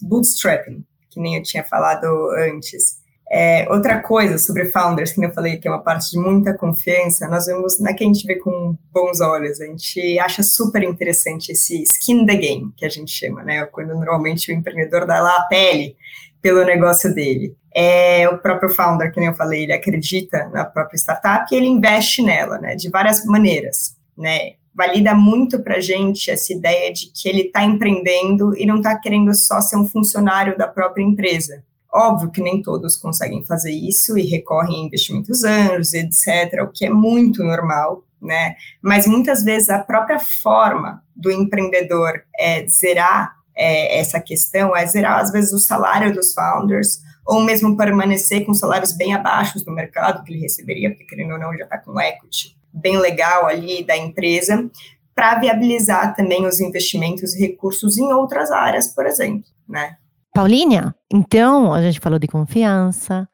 bootstrapping, 0.02 0.84
que 1.10 1.20
nem 1.20 1.36
eu 1.36 1.42
tinha 1.42 1.64
falado 1.64 2.06
antes. 2.38 3.02
É, 3.36 3.66
outra 3.68 4.00
coisa 4.00 4.38
sobre 4.38 4.66
founders, 4.66 5.10
que 5.10 5.26
eu 5.26 5.32
falei 5.32 5.56
que 5.56 5.66
é 5.66 5.70
uma 5.72 5.82
parte 5.82 6.12
de 6.12 6.18
muita 6.20 6.56
confiança, 6.56 7.26
nós 7.26 7.46
vemos, 7.46 7.80
não 7.80 7.90
é 7.90 7.92
que 7.92 8.04
a 8.04 8.06
gente 8.06 8.24
vê 8.24 8.36
com 8.36 8.76
bons 8.92 9.20
olhos, 9.20 9.60
a 9.60 9.66
gente 9.66 10.16
acha 10.20 10.40
super 10.40 10.84
interessante 10.84 11.50
esse 11.50 11.82
skin 11.82 12.26
the 12.26 12.36
game, 12.36 12.72
que 12.76 12.86
a 12.86 12.88
gente 12.88 13.10
chama, 13.10 13.42
né? 13.42 13.66
Quando 13.66 13.92
normalmente 13.92 14.52
o 14.52 14.54
empreendedor 14.54 15.04
dá 15.04 15.20
lá 15.20 15.36
a 15.36 15.48
pele 15.48 15.96
pelo 16.40 16.64
negócio 16.64 17.12
dele. 17.12 17.56
É, 17.74 18.28
o 18.28 18.38
próprio 18.38 18.70
founder, 18.70 19.12
que 19.12 19.18
nem 19.18 19.30
eu 19.30 19.34
falei, 19.34 19.64
ele 19.64 19.72
acredita 19.72 20.48
na 20.50 20.64
própria 20.64 20.96
startup 20.96 21.52
e 21.52 21.56
ele 21.56 21.66
investe 21.66 22.22
nela, 22.22 22.58
né? 22.58 22.76
De 22.76 22.88
várias 22.88 23.24
maneiras, 23.24 23.96
né? 24.16 24.52
valida 24.72 25.12
muito 25.12 25.60
para 25.60 25.76
a 25.76 25.80
gente 25.80 26.30
essa 26.30 26.52
ideia 26.52 26.92
de 26.92 27.06
que 27.12 27.28
ele 27.28 27.42
está 27.42 27.64
empreendendo 27.64 28.56
e 28.56 28.64
não 28.64 28.76
está 28.76 28.96
querendo 28.96 29.34
só 29.34 29.60
ser 29.60 29.76
um 29.76 29.88
funcionário 29.88 30.56
da 30.56 30.66
própria 30.68 31.02
empresa. 31.02 31.64
Óbvio 31.94 32.30
que 32.30 32.42
nem 32.42 32.60
todos 32.60 32.96
conseguem 32.96 33.44
fazer 33.44 33.70
isso 33.70 34.18
e 34.18 34.22
recorrem 34.22 34.82
a 34.82 34.86
investimentos 34.86 35.44
anjos, 35.44 35.94
etc., 35.94 36.62
o 36.62 36.72
que 36.72 36.86
é 36.86 36.90
muito 36.90 37.44
normal, 37.44 38.02
né? 38.20 38.56
Mas 38.82 39.06
muitas 39.06 39.44
vezes 39.44 39.68
a 39.68 39.78
própria 39.78 40.18
forma 40.18 41.02
do 41.14 41.30
empreendedor 41.30 42.24
é 42.36 42.66
zerar 42.66 43.36
é, 43.54 44.00
essa 44.00 44.18
questão, 44.18 44.74
é 44.74 44.84
zerar 44.86 45.20
às 45.20 45.30
vezes 45.30 45.52
o 45.52 45.58
salário 45.58 46.12
dos 46.12 46.34
founders, 46.34 47.00
ou 47.24 47.40
mesmo 47.42 47.76
permanecer 47.76 48.44
com 48.44 48.52
salários 48.52 48.92
bem 48.92 49.14
abaixo 49.14 49.64
do 49.64 49.72
mercado 49.72 50.24
que 50.24 50.32
ele 50.32 50.40
receberia, 50.40 50.90
porque 50.90 51.04
querendo 51.04 51.34
ou 51.34 51.38
não, 51.38 51.56
já 51.56 51.64
está 51.64 51.78
com 51.78 51.98
equity 52.00 52.56
bem 52.72 52.98
legal 52.98 53.46
ali 53.46 53.84
da 53.84 53.96
empresa, 53.96 54.68
para 55.14 55.38
viabilizar 55.38 56.14
também 56.16 56.44
os 56.44 56.58
investimentos 56.58 57.34
e 57.34 57.40
recursos 57.40 57.96
em 57.96 58.12
outras 58.12 58.50
áreas, 58.50 58.88
por 58.88 59.06
exemplo, 59.06 59.48
né? 59.68 59.96
Paulinha, 60.34 60.92
então 61.12 61.72
a 61.72 61.80
gente 61.80 62.00
falou 62.00 62.18
de 62.18 62.26
confiança, 62.26 63.28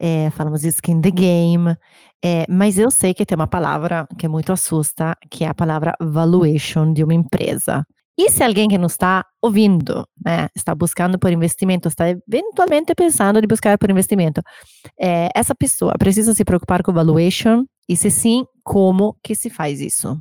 é, 0.00 0.30
falamos 0.30 0.60
de 0.60 0.68
skin 0.68 1.00
the 1.00 1.10
game, 1.10 1.76
é, 2.24 2.46
mas 2.48 2.78
eu 2.78 2.92
sei 2.92 3.12
que 3.12 3.26
tem 3.26 3.34
uma 3.34 3.48
palavra 3.48 4.06
que 4.16 4.28
muito 4.28 4.52
assusta, 4.52 5.16
que 5.28 5.42
é 5.42 5.48
a 5.48 5.54
palavra 5.54 5.94
valuation 6.00 6.92
de 6.92 7.02
uma 7.02 7.12
empresa. 7.12 7.84
E 8.16 8.30
se 8.30 8.44
alguém 8.44 8.68
que 8.68 8.78
não 8.78 8.86
está 8.86 9.24
ouvindo, 9.42 10.06
né, 10.24 10.46
está 10.54 10.76
buscando 10.76 11.18
por 11.18 11.32
investimento, 11.32 11.88
está 11.88 12.08
eventualmente 12.08 12.94
pensando 12.94 13.40
de 13.40 13.46
buscar 13.48 13.76
por 13.76 13.90
investimento, 13.90 14.40
é, 15.00 15.30
essa 15.34 15.56
pessoa 15.56 15.94
precisa 15.98 16.34
se 16.34 16.44
preocupar 16.44 16.84
com 16.84 16.92
valuation 16.92 17.64
e 17.88 17.96
se 17.96 18.12
sim, 18.12 18.44
como 18.62 19.16
que 19.24 19.34
se 19.34 19.50
faz 19.50 19.80
isso? 19.80 20.16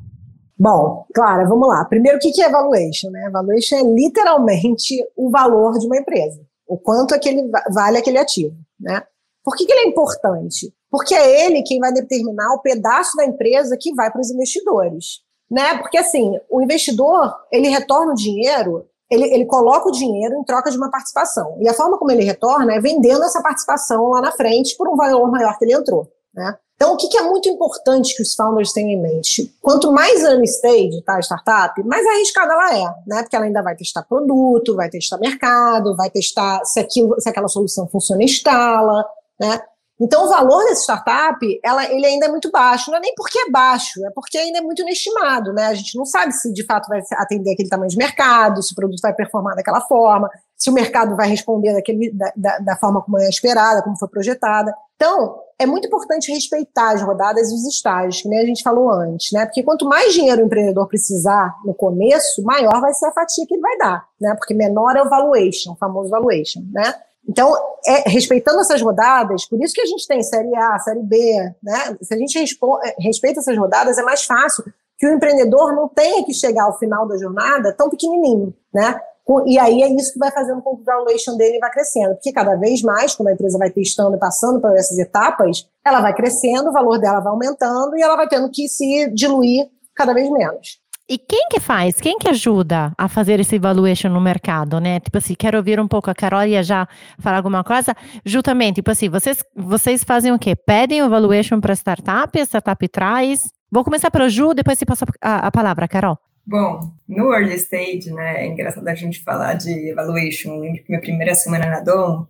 Bom, 0.59 1.05
Clara, 1.13 1.47
vamos 1.47 1.67
lá. 1.67 1.85
Primeiro, 1.85 2.17
o 2.17 2.19
que 2.19 2.41
é 2.41 2.49
valuation? 2.49 3.11
Né? 3.11 3.29
Valuation 3.31 3.75
é 3.75 3.83
literalmente 3.83 4.95
o 5.15 5.29
valor 5.29 5.77
de 5.77 5.85
uma 5.85 5.97
empresa, 5.97 6.41
o 6.67 6.77
quanto 6.77 7.13
aquele, 7.13 7.41
é 7.41 7.71
vale 7.71 7.97
aquele 7.97 8.17
ativo. 8.17 8.55
Né? 8.79 9.03
Por 9.43 9.55
que, 9.55 9.65
que 9.65 9.71
ele 9.71 9.87
é 9.87 9.89
importante? 9.89 10.73
Porque 10.89 11.13
é 11.13 11.45
ele 11.45 11.61
quem 11.61 11.79
vai 11.79 11.93
determinar 11.93 12.53
o 12.53 12.61
pedaço 12.61 13.15
da 13.15 13.25
empresa 13.25 13.77
que 13.79 13.93
vai 13.93 14.11
para 14.11 14.21
os 14.21 14.31
investidores. 14.31 15.21
Né? 15.49 15.77
Porque 15.77 15.97
assim, 15.97 16.39
o 16.49 16.61
investidor, 16.61 17.33
ele 17.51 17.69
retorna 17.69 18.13
o 18.13 18.15
dinheiro, 18.15 18.85
ele, 19.09 19.25
ele 19.25 19.45
coloca 19.45 19.87
o 19.87 19.91
dinheiro 19.91 20.35
em 20.35 20.43
troca 20.43 20.71
de 20.71 20.77
uma 20.77 20.89
participação. 20.89 21.57
E 21.61 21.69
a 21.69 21.73
forma 21.73 21.97
como 21.97 22.11
ele 22.11 22.23
retorna 22.23 22.73
é 22.73 22.81
vendendo 22.81 23.23
essa 23.23 23.41
participação 23.41 24.09
lá 24.09 24.21
na 24.21 24.31
frente 24.31 24.75
por 24.75 24.89
um 24.89 24.95
valor 24.95 25.29
maior 25.29 25.57
que 25.57 25.65
ele 25.65 25.73
entrou. 25.73 26.11
Né? 26.33 26.57
Então, 26.77 26.93
o 26.93 26.97
que 26.97 27.17
é 27.17 27.23
muito 27.23 27.49
importante 27.49 28.15
que 28.15 28.21
os 28.21 28.35
founders 28.35 28.71
tenham 28.71 28.91
em 28.91 29.01
mente? 29.01 29.51
Quanto 29.59 29.91
mais 29.91 30.23
early 30.23 30.45
stage 30.45 31.01
tá, 31.01 31.15
a 31.15 31.21
startup, 31.21 31.83
mais 31.83 32.05
arriscada 32.05 32.53
ela 32.53 32.77
é, 32.77 32.83
né? 33.07 33.23
Porque 33.23 33.35
ela 33.35 33.45
ainda 33.45 33.63
vai 33.63 33.75
testar 33.75 34.03
produto, 34.03 34.75
vai 34.75 34.87
testar 34.87 35.17
mercado, 35.17 35.95
vai 35.95 36.11
testar 36.11 36.63
se, 36.63 36.79
aquilo, 36.79 37.19
se 37.19 37.27
aquela 37.27 37.47
solução 37.47 37.87
funciona 37.87 38.21
em 38.21 38.27
escala, 38.27 39.03
né? 39.39 39.59
Então, 39.99 40.25
o 40.25 40.29
valor 40.29 40.63
dessa 40.65 40.83
startup, 40.83 41.59
ela, 41.63 41.91
ele 41.91 42.05
ainda 42.05 42.27
é 42.27 42.29
muito 42.29 42.51
baixo. 42.51 42.91
Não 42.91 42.99
é 42.99 43.01
nem 43.01 43.15
porque 43.15 43.39
é 43.39 43.49
baixo, 43.49 44.05
é 44.05 44.11
porque 44.13 44.37
ainda 44.37 44.59
é 44.59 44.61
muito 44.61 44.83
inestimado, 44.83 45.51
né? 45.53 45.65
A 45.65 45.73
gente 45.73 45.97
não 45.97 46.05
sabe 46.05 46.31
se 46.33 46.53
de 46.53 46.63
fato 46.63 46.87
vai 46.87 47.01
atender 47.13 47.53
aquele 47.53 47.69
tamanho 47.69 47.89
de 47.89 47.97
mercado, 47.97 48.61
se 48.61 48.73
o 48.73 48.75
produto 48.75 49.01
vai 49.01 49.15
performar 49.15 49.55
daquela 49.55 49.81
forma, 49.81 50.29
se 50.55 50.69
o 50.69 50.73
mercado 50.73 51.15
vai 51.15 51.27
responder 51.27 51.73
daquele, 51.73 52.11
da, 52.11 52.31
da, 52.35 52.59
da 52.59 52.77
forma 52.77 53.01
como 53.01 53.17
é 53.17 53.27
esperada, 53.27 53.81
como 53.81 53.97
foi 53.97 54.07
projetada. 54.07 54.71
Então, 54.95 55.39
é 55.59 55.65
muito 55.65 55.87
importante 55.87 56.31
respeitar 56.31 56.91
as 56.91 57.01
rodadas 57.01 57.49
e 57.49 57.53
os 57.55 57.65
estágios, 57.65 58.21
que 58.21 58.29
nem 58.29 58.39
a 58.39 58.45
gente 58.45 58.61
falou 58.61 58.91
antes, 58.91 59.31
né? 59.31 59.45
Porque 59.45 59.63
quanto 59.63 59.85
mais 59.85 60.13
dinheiro 60.13 60.41
o 60.41 60.45
empreendedor 60.45 60.87
precisar 60.87 61.55
no 61.65 61.73
começo, 61.73 62.43
maior 62.43 62.79
vai 62.79 62.93
ser 62.93 63.07
a 63.07 63.11
fatia 63.11 63.45
que 63.47 63.55
ele 63.55 63.61
vai 63.61 63.77
dar, 63.77 64.07
né? 64.21 64.35
Porque 64.35 64.53
menor 64.53 64.95
é 64.95 65.01
o 65.01 65.09
valuation, 65.09 65.71
o 65.71 65.77
famoso 65.77 66.09
valuation, 66.09 66.61
né? 66.71 66.93
Então, 67.27 67.53
é, 67.85 68.09
respeitando 68.09 68.61
essas 68.61 68.81
rodadas, 68.81 69.45
por 69.45 69.61
isso 69.61 69.73
que 69.73 69.81
a 69.81 69.85
gente 69.85 70.07
tem 70.07 70.21
série 70.21 70.55
A, 70.55 70.79
série 70.79 71.01
B, 71.01 71.17
né? 71.61 71.97
Se 72.01 72.13
a 72.13 72.17
gente 72.17 72.37
é, 72.37 72.95
respeita 72.99 73.39
essas 73.39 73.57
rodadas, 73.57 73.97
é 73.97 74.03
mais 74.03 74.23
fácil 74.23 74.63
que 74.97 75.07
o 75.07 75.13
empreendedor 75.13 75.75
não 75.75 75.87
tenha 75.87 76.23
que 76.23 76.33
chegar 76.33 76.65
ao 76.65 76.77
final 76.77 77.07
da 77.07 77.17
jornada 77.17 77.73
tão 77.73 77.89
pequenininho, 77.89 78.53
né? 78.73 78.99
E 79.45 79.59
aí 79.59 79.81
é 79.81 79.89
isso 79.93 80.13
que 80.13 80.19
vai 80.19 80.31
fazendo 80.31 80.61
com 80.61 80.75
que 80.75 80.81
o 80.81 80.85
valuation 80.85 81.35
dele 81.35 81.59
vá 81.59 81.69
crescendo, 81.69 82.15
porque 82.15 82.31
cada 82.31 82.55
vez 82.55 82.81
mais, 82.81 83.13
como 83.13 83.27
a 83.27 83.33
empresa 83.33 83.57
vai 83.57 83.69
testando 83.69 84.15
e 84.15 84.19
passando 84.19 84.61
por 84.61 84.75
essas 84.75 84.97
etapas, 84.97 85.67
ela 85.85 85.99
vai 85.99 86.13
crescendo, 86.13 86.69
o 86.69 86.73
valor 86.73 86.97
dela 86.97 87.19
vai 87.19 87.31
aumentando 87.31 87.97
e 87.97 88.01
ela 88.01 88.15
vai 88.15 88.27
tendo 88.27 88.49
que 88.49 88.69
se 88.69 89.11
diluir 89.13 89.67
cada 89.93 90.13
vez 90.13 90.29
menos. 90.29 90.79
E 91.09 91.17
quem 91.17 91.47
que 91.49 91.59
faz? 91.59 92.01
Quem 92.01 92.17
que 92.17 92.27
ajuda 92.27 92.91
a 92.97 93.07
fazer 93.07 93.39
esse 93.39 93.57
valuation 93.57 94.09
no 94.09 94.19
mercado, 94.19 94.79
né? 94.79 94.99
Tipo 94.99 95.19
assim, 95.19 95.35
quero 95.35 95.57
ouvir 95.57 95.79
um 95.79 95.87
pouco 95.87 96.11
a 96.11 96.15
Carol 96.15 96.43
ia 96.43 96.61
já 96.61 96.85
falar 97.17 97.37
alguma 97.37 97.63
coisa. 97.63 97.95
Justamente, 98.25 98.75
tipo 98.75 98.91
assim, 98.91 99.07
vocês, 99.07 99.41
vocês 99.55 100.03
fazem 100.03 100.33
o 100.33 100.39
quê? 100.39 100.53
Pedem 100.53 101.01
o 101.03 101.09
valuation 101.09 101.61
para 101.61 101.73
startup, 101.75 102.37
a 102.37 102.43
startup 102.43 102.87
traz. 102.89 103.43
Vou 103.71 103.85
começar 103.85 104.11
pelo 104.11 104.27
Ju, 104.27 104.53
depois 104.53 104.77
você 104.77 104.85
passa 104.85 105.05
a, 105.21 105.47
a 105.47 105.51
palavra, 105.51 105.87
Carol. 105.87 106.17
Bom, 106.47 106.93
no 107.05 107.33
early 107.33 107.55
stage, 107.55 108.09
né, 108.09 108.45
é 108.45 108.47
engraçado 108.47 108.87
a 108.87 108.95
gente 108.95 109.21
falar 109.21 109.55
de 109.55 109.89
evaluation. 109.89 110.57
Lembro 110.61 110.81
que 110.81 110.89
minha 110.89 111.01
primeira 111.01 111.35
semana 111.35 111.65
na 111.65 111.81
Dom, 111.81 112.25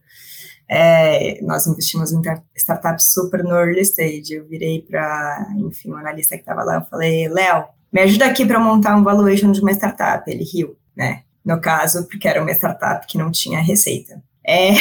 é, 0.68 1.40
nós 1.44 1.68
investimos 1.68 2.12
em 2.12 2.20
startups 2.56 3.14
super 3.14 3.44
no 3.44 3.52
early 3.52 3.82
stage. 3.82 4.34
Eu 4.34 4.48
virei 4.48 4.82
para, 4.82 5.48
enfim, 5.60 5.92
o 5.92 5.96
analista 5.96 6.36
que 6.36 6.42
estava 6.42 6.64
lá, 6.64 6.78
eu 6.78 6.86
falei, 6.86 7.30
Léo, 7.30 7.66
me 7.94 8.02
ajuda 8.02 8.26
aqui 8.26 8.44
para 8.44 8.60
montar 8.60 8.96
um 8.96 9.04
valuation 9.04 9.52
de 9.52 9.62
uma 9.62 9.72
startup. 9.72 10.24
Ele 10.30 10.44
riu, 10.44 10.76
né? 10.96 11.22
No 11.46 11.62
caso, 11.62 12.08
porque 12.08 12.28
era 12.28 12.42
uma 12.42 12.52
startup 12.52 13.06
que 13.06 13.20
não 13.20 13.30
tinha 13.30 13.62
receita. 13.62 14.20
É, 14.44 14.72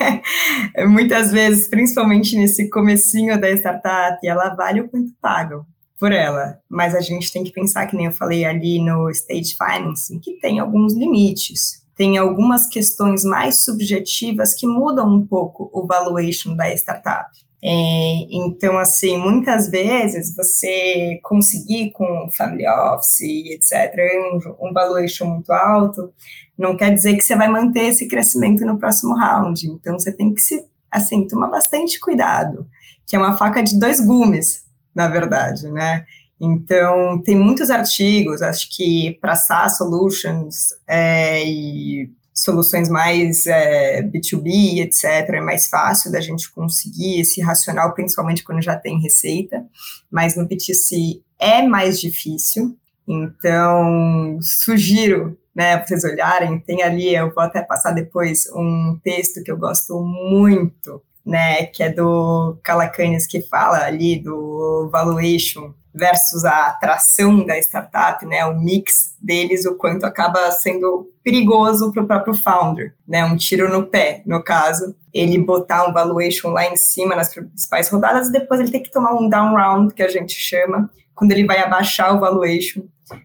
muitas 0.88 1.30
vezes, 1.30 1.68
principalmente 1.68 2.38
nesse 2.38 2.70
comecinho 2.70 3.38
da 3.38 3.50
startup, 3.50 4.26
ela 4.26 4.54
vale 4.54 4.80
o 4.80 4.88
quanto 4.88 5.12
pagam 5.20 5.66
por 6.02 6.10
ela. 6.10 6.58
Mas 6.68 6.96
a 6.96 7.00
gente 7.00 7.32
tem 7.32 7.44
que 7.44 7.52
pensar, 7.52 7.86
que 7.86 7.94
nem 7.94 8.06
eu 8.06 8.12
falei 8.12 8.44
ali 8.44 8.84
no 8.84 9.08
stage 9.10 9.54
financing, 9.54 10.18
que 10.18 10.32
tem 10.40 10.58
alguns 10.58 10.94
limites. 10.94 11.80
Tem 11.96 12.18
algumas 12.18 12.66
questões 12.66 13.22
mais 13.22 13.62
subjetivas 13.62 14.52
que 14.52 14.66
mudam 14.66 15.06
um 15.08 15.24
pouco 15.24 15.70
o 15.72 15.86
valuation 15.86 16.56
da 16.56 16.74
startup. 16.74 17.30
É, 17.62 18.26
então, 18.32 18.76
assim, 18.78 19.16
muitas 19.16 19.70
vezes 19.70 20.34
você 20.34 21.20
conseguir 21.22 21.92
com 21.92 22.28
family 22.36 22.66
office, 22.66 23.20
etc., 23.52 23.94
um, 24.34 24.70
um 24.70 24.72
valuation 24.72 25.26
muito 25.26 25.52
alto, 25.52 26.12
não 26.58 26.76
quer 26.76 26.92
dizer 26.92 27.14
que 27.14 27.22
você 27.22 27.36
vai 27.36 27.46
manter 27.46 27.84
esse 27.84 28.08
crescimento 28.08 28.66
no 28.66 28.76
próximo 28.76 29.14
round. 29.14 29.68
Então, 29.68 29.96
você 29.96 30.12
tem 30.12 30.34
que 30.34 30.42
se, 30.42 30.64
assim, 30.90 31.28
tomar 31.28 31.46
bastante 31.46 32.00
cuidado, 32.00 32.66
que 33.06 33.14
é 33.14 33.18
uma 33.20 33.36
faca 33.36 33.62
de 33.62 33.78
dois 33.78 34.00
gumes, 34.00 34.64
na 34.94 35.08
verdade, 35.08 35.70
né? 35.70 36.04
Então, 36.40 37.22
tem 37.22 37.36
muitos 37.36 37.70
artigos, 37.70 38.42
acho 38.42 38.68
que 38.74 39.16
para 39.20 39.36
SaaS 39.36 39.78
Solutions 39.78 40.74
é, 40.88 41.44
e 41.44 42.10
soluções 42.34 42.88
mais 42.88 43.46
é, 43.46 44.02
B2B, 44.02 44.80
etc., 44.80 45.04
é 45.28 45.40
mais 45.40 45.68
fácil 45.68 46.10
da 46.10 46.20
gente 46.20 46.50
conseguir 46.50 47.20
esse 47.20 47.40
racional, 47.40 47.94
principalmente 47.94 48.42
quando 48.42 48.60
já 48.60 48.76
tem 48.76 49.00
receita, 49.00 49.64
mas 50.10 50.34
no 50.34 50.48
B2C 50.48 51.20
é 51.38 51.62
mais 51.62 52.00
difícil, 52.00 52.76
então 53.06 54.38
sugiro 54.40 55.38
né, 55.54 55.84
vocês 55.84 56.02
olharem, 56.02 56.58
tem 56.58 56.82
ali, 56.82 57.14
eu 57.14 57.32
vou 57.32 57.44
até 57.44 57.62
passar 57.62 57.92
depois 57.92 58.48
um 58.54 58.98
texto 59.04 59.42
que 59.42 59.52
eu 59.52 59.56
gosto 59.56 60.00
muito, 60.00 61.02
né, 61.24 61.66
que 61.66 61.82
é 61.82 61.90
do 61.90 62.58
Calacanes, 62.62 63.26
que 63.26 63.42
fala 63.42 63.84
ali 63.84 64.18
do 64.18 64.88
valuation 64.90 65.72
versus 65.94 66.44
a 66.44 66.68
atração 66.68 67.44
da 67.44 67.58
startup, 67.58 68.24
né, 68.24 68.44
o 68.46 68.58
mix 68.58 69.14
deles, 69.20 69.66
o 69.66 69.74
quanto 69.74 70.04
acaba 70.04 70.50
sendo 70.50 71.10
perigoso 71.22 71.92
para 71.92 72.02
o 72.02 72.06
próprio 72.06 72.34
founder, 72.34 72.94
né, 73.06 73.24
um 73.24 73.36
tiro 73.36 73.68
no 73.68 73.86
pé, 73.86 74.22
no 74.26 74.42
caso, 74.42 74.94
ele 75.12 75.38
botar 75.38 75.86
um 75.86 75.92
valuation 75.92 76.50
lá 76.50 76.64
em 76.66 76.76
cima 76.76 77.14
nas 77.14 77.34
principais 77.34 77.88
rodadas 77.90 78.28
e 78.28 78.32
depois 78.32 78.60
ele 78.60 78.70
tem 78.70 78.82
que 78.82 78.90
tomar 78.90 79.14
um 79.14 79.28
down 79.28 79.54
round, 79.54 79.94
que 79.94 80.02
a 80.02 80.08
gente 80.08 80.32
chama, 80.32 80.90
quando 81.14 81.32
ele 81.32 81.46
vai 81.46 81.58
abaixar 81.58 82.16
o 82.16 82.20
valuation 82.20 82.82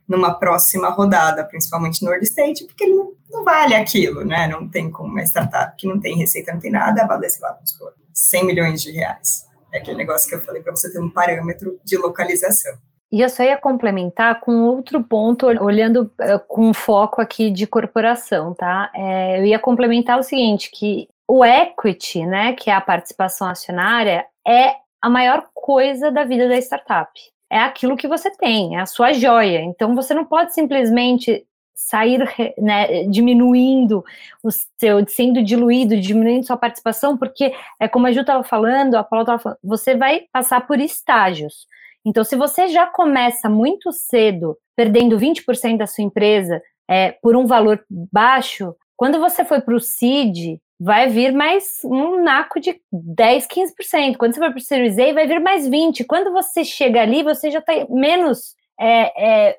numa 0.07 0.34
próxima 0.34 0.89
rodada, 0.89 1.45
principalmente 1.45 2.03
no 2.03 2.11
early 2.11 2.26
stage, 2.26 2.65
porque 2.65 2.84
ele 2.84 2.95
não, 3.30 3.43
vale 3.45 3.74
aquilo, 3.74 4.26
né, 4.26 4.47
não 4.47 4.68
tem 4.68 4.91
como 4.91 5.09
uma 5.09 5.24
startup 5.24 5.76
que 5.78 5.88
não 5.88 5.99
tem 5.99 6.18
receita, 6.18 6.51
não 6.51 6.59
tem 6.59 6.72
nada, 6.72 7.07
vale, 7.07 7.30
sei 7.30 7.41
lá, 7.41 7.53
vamos 7.53 7.72
supor, 7.72 7.93
100 8.13 8.45
milhões 8.45 8.82
de 8.82 8.91
reais. 8.91 9.47
É 9.78 9.80
aquele 9.80 9.97
negócio 9.97 10.28
que 10.28 10.36
eu 10.36 10.41
falei 10.41 10.61
para 10.61 10.75
você 10.75 10.91
ter 10.91 10.99
um 10.99 11.09
parâmetro 11.09 11.80
de 11.84 11.97
localização. 11.97 12.73
E 13.11 13.21
eu 13.21 13.30
só 13.30 13.43
ia 13.43 13.57
complementar 13.57 14.39
com 14.41 14.63
outro 14.63 15.01
ponto, 15.01 15.45
olhando 15.45 16.11
uh, 16.19 16.39
com 16.47 16.73
foco 16.73 17.21
aqui 17.21 17.49
de 17.49 17.65
corporação, 17.65 18.53
tá? 18.53 18.91
É, 18.93 19.39
eu 19.39 19.45
ia 19.45 19.59
complementar 19.59 20.19
o 20.19 20.23
seguinte, 20.23 20.69
que 20.71 21.07
o 21.28 21.45
equity, 21.45 22.25
né, 22.25 22.53
que 22.53 22.69
é 22.69 22.73
a 22.73 22.82
participação 22.82 23.47
acionária, 23.47 24.25
é 24.45 24.75
a 25.01 25.09
maior 25.09 25.47
coisa 25.53 26.11
da 26.11 26.25
vida 26.25 26.49
da 26.49 26.57
startup. 26.57 27.11
É 27.49 27.59
aquilo 27.59 27.95
que 27.95 28.09
você 28.09 28.30
tem, 28.32 28.75
é 28.75 28.82
a 28.82 28.86
sua 28.86 29.13
joia. 29.13 29.61
Então 29.61 29.95
você 29.95 30.13
não 30.13 30.25
pode 30.25 30.53
simplesmente 30.53 31.47
sair 31.78 32.28
né, 32.57 33.03
diminuindo 33.03 34.03
o 34.43 34.49
seu, 34.51 35.07
sendo 35.07 35.43
diluído, 35.43 35.95
diminuindo 35.95 36.47
sua 36.47 36.57
participação, 36.57 37.15
porque 37.15 37.53
é 37.80 37.88
como 37.88 38.07
a 38.07 38.11
Ju 38.11 38.21
estava 38.21 38.43
falando, 38.43 38.95
a 38.95 39.03
Paula 39.03 39.21
estava 39.21 39.39
falando, 39.39 39.59
você 39.63 39.95
vai 39.95 40.23
passar 40.34 40.65
por 40.65 40.80
estágios. 40.80 41.67
Então, 42.03 42.23
se 42.23 42.36
você 42.36 42.67
já 42.67 42.88
começa 42.88 43.47
muito 43.47 43.91
cedo, 43.91 44.57
perdendo 44.75 45.19
20% 45.19 45.78
da 45.78 45.86
sua 45.86 46.03
empresa 46.03 46.59
é, 46.89 47.11
por 47.11 47.36
um 47.36 47.45
valor 47.45 47.86
baixo, 48.11 48.75
quando 48.95 49.19
você 49.19 49.45
for 49.45 49.61
para 49.61 49.75
o 49.75 49.80
CID, 49.80 50.59
vai 50.80 51.07
vir 51.09 51.32
mais 51.32 51.80
um 51.84 52.23
naco 52.23 52.59
de 52.59 52.82
10, 52.91 53.47
15%. 53.47 54.17
Quando 54.17 54.34
você 54.34 54.39
for 54.39 54.49
para 54.49 54.57
o 54.57 54.61
Series 54.61 54.97
A, 54.97 55.13
vai 55.13 55.28
vir 55.28 55.39
mais 55.39 55.69
20%. 55.69 56.05
Quando 56.07 56.32
você 56.32 56.65
chega 56.65 57.01
ali, 57.01 57.21
você 57.21 57.51
já 57.51 57.59
está 57.59 57.73
menos 57.88 58.55
é, 58.80 59.49
é, 59.49 59.57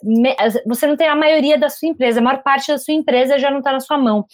você 0.67 0.87
não 0.87 0.97
tem 0.97 1.09
a 1.09 1.17
maioria 1.17 1.59
da 1.59 1.69
sua 1.69 1.89
empresa, 1.89 2.21
a 2.21 2.23
maior 2.23 2.43
parte 2.43 2.69
da 2.69 2.79
sua 2.79 2.95
empresa 2.95 3.39
já 3.39 3.51
não 3.51 3.59
está 3.59 3.73
na 3.73 3.81
sua 3.81 3.99
mão. 3.99 4.25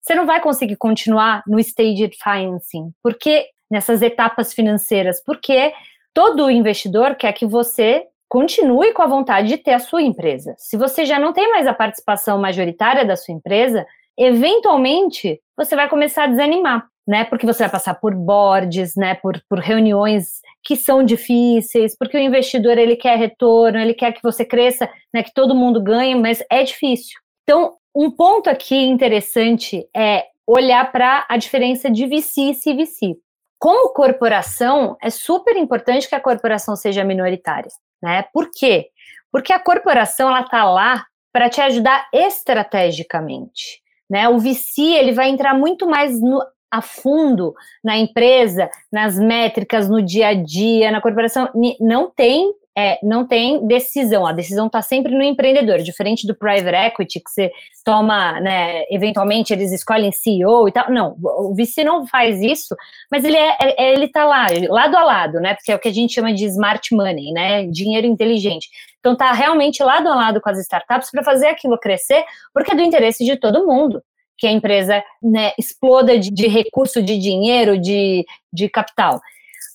Você 0.00 0.14
não 0.14 0.26
vai 0.26 0.40
conseguir 0.40 0.76
continuar 0.76 1.42
no 1.46 1.58
staged 1.58 2.16
financing, 2.22 2.92
porque 3.02 3.46
nessas 3.70 4.02
etapas 4.02 4.52
financeiras, 4.52 5.22
porque 5.24 5.72
todo 6.12 6.50
investidor 6.50 7.14
quer 7.14 7.32
que 7.32 7.46
você 7.46 8.04
continue 8.28 8.92
com 8.92 9.02
a 9.02 9.06
vontade 9.06 9.48
de 9.48 9.56
ter 9.56 9.72
a 9.72 9.78
sua 9.78 10.02
empresa. 10.02 10.54
Se 10.58 10.76
você 10.76 11.04
já 11.06 11.18
não 11.18 11.32
tem 11.32 11.50
mais 11.50 11.66
a 11.66 11.72
participação 11.72 12.38
majoritária 12.38 13.04
da 13.04 13.16
sua 13.16 13.32
empresa, 13.32 13.86
eventualmente 14.18 15.40
você 15.56 15.74
vai 15.74 15.88
começar 15.88 16.24
a 16.24 16.28
desanimar 16.28 16.86
né? 17.06 17.24
Porque 17.24 17.46
você 17.46 17.64
vai 17.64 17.70
passar 17.70 17.94
por 17.94 18.14
boards, 18.14 18.96
né? 18.96 19.14
Por, 19.14 19.40
por 19.48 19.58
reuniões 19.58 20.40
que 20.64 20.76
são 20.76 21.04
difíceis, 21.04 21.96
porque 21.96 22.16
o 22.16 22.20
investidor 22.20 22.78
ele 22.78 22.96
quer 22.96 23.18
retorno, 23.18 23.78
ele 23.78 23.92
quer 23.92 24.12
que 24.12 24.22
você 24.22 24.44
cresça, 24.44 24.90
né? 25.12 25.22
Que 25.22 25.32
todo 25.34 25.54
mundo 25.54 25.82
ganhe, 25.82 26.14
mas 26.14 26.42
é 26.50 26.62
difícil. 26.62 27.20
Então, 27.42 27.76
um 27.94 28.10
ponto 28.10 28.48
aqui 28.48 28.76
interessante 28.76 29.86
é 29.94 30.24
olhar 30.46 30.90
para 30.90 31.26
a 31.28 31.36
diferença 31.36 31.90
de 31.90 32.06
VC 32.06 32.40
e 32.40 32.54
CVC. 32.54 33.16
Como 33.58 33.92
corporação, 33.92 34.96
é 35.02 35.10
super 35.10 35.56
importante 35.56 36.08
que 36.08 36.14
a 36.14 36.20
corporação 36.20 36.74
seja 36.74 37.04
minoritária, 37.04 37.70
né? 38.02 38.24
Por 38.32 38.50
quê? 38.50 38.88
Porque 39.30 39.52
a 39.52 39.58
corporação 39.58 40.28
ela 40.28 40.40
está 40.40 40.64
lá 40.64 41.04
para 41.32 41.50
te 41.50 41.60
ajudar 41.60 42.08
estrategicamente. 42.12 43.82
Né, 44.08 44.28
o 44.28 44.38
VC 44.38 44.82
ele 44.82 45.12
vai 45.12 45.30
entrar 45.30 45.54
muito 45.54 45.88
mais 45.88 46.20
no, 46.20 46.38
a 46.76 46.82
fundo 46.82 47.54
na 47.82 47.96
empresa, 47.96 48.68
nas 48.92 49.18
métricas, 49.18 49.88
no 49.88 50.02
dia 50.02 50.28
a 50.28 50.34
dia, 50.34 50.90
na 50.90 51.00
corporação, 51.00 51.48
não 51.80 52.10
tem 52.10 52.52
é, 52.76 52.98
não 53.04 53.24
tem 53.24 53.64
decisão, 53.66 54.26
a 54.26 54.32
decisão 54.32 54.66
está 54.66 54.82
sempre 54.82 55.14
no 55.14 55.22
empreendedor, 55.22 55.78
diferente 55.78 56.26
do 56.26 56.34
private 56.34 56.76
equity, 56.76 57.20
que 57.20 57.30
você 57.30 57.52
toma, 57.84 58.40
né, 58.40 58.82
eventualmente 58.90 59.52
eles 59.52 59.70
escolhem 59.70 60.10
CEO 60.10 60.68
e 60.68 60.72
tal, 60.72 60.90
não, 60.90 61.16
o 61.22 61.54
VC 61.54 61.84
não 61.84 62.04
faz 62.04 62.42
isso, 62.42 62.74
mas 63.10 63.24
ele 63.24 63.36
é, 63.36 63.56
é, 63.60 63.92
ele 63.92 64.06
está 64.06 64.24
lá, 64.24 64.46
lado 64.68 64.96
a 64.96 65.04
lado, 65.04 65.40
né, 65.40 65.54
porque 65.54 65.70
é 65.70 65.76
o 65.76 65.78
que 65.78 65.88
a 65.88 65.92
gente 65.92 66.14
chama 66.14 66.32
de 66.34 66.46
smart 66.46 66.92
money, 66.92 67.32
né, 67.32 67.64
dinheiro 67.68 68.08
inteligente, 68.08 68.68
então 68.98 69.12
está 69.12 69.30
realmente 69.32 69.80
lado 69.80 70.08
a 70.08 70.14
lado 70.16 70.40
com 70.40 70.50
as 70.50 70.58
startups 70.58 71.12
para 71.12 71.22
fazer 71.22 71.46
aquilo 71.46 71.78
crescer, 71.78 72.24
porque 72.52 72.72
é 72.72 72.74
do 72.74 72.82
interesse 72.82 73.24
de 73.24 73.36
todo 73.36 73.66
mundo, 73.66 74.02
que 74.36 74.46
a 74.46 74.52
empresa 74.52 75.02
né, 75.22 75.52
exploda 75.58 76.18
de, 76.18 76.30
de, 76.30 76.46
recurso, 76.46 77.02
de 77.02 77.18
dinheiro, 77.18 77.78
de, 77.78 78.24
de 78.52 78.68
capital. 78.68 79.20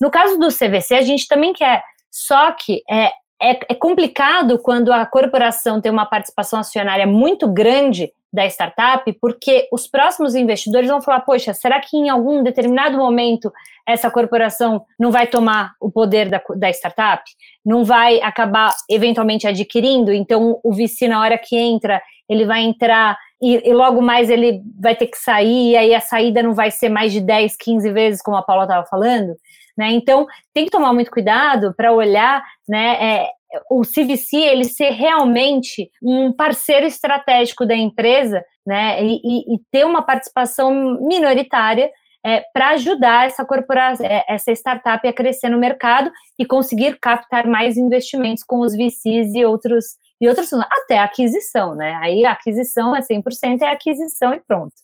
No 0.00 0.10
caso 0.10 0.38
do 0.38 0.48
CVC, 0.48 0.94
a 0.94 1.02
gente 1.02 1.26
também 1.28 1.52
quer, 1.52 1.82
só 2.10 2.52
que 2.52 2.82
é, 2.88 3.06
é, 3.40 3.58
é 3.68 3.74
complicado 3.74 4.58
quando 4.58 4.92
a 4.92 5.04
corporação 5.06 5.80
tem 5.80 5.90
uma 5.90 6.06
participação 6.06 6.60
acionária 6.60 7.06
muito 7.06 7.48
grande 7.48 8.12
da 8.32 8.46
startup, 8.46 9.12
porque 9.14 9.68
os 9.72 9.88
próximos 9.88 10.34
investidores 10.34 10.88
vão 10.88 11.02
falar: 11.02 11.20
poxa, 11.20 11.52
será 11.52 11.80
que 11.80 11.96
em 11.96 12.08
algum 12.08 12.42
determinado 12.42 12.96
momento 12.96 13.52
essa 13.86 14.10
corporação 14.10 14.84
não 14.98 15.10
vai 15.10 15.26
tomar 15.26 15.72
o 15.80 15.90
poder 15.90 16.28
da, 16.28 16.40
da 16.56 16.70
startup? 16.70 17.22
Não 17.64 17.84
vai 17.84 18.20
acabar 18.20 18.74
eventualmente 18.88 19.46
adquirindo? 19.46 20.12
Então, 20.12 20.60
o 20.62 20.72
VC, 20.72 21.08
na 21.08 21.20
hora 21.20 21.36
que 21.36 21.56
entra, 21.56 22.00
ele 22.28 22.44
vai 22.44 22.62
entrar 22.62 23.18
e, 23.40 23.68
e, 23.68 23.72
logo 23.72 24.02
mais 24.02 24.28
ele 24.28 24.62
vai 24.78 24.94
ter 24.94 25.06
que 25.06 25.16
sair, 25.16 25.70
e 25.70 25.76
aí 25.76 25.94
a 25.94 26.00
saída 26.00 26.42
não 26.42 26.54
vai 26.54 26.70
ser 26.70 26.88
mais 26.88 27.12
de 27.12 27.20
10, 27.20 27.56
15 27.56 27.90
vezes, 27.92 28.22
como 28.22 28.36
a 28.36 28.42
Paula 28.42 28.64
estava 28.64 28.86
falando. 28.86 29.34
Né? 29.76 29.92
Então, 29.92 30.26
tem 30.52 30.66
que 30.66 30.70
tomar 30.70 30.92
muito 30.92 31.10
cuidado 31.10 31.72
para 31.74 31.92
olhar 31.92 32.42
né, 32.68 32.96
é, 33.00 33.30
o 33.70 33.82
CVC 33.82 34.36
ele 34.36 34.64
ser 34.64 34.90
realmente 34.90 35.90
um 36.02 36.32
parceiro 36.32 36.86
estratégico 36.86 37.64
da 37.66 37.74
empresa 37.74 38.44
né, 38.66 39.02
e, 39.02 39.54
e 39.54 39.58
ter 39.70 39.86
uma 39.86 40.02
participação 40.02 40.98
minoritária 41.00 41.90
é, 42.24 42.44
para 42.52 42.70
ajudar 42.70 43.26
essa 43.26 43.44
corporação, 43.44 44.04
é, 44.04 44.24
essa 44.28 44.52
startup 44.52 45.06
a 45.06 45.12
crescer 45.12 45.48
no 45.48 45.58
mercado 45.58 46.10
e 46.38 46.44
conseguir 46.44 46.98
captar 47.00 47.46
mais 47.46 47.76
investimentos 47.76 48.44
com 48.44 48.60
os 48.60 48.74
VCs 48.74 49.34
e 49.34 49.44
outros 49.44 49.96
e 50.20 50.28
outros 50.28 50.52
até 50.52 50.98
a 50.98 51.04
aquisição, 51.04 51.74
né? 51.74 51.94
Aí 52.02 52.24
a 52.24 52.32
aquisição 52.32 52.94
é 52.94 53.00
100% 53.00 53.62
é 53.62 53.70
aquisição 53.70 54.34
e 54.34 54.40
pronto. 54.40 54.74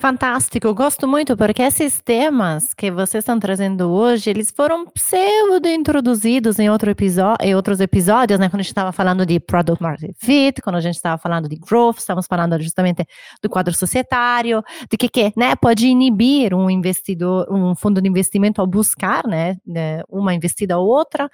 Fantástico, 0.00 0.72
gosto 0.74 1.08
muito 1.08 1.36
porque 1.36 1.60
esses 1.60 2.00
temas 2.00 2.72
que 2.72 2.88
vocês 2.88 3.22
estão 3.22 3.36
trazendo 3.36 3.90
hoje, 3.90 4.30
eles 4.30 4.52
foram 4.52 4.86
pseudo-introduzidos 4.86 6.60
em, 6.60 6.70
outro 6.70 6.94
em 7.40 7.56
outros 7.56 7.80
episódios, 7.80 8.38
né? 8.38 8.48
Quando 8.48 8.60
a 8.60 8.62
gente 8.62 8.70
estava 8.70 8.92
falando 8.92 9.26
de 9.26 9.40
Product 9.40 9.82
Market 9.82 10.14
Fit, 10.16 10.62
quando 10.62 10.76
a 10.76 10.80
gente 10.80 10.94
estava 10.94 11.18
falando 11.18 11.48
de 11.48 11.56
Growth, 11.56 11.98
estamos 11.98 12.28
falando 12.28 12.62
justamente 12.62 13.04
do 13.42 13.50
quadro 13.50 13.74
societário, 13.74 14.62
de 14.88 14.96
que, 14.96 15.08
que 15.08 15.32
né, 15.36 15.56
pode 15.56 15.88
inibir 15.88 16.54
um 16.54 16.70
investidor, 16.70 17.52
um 17.52 17.74
fundo 17.74 18.00
de 18.00 18.08
investimento 18.08 18.60
ao 18.60 18.68
buscar 18.68 19.26
né, 19.26 19.56
né 19.66 20.04
uma 20.08 20.32
investida 20.32 20.78
ou 20.78 20.86
outra. 20.86 21.28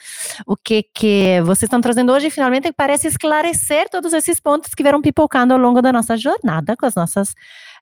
O 0.47 0.57
que, 0.57 0.85
que 0.85 1.39
vocês 1.43 1.65
estão 1.65 1.83
trazendo 1.83 2.13
hoje, 2.15 2.31
finalmente, 2.31 2.73
parece 2.73 3.09
esclarecer 3.09 3.91
todos 3.91 4.15
esses 4.15 4.41
pontos 4.41 4.75
que 4.75 4.83
vieram 4.83 5.03
pipocando 5.03 5.53
ao 5.53 5.61
longo 5.61 5.83
da 5.83 5.93
nossa 5.93 6.17
jornada 6.17 6.75
com 6.79 6.87
as 6.87 6.95
nossas 6.95 7.35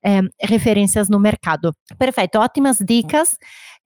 é, 0.05 0.21
referências 0.41 1.09
no 1.09 1.19
mercado. 1.19 1.75
Perfeito, 1.99 2.39
ótimas 2.39 2.79
dicas, 2.79 3.37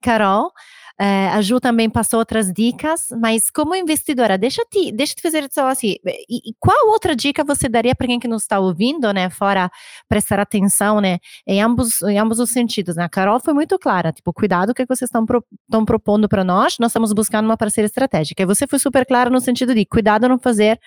Carol. 0.01 0.51
É, 0.99 1.27
a 1.27 1.41
Ju 1.43 1.59
também 1.59 1.87
passou 1.91 2.17
outras 2.17 2.51
dicas, 2.51 3.09
mas 3.21 3.51
como 3.51 3.75
investidora, 3.75 4.35
deixa 4.35 4.63
te, 4.65 4.91
deixa 4.91 5.13
te 5.13 5.21
fazer 5.21 5.47
só 5.51 5.67
assim, 5.67 5.95
e, 6.27 6.49
e 6.49 6.53
qual 6.59 6.89
outra 6.89 7.15
dica 7.15 7.43
você 7.43 7.69
daria 7.69 7.93
para 7.93 8.07
quem 8.07 8.19
que 8.19 8.27
nos 8.27 8.41
está 8.41 8.59
ouvindo, 8.59 9.13
né, 9.13 9.29
fora 9.29 9.69
prestar 10.09 10.39
atenção, 10.39 10.99
né, 10.99 11.19
em 11.45 11.61
ambos, 11.61 12.01
em 12.01 12.17
ambos 12.17 12.39
os 12.39 12.49
sentidos, 12.49 12.95
né, 12.95 13.03
a 13.03 13.09
Carol 13.09 13.39
foi 13.39 13.53
muito 13.53 13.77
clara, 13.77 14.11
tipo, 14.11 14.33
cuidado 14.33 14.73
que 14.73 14.87
vocês 14.87 15.07
estão 15.07 15.23
pro, 15.23 15.45
propondo 15.85 16.27
para 16.27 16.43
nós, 16.43 16.77
nós 16.79 16.89
estamos 16.89 17.13
buscando 17.13 17.45
uma 17.45 17.57
parceria 17.57 17.85
estratégica, 17.85 18.41
e 18.41 18.45
você 18.47 18.65
foi 18.65 18.79
super 18.79 19.05
clara 19.05 19.29
no 19.29 19.39
sentido 19.39 19.75
de 19.75 19.85
cuidado 19.85 20.27
não 20.27 20.39
fazer 20.39 20.79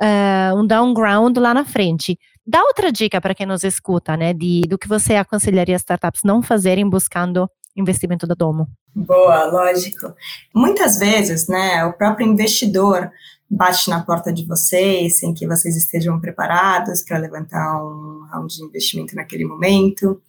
uh, 0.00 0.58
um 0.58 0.66
downground 0.66 1.36
lá 1.36 1.52
na 1.52 1.66
frente, 1.66 2.18
Dá 2.44 2.60
outra 2.64 2.90
dica 2.90 3.20
para 3.20 3.34
quem 3.34 3.46
nos 3.46 3.62
escuta, 3.62 4.16
né, 4.16 4.32
de, 4.32 4.62
do 4.62 4.76
que 4.76 4.88
você 4.88 5.14
aconselharia 5.14 5.76
startups 5.76 6.22
não 6.24 6.42
fazerem 6.42 6.88
buscando 6.88 7.48
investimento 7.76 8.26
da 8.26 8.34
Domo. 8.34 8.68
Boa, 8.94 9.44
lógico. 9.44 10.12
Muitas 10.54 10.98
vezes, 10.98 11.46
né, 11.48 11.84
o 11.84 11.92
próprio 11.92 12.26
investidor 12.26 13.10
bate 13.48 13.88
na 13.88 14.02
porta 14.02 14.32
de 14.32 14.44
vocês 14.44 15.20
sem 15.20 15.32
que 15.32 15.46
vocês 15.46 15.76
estejam 15.76 16.20
preparados 16.20 17.02
para 17.02 17.18
levantar 17.18 17.82
um 17.82 18.26
round 18.30 18.54
de 18.54 18.64
investimento 18.64 19.14
naquele 19.14 19.44
momento. 19.44 20.20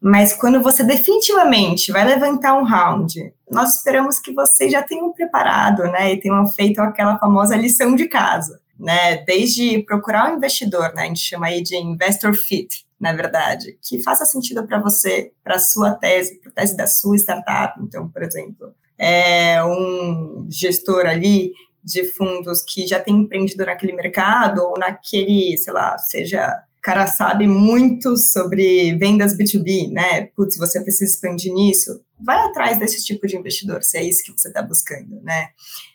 Mas 0.00 0.32
quando 0.32 0.60
você 0.60 0.82
definitivamente 0.82 1.92
vai 1.92 2.04
levantar 2.04 2.54
um 2.54 2.64
round, 2.64 3.32
nós 3.48 3.76
esperamos 3.76 4.18
que 4.18 4.32
vocês 4.32 4.72
já 4.72 4.82
tenham 4.82 5.12
preparado, 5.12 5.84
né, 5.84 6.12
e 6.12 6.20
tenham 6.20 6.44
feito 6.48 6.80
aquela 6.80 7.18
famosa 7.18 7.54
lição 7.54 7.94
de 7.94 8.08
casa 8.08 8.61
né? 8.82 9.18
Desde 9.24 9.82
procurar 9.84 10.30
um 10.30 10.36
investidor, 10.36 10.92
né? 10.94 11.02
A 11.02 11.06
gente 11.06 11.20
chama 11.20 11.46
aí 11.46 11.62
de 11.62 11.76
investor 11.76 12.34
fit, 12.34 12.84
na 12.98 13.12
verdade, 13.12 13.78
que 13.80 14.02
faça 14.02 14.26
sentido 14.26 14.66
para 14.66 14.80
você, 14.80 15.32
para 15.42 15.58
sua 15.58 15.92
tese, 15.92 16.40
para 16.40 16.50
a 16.50 16.54
tese 16.54 16.76
da 16.76 16.86
sua 16.86 17.16
startup. 17.16 17.80
Então, 17.80 18.08
por 18.08 18.22
exemplo, 18.22 18.74
é 18.98 19.62
um 19.64 20.46
gestor 20.50 21.06
ali 21.06 21.52
de 21.82 22.04
fundos 22.04 22.62
que 22.62 22.86
já 22.86 23.00
tem 23.00 23.14
empreendido 23.14 23.64
naquele 23.64 23.92
mercado 23.92 24.62
ou 24.62 24.78
naquele, 24.78 25.56
sei 25.56 25.72
lá, 25.72 25.96
seja 25.98 26.62
cara 26.82 27.06
sabe 27.06 27.46
muito 27.46 28.16
sobre 28.16 28.96
vendas 28.96 29.38
B2B, 29.38 29.92
né? 29.92 30.26
Putz, 30.36 30.56
você 30.56 30.80
precisa 30.80 31.12
expandir 31.12 31.54
nisso. 31.54 32.02
Vai 32.20 32.36
atrás 32.38 32.76
desse 32.76 33.04
tipo 33.04 33.24
de 33.28 33.36
investidor, 33.36 33.84
se 33.84 33.98
é 33.98 34.02
isso 34.02 34.24
que 34.24 34.32
você 34.32 34.48
está 34.48 34.60
buscando, 34.60 35.20
né? 35.22 35.50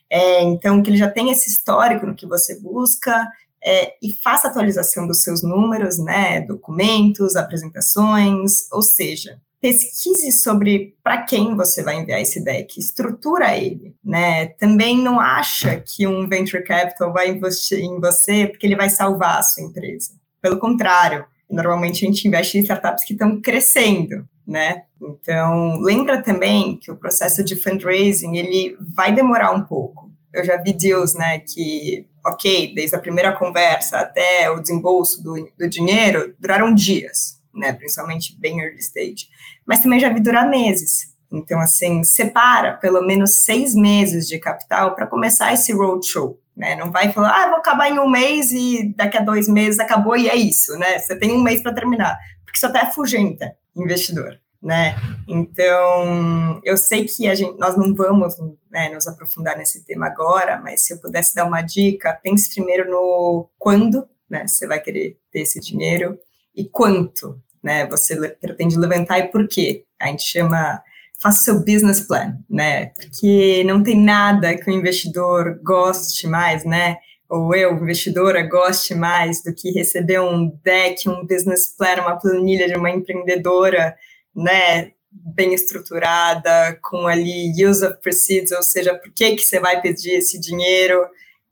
É, 0.10 0.41
então, 0.43 0.82
que 0.82 0.89
ele 0.89 0.97
já 0.97 1.10
tem 1.10 1.32
esse 1.32 1.49
histórico 1.49 2.05
no 2.05 2.16
que 2.16 2.26
você 2.26 2.60
busca 2.60 3.28
é, 3.64 3.93
e 4.01 4.14
faça 4.14 4.47
atualização 4.47 5.08
dos 5.08 5.24
seus 5.24 5.43
números, 5.43 5.97
né? 5.97 6.41
Documentos, 6.41 7.36
apresentações, 7.36 8.72
ou 8.72 8.82
seja, 8.82 9.39
pesquise 9.60 10.32
sobre 10.32 10.95
para 11.03 11.24
quem 11.24 11.55
você 11.55 11.84
vai 11.84 11.99
enviar 11.99 12.22
esse 12.22 12.43
deck, 12.43 12.80
estrutura 12.80 13.58
ele, 13.58 13.95
né? 14.03 14.47
Também 14.47 14.97
não 14.97 15.20
acha 15.20 15.80
que 15.80 16.08
um 16.08 16.28
venture 16.28 16.64
capital 16.64 17.12
vai 17.12 17.30
investir 17.30 17.80
em 17.80 17.99
você 17.99 18.47
porque 18.47 18.66
ele 18.66 18.76
vai 18.76 18.89
salvar 18.89 19.39
a 19.39 19.43
sua 19.43 19.64
empresa. 19.64 20.12
Pelo 20.41 20.60
contrário, 20.60 21.26
normalmente 21.50 22.06
a 22.06 22.08
gente 22.08 22.28
investe 22.28 22.58
em 22.58 22.62
startups 22.62 23.04
que 23.04 23.14
estão 23.14 23.41
crescendo, 23.41 24.28
né? 24.45 24.84
Então, 25.02 25.80
lembra 25.80 26.22
também 26.22 26.78
que 26.78 26.91
o 26.91 26.95
processo 26.95 27.43
de 27.43 27.56
fundraising, 27.56 28.36
ele 28.36 28.78
vai 28.80 29.14
demorar 29.14 29.52
um 29.52 29.64
pouco. 29.64 30.12
Eu 30.34 30.43
já 30.43 30.58
vi 30.58 30.74
deals, 30.74 31.14
né, 31.14 31.39
que, 31.39 32.06
ok, 32.26 32.74
desde 32.74 32.95
a 32.95 33.00
primeira 33.00 33.32
conversa 33.32 34.00
até 34.00 34.50
o 34.50 34.60
desembolso 34.60 35.24
do, 35.24 35.50
do 35.58 35.70
dinheiro, 35.70 36.36
duraram 36.39 36.74
dias, 36.74 37.41
né, 37.54 37.74
principalmente 37.74 38.38
bem 38.39 38.60
early 38.60 38.80
stage. 38.80 39.28
Mas 39.66 39.80
também 39.80 40.00
já 40.00 40.10
vi 40.10 40.20
durar 40.20 40.50
meses. 40.50 41.16
Então, 41.32 41.60
assim, 41.60 42.04
separa 42.04 42.74
pelo 42.74 43.02
menos 43.02 43.43
seis 43.43 43.76
meses 43.76 44.28
de 44.28 44.39
capital 44.39 44.95
para 44.95 45.08
começar 45.08 45.54
esse 45.54 45.74
roadshow, 45.74 46.39
né? 46.58 46.76
Não 46.76 46.91
vai 46.91 47.14
falar, 47.14 47.30
ah, 47.30 47.49
vou 47.49 47.58
acabar 47.58 47.89
em 47.89 47.99
um 47.99 48.10
mês 48.10 48.51
e 48.51 48.91
daqui 48.97 49.16
a 49.16 49.22
dois 49.22 49.47
meses 49.47 49.80
acabou 49.80 50.18
e 50.18 50.28
é 50.28 50.36
isso, 50.36 50.76
né? 50.80 50.97
Você 50.97 51.16
tem 51.16 51.32
um 51.32 51.41
mês 51.41 51.62
para 51.62 51.74
terminar, 51.74 52.18
porque 52.43 52.58
isso 52.58 52.66
até 52.66 52.82
afugenta 52.82 53.55
investidor, 53.76 54.39
né? 54.62 54.95
Então, 55.28 56.60
eu 56.64 56.76
sei 56.76 57.05
que 57.05 57.28
a 57.28 57.36
gente, 57.36 57.60
nós 57.60 57.78
não 57.78 57.93
vamos 57.93 58.36
né, 58.72 58.89
nos 58.89 59.08
aprofundar 59.08 59.55
nesse 59.55 59.86
tema 59.86 60.08
agora, 60.08 60.60
mas 60.60 60.82
se 60.82 60.93
eu 60.93 60.97
pudesse 60.97 61.36
dar 61.36 61.45
uma 61.45 61.62
dica, 61.62 62.20
pense 62.24 62.53
primeiro 62.55 62.89
no 62.89 63.47
quando, 63.60 64.08
né? 64.28 64.47
Você 64.47 64.66
vai 64.66 64.80
querer 64.80 65.20
ter 65.32 65.41
esse 65.41 65.60
dinheiro 65.60 66.18
e 66.55 66.68
quanto, 66.68 67.39
né? 67.62 67.86
Você 67.86 68.30
pretende 68.30 68.80
levantar 68.80 69.20
e 69.20 69.28
por 69.28 69.47
quê? 69.47 69.86
A 70.01 70.08
gente 70.08 70.24
chama 70.24 70.82
faça 71.20 71.41
seu 71.41 71.59
business 71.59 71.99
plan, 72.01 72.38
né? 72.49 72.88
Porque 72.95 73.63
não 73.65 73.82
tem 73.82 73.99
nada 73.99 74.55
que 74.55 74.70
o 74.70 74.74
investidor 74.74 75.59
goste 75.63 76.28
mais, 76.28 76.63
né? 76.63 76.97
Ou 77.30 77.53
eu, 77.55 77.74
investidora, 77.74 78.47
goste 78.47 78.95
mais 78.95 79.43
do 79.43 79.53
que 79.53 79.72
receber 79.72 80.22
um 80.22 80.49
deck, 80.63 81.09
um 81.09 81.26
business 81.26 81.76
plan, 81.78 82.01
uma 82.01 82.18
planilha 82.18 82.68
de 82.68 82.76
uma 82.76 82.89
empreendedora, 82.89 83.95
né? 84.36 84.91
Bem 85.11 85.53
estruturada, 85.53 86.78
com 86.82 87.07
ali 87.07 87.51
use 87.65 87.84
of 87.84 87.97
proceeds, 88.01 88.51
ou 88.51 88.61
seja, 88.63 88.93
por 88.93 89.11
que, 89.11 89.36
que 89.36 89.41
você 89.41 89.59
vai 89.59 89.82
pedir 89.82 90.11
esse 90.11 90.39
dinheiro? 90.39 91.05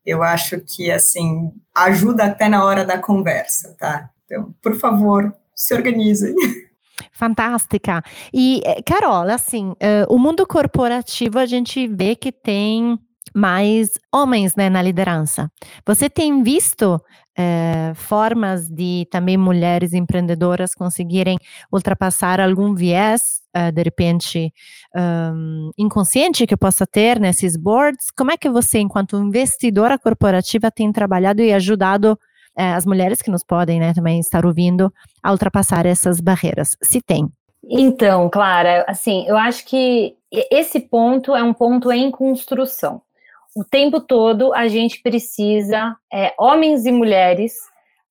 Eu 0.05 0.21
acho 0.21 0.61
que, 0.61 0.91
assim, 0.91 1.51
ajuda 1.73 2.25
até 2.25 2.47
na 2.47 2.63
hora 2.63 2.85
da 2.85 2.99
conversa, 2.99 3.75
tá? 3.79 4.09
Então, 4.25 4.53
por 4.61 4.77
favor, 4.77 5.33
se 5.55 5.73
organizem. 5.73 6.35
Fantástica. 7.11 8.01
E, 8.33 8.61
eh, 8.65 8.81
Carol, 8.83 9.29
assim, 9.29 9.69
uh, 9.71 9.75
o 10.09 10.17
mundo 10.17 10.45
corporativo 10.45 11.39
a 11.39 11.45
gente 11.45 11.87
vê 11.87 12.15
que 12.15 12.31
tem 12.31 12.97
mais 13.33 13.99
homens 14.13 14.55
né, 14.55 14.69
na 14.69 14.81
liderança. 14.81 15.51
Você 15.85 16.09
tem 16.09 16.41
visto 16.41 16.95
uh, 16.95 17.95
formas 17.95 18.69
de 18.69 19.05
também 19.11 19.35
mulheres 19.35 19.93
empreendedoras 19.93 20.73
conseguirem 20.73 21.37
ultrapassar 21.71 22.39
algum 22.39 22.73
viés, 22.73 23.41
de 23.73 23.83
repente, 23.83 24.53
um, 25.33 25.71
inconsciente 25.77 26.45
que 26.45 26.57
possa 26.57 26.85
ter 26.85 27.21
nesses 27.21 27.55
boards? 27.55 28.07
Como 28.11 28.29
é 28.29 28.35
que 28.35 28.49
você, 28.49 28.79
enquanto 28.79 29.17
investidora 29.17 29.97
corporativa, 29.97 30.69
tem 30.69 30.91
trabalhado 30.91 31.41
e 31.41 31.53
ajudado 31.53 32.19
é, 32.57 32.73
as 32.73 32.85
mulheres 32.85 33.21
que 33.21 33.31
nos 33.31 33.43
podem 33.43 33.79
né, 33.79 33.93
também 33.93 34.19
estar 34.19 34.45
ouvindo 34.45 34.91
a 35.21 35.31
ultrapassar 35.31 35.85
essas 35.85 36.19
barreiras, 36.19 36.75
se 36.81 37.01
tem. 37.01 37.27
Então, 37.67 38.29
Clara, 38.29 38.85
assim, 38.87 39.25
eu 39.27 39.37
acho 39.37 39.65
que 39.65 40.15
esse 40.51 40.79
ponto 40.79 41.35
é 41.35 41.41
um 41.41 41.53
ponto 41.53 41.91
em 41.91 42.11
construção. 42.11 43.01
O 43.55 43.63
tempo 43.63 43.99
todo 43.99 44.53
a 44.53 44.67
gente 44.67 45.01
precisa, 45.01 45.95
é, 46.13 46.33
homens 46.37 46.85
e 46.85 46.91
mulheres, 46.91 47.53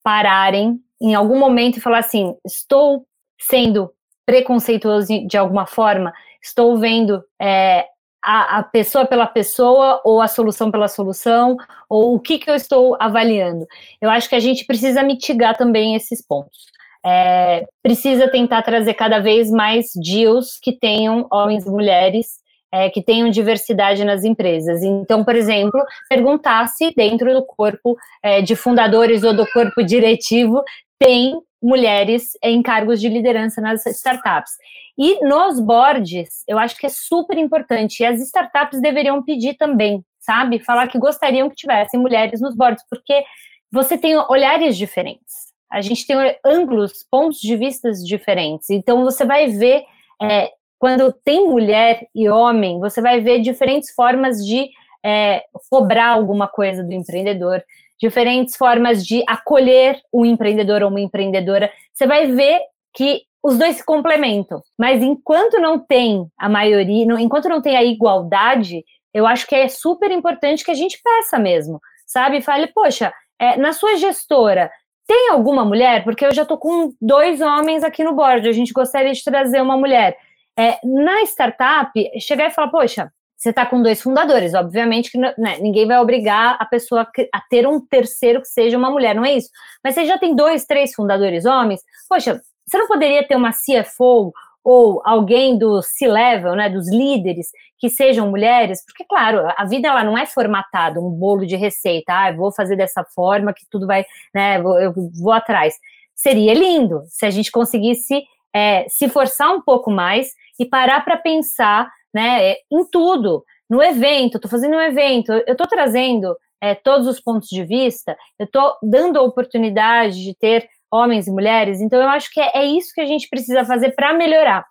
pararem 0.02 0.80
em 1.00 1.14
algum 1.14 1.38
momento 1.38 1.76
e 1.76 1.80
falar 1.80 1.98
assim: 1.98 2.34
estou 2.44 3.06
sendo 3.38 3.90
preconceituoso 4.26 5.26
de 5.26 5.36
alguma 5.36 5.66
forma, 5.66 6.12
estou 6.42 6.78
vendo 6.78 7.22
é, 7.40 7.86
a, 8.24 8.58
a, 8.58 8.62
pessoa 8.62 9.04
pela 9.04 9.26
pessoa 9.26 10.00
ou 10.02 10.22
a 10.22 10.26
solução 10.26 10.70
pela 10.70 10.88
solução 10.88 11.58
ou 11.88 12.14
o 12.14 12.20
que, 12.20 12.38
que 12.38 12.50
eu 12.50 12.54
estou 12.54 12.96
avaliando. 12.98 13.66
Eu 14.00 14.08
acho 14.08 14.28
que 14.28 14.34
a 14.34 14.40
gente 14.40 14.64
precisa 14.64 15.02
mitigar 15.02 15.56
também 15.56 15.94
esses 15.94 16.26
pontos. 16.26 16.72
É, 17.04 17.66
precisa 17.82 18.26
tentar 18.28 18.62
trazer 18.62 18.94
cada 18.94 19.18
vez 19.18 19.50
mais 19.50 19.90
deals 19.94 20.58
que 20.58 20.72
tenham 20.72 21.26
homens 21.30 21.66
e 21.66 21.70
mulheres, 21.70 22.42
é, 22.72 22.88
que 22.88 23.02
tenham 23.02 23.28
diversidade 23.28 24.02
nas 24.04 24.24
empresas. 24.24 24.82
Então, 24.82 25.22
por 25.22 25.36
exemplo, 25.36 25.78
perguntar 26.08 26.66
se 26.68 26.94
dentro 26.96 27.34
do 27.34 27.44
corpo 27.44 27.94
é, 28.22 28.40
de 28.40 28.56
fundadores 28.56 29.22
ou 29.22 29.36
do 29.36 29.46
corpo 29.52 29.82
diretivo 29.84 30.64
tem 30.98 31.38
mulheres 31.64 32.32
em 32.42 32.62
cargos 32.62 33.00
de 33.00 33.08
liderança 33.08 33.58
nas 33.58 33.86
startups. 33.86 34.52
E 34.98 35.18
nos 35.26 35.58
boards, 35.58 36.44
eu 36.46 36.58
acho 36.58 36.76
que 36.76 36.84
é 36.84 36.90
super 36.90 37.38
importante. 37.38 38.00
E 38.00 38.06
as 38.06 38.20
startups 38.20 38.82
deveriam 38.82 39.22
pedir 39.22 39.54
também, 39.54 40.04
sabe? 40.20 40.58
Falar 40.58 40.88
que 40.88 40.98
gostariam 40.98 41.48
que 41.48 41.56
tivessem 41.56 41.98
mulheres 41.98 42.40
nos 42.40 42.54
boards, 42.54 42.84
porque 42.88 43.24
você 43.72 43.96
tem 43.96 44.14
olhares 44.28 44.76
diferentes. 44.76 45.52
A 45.72 45.80
gente 45.80 46.06
tem 46.06 46.16
ângulos, 46.44 47.04
pontos 47.10 47.40
de 47.40 47.56
vistas 47.56 48.04
diferentes. 48.06 48.68
Então, 48.68 49.02
você 49.02 49.24
vai 49.24 49.48
ver, 49.48 49.84
é, 50.22 50.50
quando 50.78 51.12
tem 51.24 51.48
mulher 51.48 52.06
e 52.14 52.28
homem, 52.28 52.78
você 52.78 53.00
vai 53.00 53.20
ver 53.20 53.40
diferentes 53.40 53.90
formas 53.94 54.44
de 54.44 54.68
é, 55.04 55.42
cobrar 55.70 56.08
alguma 56.08 56.48
coisa 56.48 56.82
do 56.82 56.92
empreendedor, 56.92 57.62
diferentes 58.00 58.56
formas 58.56 59.06
de 59.06 59.22
acolher 59.28 60.00
um 60.12 60.24
empreendedor 60.24 60.82
ou 60.82 60.88
uma 60.88 61.00
empreendedora. 61.00 61.70
Você 61.92 62.06
vai 62.06 62.26
ver 62.26 62.60
que 62.92 63.22
os 63.42 63.58
dois 63.58 63.76
se 63.76 63.84
complementam. 63.84 64.62
Mas 64.78 65.02
enquanto 65.02 65.60
não 65.60 65.78
tem 65.78 66.26
a 66.38 66.48
maioria, 66.48 67.04
enquanto 67.20 67.48
não 67.48 67.60
tem 67.60 67.76
a 67.76 67.84
igualdade, 67.84 68.82
eu 69.12 69.26
acho 69.26 69.46
que 69.46 69.54
é 69.54 69.68
super 69.68 70.10
importante 70.10 70.64
que 70.64 70.70
a 70.70 70.74
gente 70.74 70.98
peça 71.02 71.38
mesmo, 71.38 71.78
sabe? 72.06 72.40
Fale, 72.40 72.68
poxa, 72.68 73.12
é, 73.38 73.56
na 73.56 73.72
sua 73.74 73.96
gestora, 73.96 74.70
tem 75.06 75.28
alguma 75.30 75.64
mulher? 75.64 76.02
Porque 76.02 76.24
eu 76.24 76.34
já 76.34 76.46
tô 76.46 76.56
com 76.56 76.94
dois 77.00 77.42
homens 77.42 77.84
aqui 77.84 78.02
no 78.02 78.14
board, 78.14 78.48
a 78.48 78.52
gente 78.52 78.72
gostaria 78.72 79.12
de 79.12 79.22
trazer 79.22 79.60
uma 79.60 79.76
mulher. 79.76 80.16
É, 80.58 80.78
na 80.82 81.20
startup, 81.22 81.92
chegar 82.20 82.48
e 82.48 82.50
falar, 82.50 82.68
poxa, 82.68 83.12
você 83.44 83.50
está 83.50 83.66
com 83.66 83.82
dois 83.82 84.00
fundadores, 84.00 84.54
obviamente 84.54 85.10
que 85.10 85.18
né, 85.18 85.34
ninguém 85.60 85.86
vai 85.86 85.98
obrigar 85.98 86.56
a 86.58 86.64
pessoa 86.64 87.06
a 87.30 87.40
ter 87.42 87.68
um 87.68 87.78
terceiro 87.78 88.40
que 88.40 88.48
seja 88.48 88.78
uma 88.78 88.90
mulher, 88.90 89.14
não 89.14 89.24
é 89.24 89.34
isso? 89.34 89.50
Mas 89.82 89.94
você 89.94 90.06
já 90.06 90.16
tem 90.16 90.34
dois, 90.34 90.64
três 90.64 90.94
fundadores 90.94 91.44
homens, 91.44 91.82
poxa, 92.08 92.40
você 92.66 92.78
não 92.78 92.86
poderia 92.86 93.22
ter 93.28 93.36
uma 93.36 93.50
CFO 93.50 94.32
ou 94.64 95.02
alguém 95.04 95.58
do 95.58 95.82
C-level, 95.82 96.56
né, 96.56 96.70
dos 96.70 96.90
líderes, 96.90 97.48
que 97.78 97.90
sejam 97.90 98.30
mulheres? 98.30 98.82
Porque, 98.82 99.04
claro, 99.04 99.46
a 99.58 99.64
vida 99.66 99.88
ela 99.88 100.02
não 100.02 100.16
é 100.16 100.24
formatada, 100.24 100.98
um 100.98 101.10
bolo 101.10 101.44
de 101.44 101.54
receita, 101.54 102.14
ah, 102.14 102.32
vou 102.32 102.50
fazer 102.50 102.76
dessa 102.76 103.04
forma 103.04 103.52
que 103.52 103.66
tudo 103.70 103.86
vai, 103.86 104.06
né, 104.34 104.56
eu 104.56 104.94
vou 105.20 105.32
atrás. 105.32 105.74
Seria 106.14 106.54
lindo 106.54 107.02
se 107.08 107.26
a 107.26 107.30
gente 107.30 107.52
conseguisse 107.52 108.24
é, 108.54 108.86
se 108.88 109.06
forçar 109.06 109.52
um 109.52 109.60
pouco 109.60 109.90
mais 109.90 110.30
e 110.58 110.64
parar 110.64 111.04
para 111.04 111.18
pensar 111.18 111.90
né, 112.14 112.54
em 112.70 112.84
tudo. 112.90 113.44
No 113.68 113.82
evento, 113.82 114.36
estou 114.36 114.50
fazendo 114.50 114.76
um 114.76 114.80
evento, 114.80 115.32
eu 115.32 115.52
estou 115.52 115.66
trazendo 115.66 116.36
é, 116.60 116.74
todos 116.74 117.06
os 117.06 117.20
pontos 117.20 117.48
de 117.48 117.64
vista, 117.64 118.16
eu 118.38 118.46
estou 118.46 118.76
dando 118.82 119.18
a 119.18 119.22
oportunidade 119.22 120.22
de 120.22 120.34
ter 120.34 120.68
homens 120.90 121.26
e 121.26 121.30
mulheres. 121.30 121.80
Então, 121.80 122.00
eu 122.00 122.08
acho 122.08 122.30
que 122.30 122.40
é, 122.40 122.52
é 122.54 122.64
isso 122.64 122.92
que 122.94 123.00
a 123.00 123.06
gente 123.06 123.28
precisa 123.28 123.64
fazer 123.64 123.90
para 123.90 124.14
melhorar. 124.14 124.64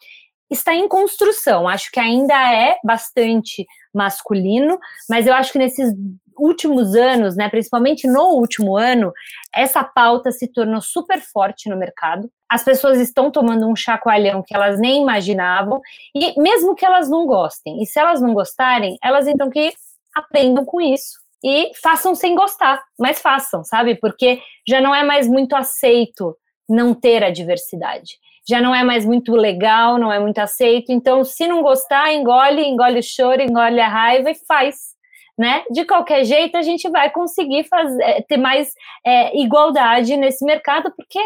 Está 0.49 0.73
em 0.73 0.87
construção, 0.87 1.67
acho 1.67 1.91
que 1.91 1.99
ainda 1.99 2.33
é 2.53 2.77
bastante 2.83 3.65
masculino, 3.93 4.79
mas 5.09 5.25
eu 5.27 5.33
acho 5.33 5.51
que 5.51 5.57
nesses 5.57 5.93
últimos 6.37 6.95
anos, 6.95 7.35
né, 7.35 7.49
principalmente 7.49 8.07
no 8.07 8.23
último 8.35 8.77
ano, 8.77 9.11
essa 9.53 9.83
pauta 9.83 10.31
se 10.31 10.47
tornou 10.47 10.81
super 10.81 11.21
forte 11.21 11.69
no 11.69 11.77
mercado. 11.77 12.29
As 12.49 12.63
pessoas 12.63 12.99
estão 12.99 13.31
tomando 13.31 13.67
um 13.67 13.75
chacoalhão 13.75 14.43
que 14.45 14.55
elas 14.55 14.79
nem 14.79 15.01
imaginavam, 15.01 15.81
e 16.15 16.39
mesmo 16.39 16.75
que 16.75 16.85
elas 16.85 17.09
não 17.09 17.25
gostem, 17.25 17.81
e 17.81 17.85
se 17.85 17.99
elas 17.99 18.21
não 18.21 18.33
gostarem, 18.33 18.97
elas 19.03 19.27
então 19.27 19.49
que 19.49 19.73
aprendam 20.15 20.63
com 20.63 20.79
isso 20.79 21.23
e 21.43 21.71
façam 21.81 22.15
sem 22.15 22.35
gostar, 22.35 22.81
mas 22.97 23.19
façam, 23.19 23.63
sabe? 23.63 23.95
Porque 23.95 24.39
já 24.67 24.79
não 24.79 24.95
é 24.95 25.03
mais 25.03 25.27
muito 25.27 25.55
aceito 25.55 26.37
não 26.69 26.93
ter 26.93 27.23
a 27.23 27.29
diversidade. 27.29 28.17
Já 28.47 28.61
não 28.61 28.73
é 28.73 28.83
mais 28.83 29.05
muito 29.05 29.35
legal, 29.35 29.97
não 29.97 30.11
é 30.11 30.19
muito 30.19 30.39
aceito. 30.39 30.91
Então, 30.91 31.23
se 31.23 31.47
não 31.47 31.61
gostar, 31.61 32.13
engole, 32.13 32.61
engole 32.61 32.99
o 32.99 33.03
choro, 33.03 33.41
engole 33.41 33.79
a 33.79 33.87
raiva 33.87 34.31
e 34.31 34.35
faz. 34.35 34.92
Né? 35.37 35.63
De 35.71 35.83
qualquer 35.85 36.23
jeito, 36.25 36.55
a 36.55 36.61
gente 36.61 36.87
vai 36.89 37.09
conseguir 37.09 37.63
fazer, 37.63 38.03
é, 38.03 38.21
ter 38.21 38.37
mais 38.37 38.71
é, 39.05 39.35
igualdade 39.39 40.15
nesse 40.15 40.45
mercado, 40.45 40.93
porque, 40.95 41.19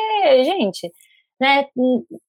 gente, 0.45 0.89
né, 1.39 1.65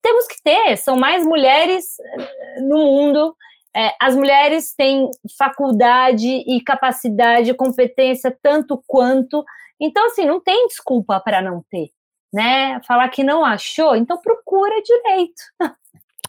temos 0.03 0.27
que 0.27 0.43
ter, 0.43 0.77
são 0.77 0.97
mais 0.97 1.25
mulheres 1.25 1.99
eh, 2.01 2.61
no 2.63 2.79
mundo, 2.79 3.35
é, 3.75 3.93
as 4.01 4.17
mulheres 4.17 4.75
têm 4.75 5.09
faculdade 5.39 6.29
e 6.29 6.61
capacidade, 6.61 7.55
competência 7.55 8.37
tanto 8.43 8.83
quanto, 8.87 9.45
então, 9.81 10.07
assim, 10.07 10.27
não 10.27 10.41
tem 10.41 10.67
desculpa 10.67 11.21
para 11.21 11.41
não 11.41 11.65
ter 11.71 11.93
né? 12.33 12.81
Falar 12.87 13.09
que 13.09 13.25
não 13.25 13.45
achou, 13.45 13.97
então 13.97 14.21
procura 14.21 14.83
direito. 14.83 15.43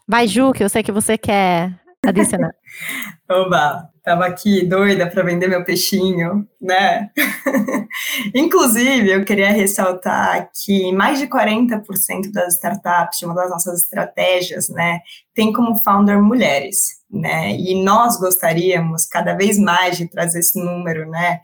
Vai, 0.06 0.26
Ju, 0.26 0.52
que 0.52 0.64
eu 0.64 0.68
sei 0.68 0.82
que 0.82 0.92
você 0.92 1.16
quer 1.16 1.78
adicionar. 2.04 2.54
Oba, 3.30 3.88
tava 4.02 4.26
aqui 4.26 4.64
doida 4.64 5.08
para 5.08 5.22
vender 5.22 5.48
meu 5.48 5.64
peixinho, 5.64 6.48
né? 6.60 7.10
Inclusive, 8.34 9.10
eu 9.10 9.24
queria 9.24 9.50
ressaltar 9.50 10.50
que 10.64 10.92
mais 10.92 11.18
de 11.18 11.26
40% 11.26 12.32
das 12.32 12.54
startups, 12.54 13.22
uma 13.22 13.34
das 13.34 13.50
nossas 13.50 13.82
estratégias, 13.82 14.68
né, 14.68 15.00
tem 15.34 15.52
como 15.52 15.76
founder 15.82 16.20
mulheres, 16.20 17.00
né? 17.10 17.52
E 17.52 17.82
nós 17.84 18.18
gostaríamos 18.18 19.06
cada 19.06 19.34
vez 19.34 19.58
mais 19.58 19.96
de 19.96 20.08
trazer 20.08 20.40
esse 20.40 20.58
número, 20.58 21.08
né, 21.08 21.40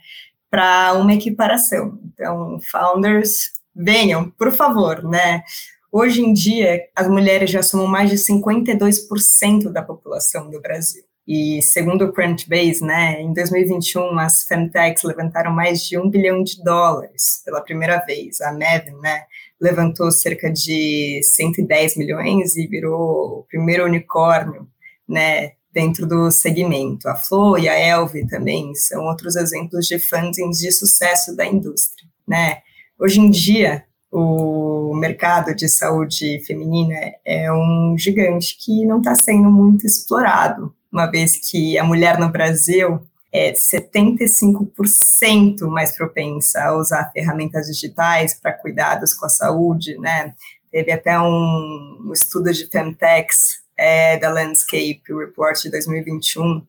para 0.50 0.94
uma 0.94 1.12
equiparação. 1.12 1.98
Então, 2.04 2.58
founders 2.70 3.50
venham, 3.74 4.30
por 4.30 4.50
favor, 4.52 5.04
né? 5.04 5.42
Hoje 5.90 6.20
em 6.20 6.32
dia, 6.32 6.82
as 6.94 7.08
mulheres 7.08 7.50
já 7.50 7.62
somam 7.62 7.86
mais 7.86 8.10
de 8.10 8.16
52% 8.16 9.70
da 9.70 9.82
população 9.82 10.50
do 10.50 10.60
Brasil. 10.60 11.04
E 11.26 11.60
segundo 11.60 12.04
o 12.04 12.12
Crunchbase, 12.12 12.84
né, 12.84 13.20
em 13.20 13.32
2021 13.32 14.16
as 14.18 14.44
femtechs 14.44 15.02
levantaram 15.02 15.50
mais 15.52 15.82
de 15.82 15.98
um 15.98 16.08
bilhão 16.08 16.42
de 16.42 16.62
dólares 16.62 17.42
pela 17.44 17.60
primeira 17.60 17.98
vez. 18.06 18.40
A 18.40 18.52
Maven, 18.52 18.96
né, 19.02 19.24
levantou 19.60 20.12
cerca 20.12 20.52
de 20.52 21.20
110 21.22 21.96
milhões 21.96 22.56
e 22.56 22.66
virou 22.68 23.40
o 23.40 23.46
primeiro 23.48 23.84
unicórnio, 23.84 24.68
né, 25.08 25.52
dentro 25.72 26.06
do 26.06 26.30
segmento. 26.30 27.08
A 27.08 27.16
Flo 27.16 27.58
e 27.58 27.68
a 27.68 27.76
Elve 27.76 28.26
também 28.28 28.74
são 28.74 29.04
outros 29.04 29.34
exemplos 29.34 29.86
de 29.86 29.98
fundings 29.98 30.58
de 30.58 30.70
sucesso 30.70 31.34
da 31.34 31.44
indústria, 31.44 32.08
né. 32.26 32.58
Hoje 32.98 33.20
em 33.20 33.30
dia, 33.30 33.84
o 34.18 34.94
mercado 34.94 35.54
de 35.54 35.68
saúde 35.68 36.42
feminina 36.46 36.96
é 37.22 37.52
um 37.52 37.94
gigante 37.98 38.56
que 38.58 38.86
não 38.86 38.96
está 38.96 39.14
sendo 39.14 39.50
muito 39.50 39.86
explorado, 39.86 40.74
uma 40.90 41.04
vez 41.04 41.36
que 41.36 41.76
a 41.76 41.84
mulher 41.84 42.18
no 42.18 42.30
Brasil 42.30 42.98
é 43.30 43.52
75% 43.52 45.68
mais 45.68 45.94
propensa 45.94 46.62
a 46.62 46.74
usar 46.74 47.10
ferramentas 47.12 47.66
digitais 47.66 48.32
para 48.32 48.54
cuidados 48.54 49.12
com 49.12 49.26
a 49.26 49.28
saúde, 49.28 49.98
né? 49.98 50.32
Teve 50.72 50.92
até 50.92 51.20
um, 51.20 52.10
estudo 52.14 52.50
de 52.54 52.66
Femtex 52.68 53.58
é, 53.76 54.18
da 54.18 54.30
Landscape 54.30 55.02
Report 55.10 55.60
de 55.60 55.70
2021 55.70 56.62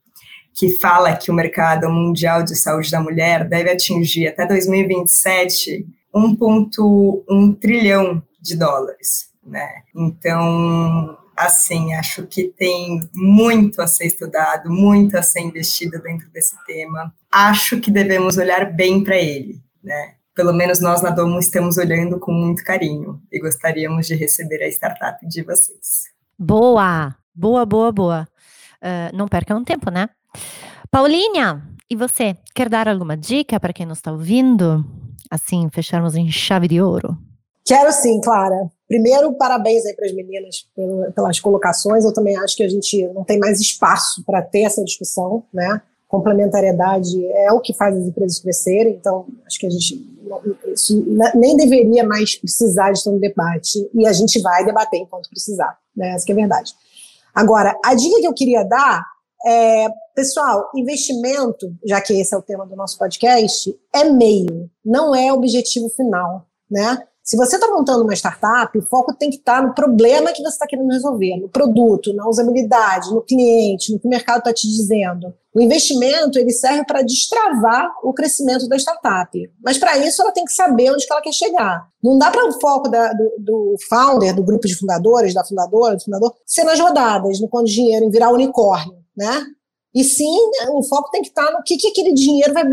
que 0.53 0.77
fala 0.79 1.15
que 1.15 1.31
o 1.31 1.33
mercado 1.33 1.89
mundial 1.89 2.43
de 2.43 2.57
saúde 2.57 2.91
da 2.91 2.99
mulher 2.99 3.47
deve 3.47 3.71
atingir 3.71 4.27
até 4.27 4.45
2027 4.45 5.95
1,1 6.13 7.59
trilhão 7.59 8.21
de 8.39 8.57
dólares, 8.57 9.31
né? 9.43 9.83
Então, 9.95 11.17
assim, 11.35 11.93
acho 11.93 12.25
que 12.25 12.45
tem 12.57 12.99
muito 13.13 13.81
a 13.81 13.87
ser 13.87 14.05
estudado, 14.05 14.71
muito 14.71 15.17
a 15.17 15.21
ser 15.21 15.41
investido 15.41 16.01
dentro 16.01 16.29
desse 16.31 16.55
tema. 16.65 17.13
Acho 17.31 17.79
que 17.79 17.91
devemos 17.91 18.37
olhar 18.37 18.73
bem 18.73 19.03
para 19.03 19.17
ele, 19.17 19.61
né? 19.83 20.15
Pelo 20.33 20.53
menos 20.53 20.79
nós 20.79 21.01
na 21.01 21.09
Domo 21.09 21.39
estamos 21.39 21.77
olhando 21.77 22.19
com 22.19 22.31
muito 22.31 22.63
carinho 22.63 23.21
e 23.31 23.39
gostaríamos 23.39 24.07
de 24.07 24.15
receber 24.15 24.63
a 24.63 24.67
startup 24.67 25.25
de 25.27 25.43
vocês. 25.43 26.05
Boa, 26.37 27.15
boa, 27.33 27.65
boa, 27.65 27.91
boa. 27.91 28.27
Uh, 28.81 29.15
não 29.15 29.27
percam 29.27 29.63
tempo, 29.63 29.89
né? 29.89 30.09
Paulinha, 30.91 31.63
e 31.89 31.95
você, 31.95 32.35
quer 32.53 32.69
dar 32.69 32.87
alguma 32.87 33.17
dica 33.17 33.59
para 33.59 33.73
quem 33.73 33.85
nos 33.85 33.97
está 33.97 34.11
ouvindo? 34.11 34.85
Assim, 35.29 35.69
fecharmos 35.71 36.15
em 36.15 36.29
chave 36.29 36.67
de 36.67 36.81
ouro? 36.81 37.17
Quero 37.65 37.91
sim, 37.91 38.21
Clara. 38.21 38.69
Primeiro, 38.87 39.33
parabéns 39.33 39.85
aí 39.85 39.93
para 39.93 40.05
as 40.05 40.13
meninas 40.13 40.65
pelas 41.13 41.39
colocações. 41.39 42.05
Eu 42.05 42.13
também 42.13 42.37
acho 42.37 42.55
que 42.55 42.63
a 42.63 42.69
gente 42.69 43.05
não 43.09 43.25
tem 43.25 43.37
mais 43.37 43.59
espaço 43.59 44.23
para 44.25 44.41
ter 44.41 44.61
essa 44.61 44.83
discussão, 44.83 45.43
né? 45.53 45.81
Complementariedade 46.07 47.25
é 47.33 47.51
o 47.51 47.59
que 47.59 47.73
faz 47.73 47.93
as 47.97 48.05
empresas 48.05 48.39
crescerem, 48.39 48.93
então 48.93 49.25
acho 49.45 49.59
que 49.59 49.67
a 49.67 49.69
gente 49.69 50.17
isso 50.73 51.05
nem 51.35 51.57
deveria 51.57 52.05
mais 52.05 52.35
precisar 52.35 52.91
de 52.91 53.09
um 53.09 53.19
debate 53.19 53.89
e 53.93 54.07
a 54.07 54.13
gente 54.13 54.41
vai 54.41 54.65
debater 54.65 55.01
enquanto 55.01 55.29
precisar, 55.29 55.77
né? 55.95 56.11
Essa 56.11 56.31
é 56.31 56.33
a 56.33 56.35
verdade. 56.35 56.73
Agora, 57.35 57.77
a 57.83 57.93
dica 57.93 58.21
que 58.21 58.27
eu 58.27 58.33
queria 58.33 58.63
dar 58.63 59.05
é, 59.45 59.87
pessoal, 60.17 60.71
investimento, 60.75 61.71
já 61.85 62.01
que 62.01 62.19
esse 62.19 62.33
é 62.33 62.37
o 62.37 62.41
tema 62.41 62.65
do 62.65 62.75
nosso 62.75 62.97
podcast, 62.97 63.71
é 63.93 64.05
meio, 64.05 64.67
não 64.83 65.13
é 65.13 65.31
objetivo 65.31 65.87
final, 65.89 66.47
né? 66.71 66.97
Se 67.21 67.37
você 67.37 67.57
está 67.57 67.67
montando 67.67 68.03
uma 68.03 68.15
startup, 68.15 68.75
o 68.75 68.81
foco 68.81 69.13
tem 69.13 69.29
que 69.29 69.35
estar 69.35 69.61
tá 69.61 69.67
no 69.67 69.75
problema 69.75 70.31
que 70.31 70.41
você 70.41 70.53
está 70.53 70.65
querendo 70.65 70.89
resolver, 70.89 71.37
no 71.37 71.49
produto, 71.49 72.13
na 72.15 72.27
usabilidade, 72.27 73.13
no 73.13 73.21
cliente, 73.21 73.93
no 73.93 73.99
que 73.99 74.07
o 74.07 74.09
mercado 74.09 74.39
está 74.39 74.53
te 74.53 74.65
dizendo. 74.65 75.33
O 75.53 75.61
investimento 75.61 76.39
ele 76.39 76.51
serve 76.51 76.85
para 76.85 77.01
destravar 77.01 77.91
o 78.01 78.13
crescimento 78.13 78.67
da 78.69 78.77
startup. 78.77 79.37
Mas 79.61 79.77
para 79.77 79.97
isso 79.97 80.21
ela 80.21 80.31
tem 80.31 80.45
que 80.45 80.53
saber 80.53 80.89
onde 80.89 81.05
que 81.05 81.11
ela 81.11 81.21
quer 81.21 81.33
chegar. 81.33 81.89
Não 82.01 82.17
dá 82.17 82.31
para 82.31 82.47
o 82.47 82.59
foco 82.61 82.89
da, 82.89 83.11
do, 83.11 83.35
do, 83.39 83.75
founder, 83.89 84.33
do 84.33 84.43
grupo 84.43 84.65
de 84.65 84.75
fundadores, 84.75 85.33
da 85.33 85.43
fundadora, 85.43 85.97
do 85.97 86.03
fundador, 86.03 86.33
ser 86.45 86.63
nas 86.63 86.79
rodadas, 86.79 87.41
no 87.41 87.49
quanto 87.49 87.67
dinheiro, 87.67 88.05
em 88.05 88.09
virar 88.09 88.31
unicórnio 88.31 89.05
né? 89.17 89.43
E 89.93 90.03
sim, 90.03 90.37
o 90.73 90.83
foco 90.83 91.09
tem 91.11 91.21
que 91.21 91.29
estar 91.29 91.51
no 91.51 91.63
que, 91.63 91.77
que 91.77 91.87
aquele 91.87 92.13
dinheiro 92.13 92.53
vai 92.53 92.63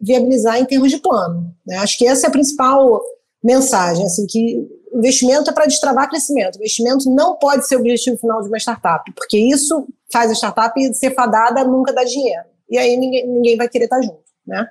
viabilizar 0.00 0.60
em 0.60 0.64
termos 0.64 0.90
de 0.90 0.98
plano. 0.98 1.52
Né? 1.66 1.76
Acho 1.78 1.98
que 1.98 2.06
essa 2.06 2.26
é 2.26 2.28
a 2.28 2.32
principal 2.32 3.00
mensagem, 3.42 4.04
assim, 4.04 4.26
que 4.26 4.66
investimento 4.94 5.50
é 5.50 5.52
para 5.52 5.66
destravar 5.66 6.08
crescimento. 6.08 6.56
Investimento 6.56 7.10
não 7.10 7.36
pode 7.36 7.66
ser 7.66 7.76
o 7.76 7.80
objetivo 7.80 8.16
final 8.16 8.40
de 8.40 8.48
uma 8.48 8.58
startup, 8.58 9.10
porque 9.14 9.36
isso 9.36 9.86
faz 10.12 10.30
a 10.30 10.34
startup 10.34 10.94
ser 10.94 11.14
fadada 11.14 11.64
nunca 11.64 11.92
dar 11.92 12.04
dinheiro. 12.04 12.44
E 12.70 12.78
aí 12.78 12.96
ninguém, 12.96 13.26
ninguém 13.26 13.56
vai 13.56 13.68
querer 13.68 13.84
estar 13.84 14.00
junto, 14.00 14.22
né? 14.46 14.68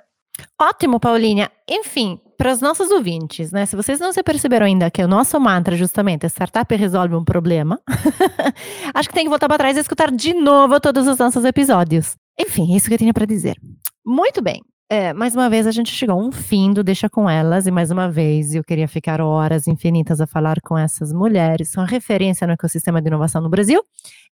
Ótimo, 0.60 1.00
Paulinha. 1.00 1.50
Enfim, 1.68 2.20
para 2.36 2.52
os 2.52 2.60
nossos 2.60 2.90
ouvintes, 2.90 3.50
né? 3.50 3.66
Se 3.66 3.74
vocês 3.74 3.98
não 3.98 4.12
se 4.12 4.22
perceberam 4.22 4.66
ainda 4.66 4.90
que 4.90 5.02
o 5.02 5.08
nosso 5.08 5.38
mantra 5.40 5.76
justamente 5.76 6.24
é 6.24 6.28
startup 6.28 6.74
resolve 6.74 7.14
um 7.14 7.24
problema, 7.24 7.80
acho 8.94 9.08
que 9.08 9.14
tem 9.14 9.24
que 9.24 9.30
voltar 9.30 9.48
para 9.48 9.58
trás 9.58 9.76
e 9.76 9.80
escutar 9.80 10.10
de 10.10 10.32
novo 10.32 10.80
todos 10.80 11.08
os 11.08 11.18
nossos 11.18 11.44
episódios. 11.44 12.14
Enfim, 12.38 12.72
é 12.72 12.76
isso 12.76 12.88
que 12.88 12.94
eu 12.94 12.98
tinha 12.98 13.14
para 13.14 13.26
dizer. 13.26 13.56
Muito 14.04 14.42
bem. 14.42 14.62
É, 14.90 15.12
mais 15.12 15.34
uma 15.34 15.48
vez 15.48 15.66
a 15.66 15.70
gente 15.70 15.90
chegou 15.90 16.14
a 16.14 16.22
um 16.22 16.30
fim 16.30 16.72
do 16.72 16.84
Deixa 16.84 17.08
com 17.08 17.28
Elas, 17.28 17.66
e 17.66 17.70
mais 17.70 17.90
uma 17.90 18.08
vez 18.08 18.54
eu 18.54 18.62
queria 18.62 18.86
ficar 18.86 19.20
horas 19.20 19.66
infinitas 19.66 20.20
a 20.20 20.26
falar 20.26 20.60
com 20.60 20.76
essas 20.76 21.12
mulheres, 21.12 21.70
são 21.70 21.84
referência 21.84 22.46
no 22.46 22.52
ecossistema 22.52 23.00
de 23.00 23.08
inovação 23.08 23.40
no 23.40 23.48
Brasil 23.48 23.82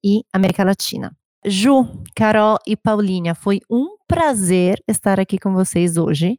e 0.04 0.24
América 0.34 0.64
Latina. 0.64 1.16
Ju, 1.46 1.88
Carol 2.16 2.58
e 2.68 2.76
Paulinha, 2.76 3.34
foi 3.34 3.62
um 3.70 3.96
prazer 4.08 4.82
estar 4.88 5.20
aqui 5.20 5.38
com 5.40 5.54
vocês 5.54 5.96
hoje. 5.96 6.38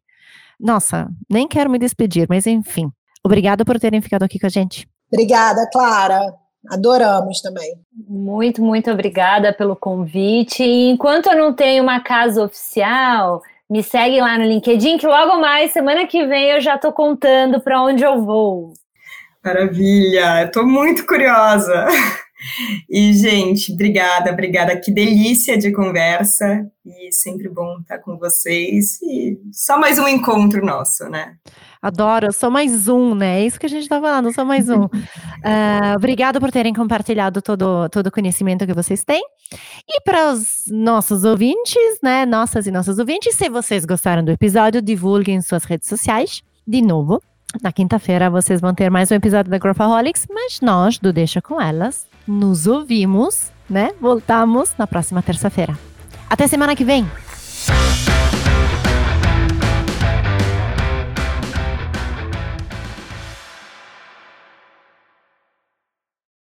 Nossa, 0.58 1.08
nem 1.28 1.48
quero 1.48 1.70
me 1.70 1.78
despedir, 1.78 2.26
mas 2.28 2.46
enfim. 2.46 2.90
Obrigada 3.24 3.64
por 3.64 3.80
terem 3.80 4.02
ficado 4.02 4.24
aqui 4.24 4.38
com 4.38 4.46
a 4.46 4.50
gente. 4.50 4.86
Obrigada, 5.10 5.68
Clara. 5.72 6.34
Adoramos 6.68 7.40
também. 7.40 7.74
Muito, 8.06 8.62
muito 8.62 8.90
obrigada 8.90 9.52
pelo 9.52 9.74
convite. 9.74 10.62
E 10.62 10.90
enquanto 10.90 11.28
eu 11.28 11.36
não 11.36 11.54
tenho 11.54 11.82
uma 11.82 12.00
casa 12.00 12.44
oficial, 12.44 13.40
me 13.68 13.82
segue 13.82 14.20
lá 14.20 14.36
no 14.36 14.44
LinkedIn, 14.44 14.98
que 14.98 15.06
logo 15.06 15.40
mais, 15.40 15.72
semana 15.72 16.06
que 16.06 16.26
vem, 16.26 16.50
eu 16.50 16.60
já 16.60 16.74
estou 16.74 16.92
contando 16.92 17.60
para 17.60 17.82
onde 17.82 18.02
eu 18.04 18.22
vou. 18.22 18.74
Maravilha, 19.42 20.44
estou 20.44 20.66
muito 20.66 21.06
curiosa. 21.06 21.86
E, 22.88 23.12
gente, 23.12 23.72
obrigada, 23.72 24.32
obrigada. 24.32 24.78
Que 24.78 24.90
delícia 24.90 25.58
de 25.58 25.72
conversa. 25.72 26.66
E 26.84 27.12
sempre 27.12 27.48
bom 27.48 27.78
estar 27.80 27.98
com 27.98 28.16
vocês. 28.16 29.00
E 29.02 29.38
só 29.52 29.78
mais 29.78 29.98
um 29.98 30.08
encontro 30.08 30.64
nosso, 30.64 31.08
né? 31.08 31.34
Adoro, 31.82 32.32
só 32.32 32.50
mais 32.50 32.88
um, 32.88 33.14
né? 33.14 33.40
É 33.40 33.46
isso 33.46 33.58
que 33.58 33.66
a 33.66 33.68
gente 33.68 33.82
está 33.82 34.00
falando, 34.00 34.32
só 34.32 34.44
mais 34.44 34.68
um. 34.68 34.84
uh, 34.84 34.90
obrigada 35.96 36.40
por 36.40 36.50
terem 36.50 36.74
compartilhado 36.74 37.40
todo, 37.40 37.88
todo 37.88 38.08
o 38.08 38.12
conhecimento 38.12 38.66
que 38.66 38.74
vocês 38.74 39.04
têm. 39.04 39.22
E 39.88 40.00
para 40.02 40.32
os 40.32 40.64
nossos 40.68 41.24
ouvintes, 41.24 41.98
né? 42.02 42.26
Nossas 42.26 42.66
e 42.66 42.70
nossos 42.70 42.98
ouvintes, 42.98 43.34
se 43.34 43.48
vocês 43.48 43.84
gostaram 43.84 44.24
do 44.24 44.30
episódio, 44.30 44.82
divulguem 44.82 45.36
em 45.36 45.42
suas 45.42 45.64
redes 45.64 45.88
sociais. 45.88 46.42
De 46.66 46.82
novo, 46.82 47.22
Na 47.62 47.72
quinta-feira 47.72 48.30
vocês 48.30 48.60
vão 48.60 48.72
ter 48.72 48.88
mais 48.90 49.10
um 49.10 49.14
episódio 49.16 49.50
da 49.50 49.58
Growthaholics, 49.58 50.26
mas 50.30 50.60
nós, 50.60 50.98
do 50.98 51.12
Deixa 51.12 51.42
Com 51.42 51.60
Elas, 51.60 52.06
nos 52.30 52.66
ouvimos, 52.66 53.50
né? 53.68 53.90
Voltamos 54.00 54.70
na 54.78 54.86
próxima 54.86 55.20
terça-feira. 55.20 55.76
Até 56.28 56.46
semana 56.46 56.76
que 56.76 56.84
vem! 56.84 57.04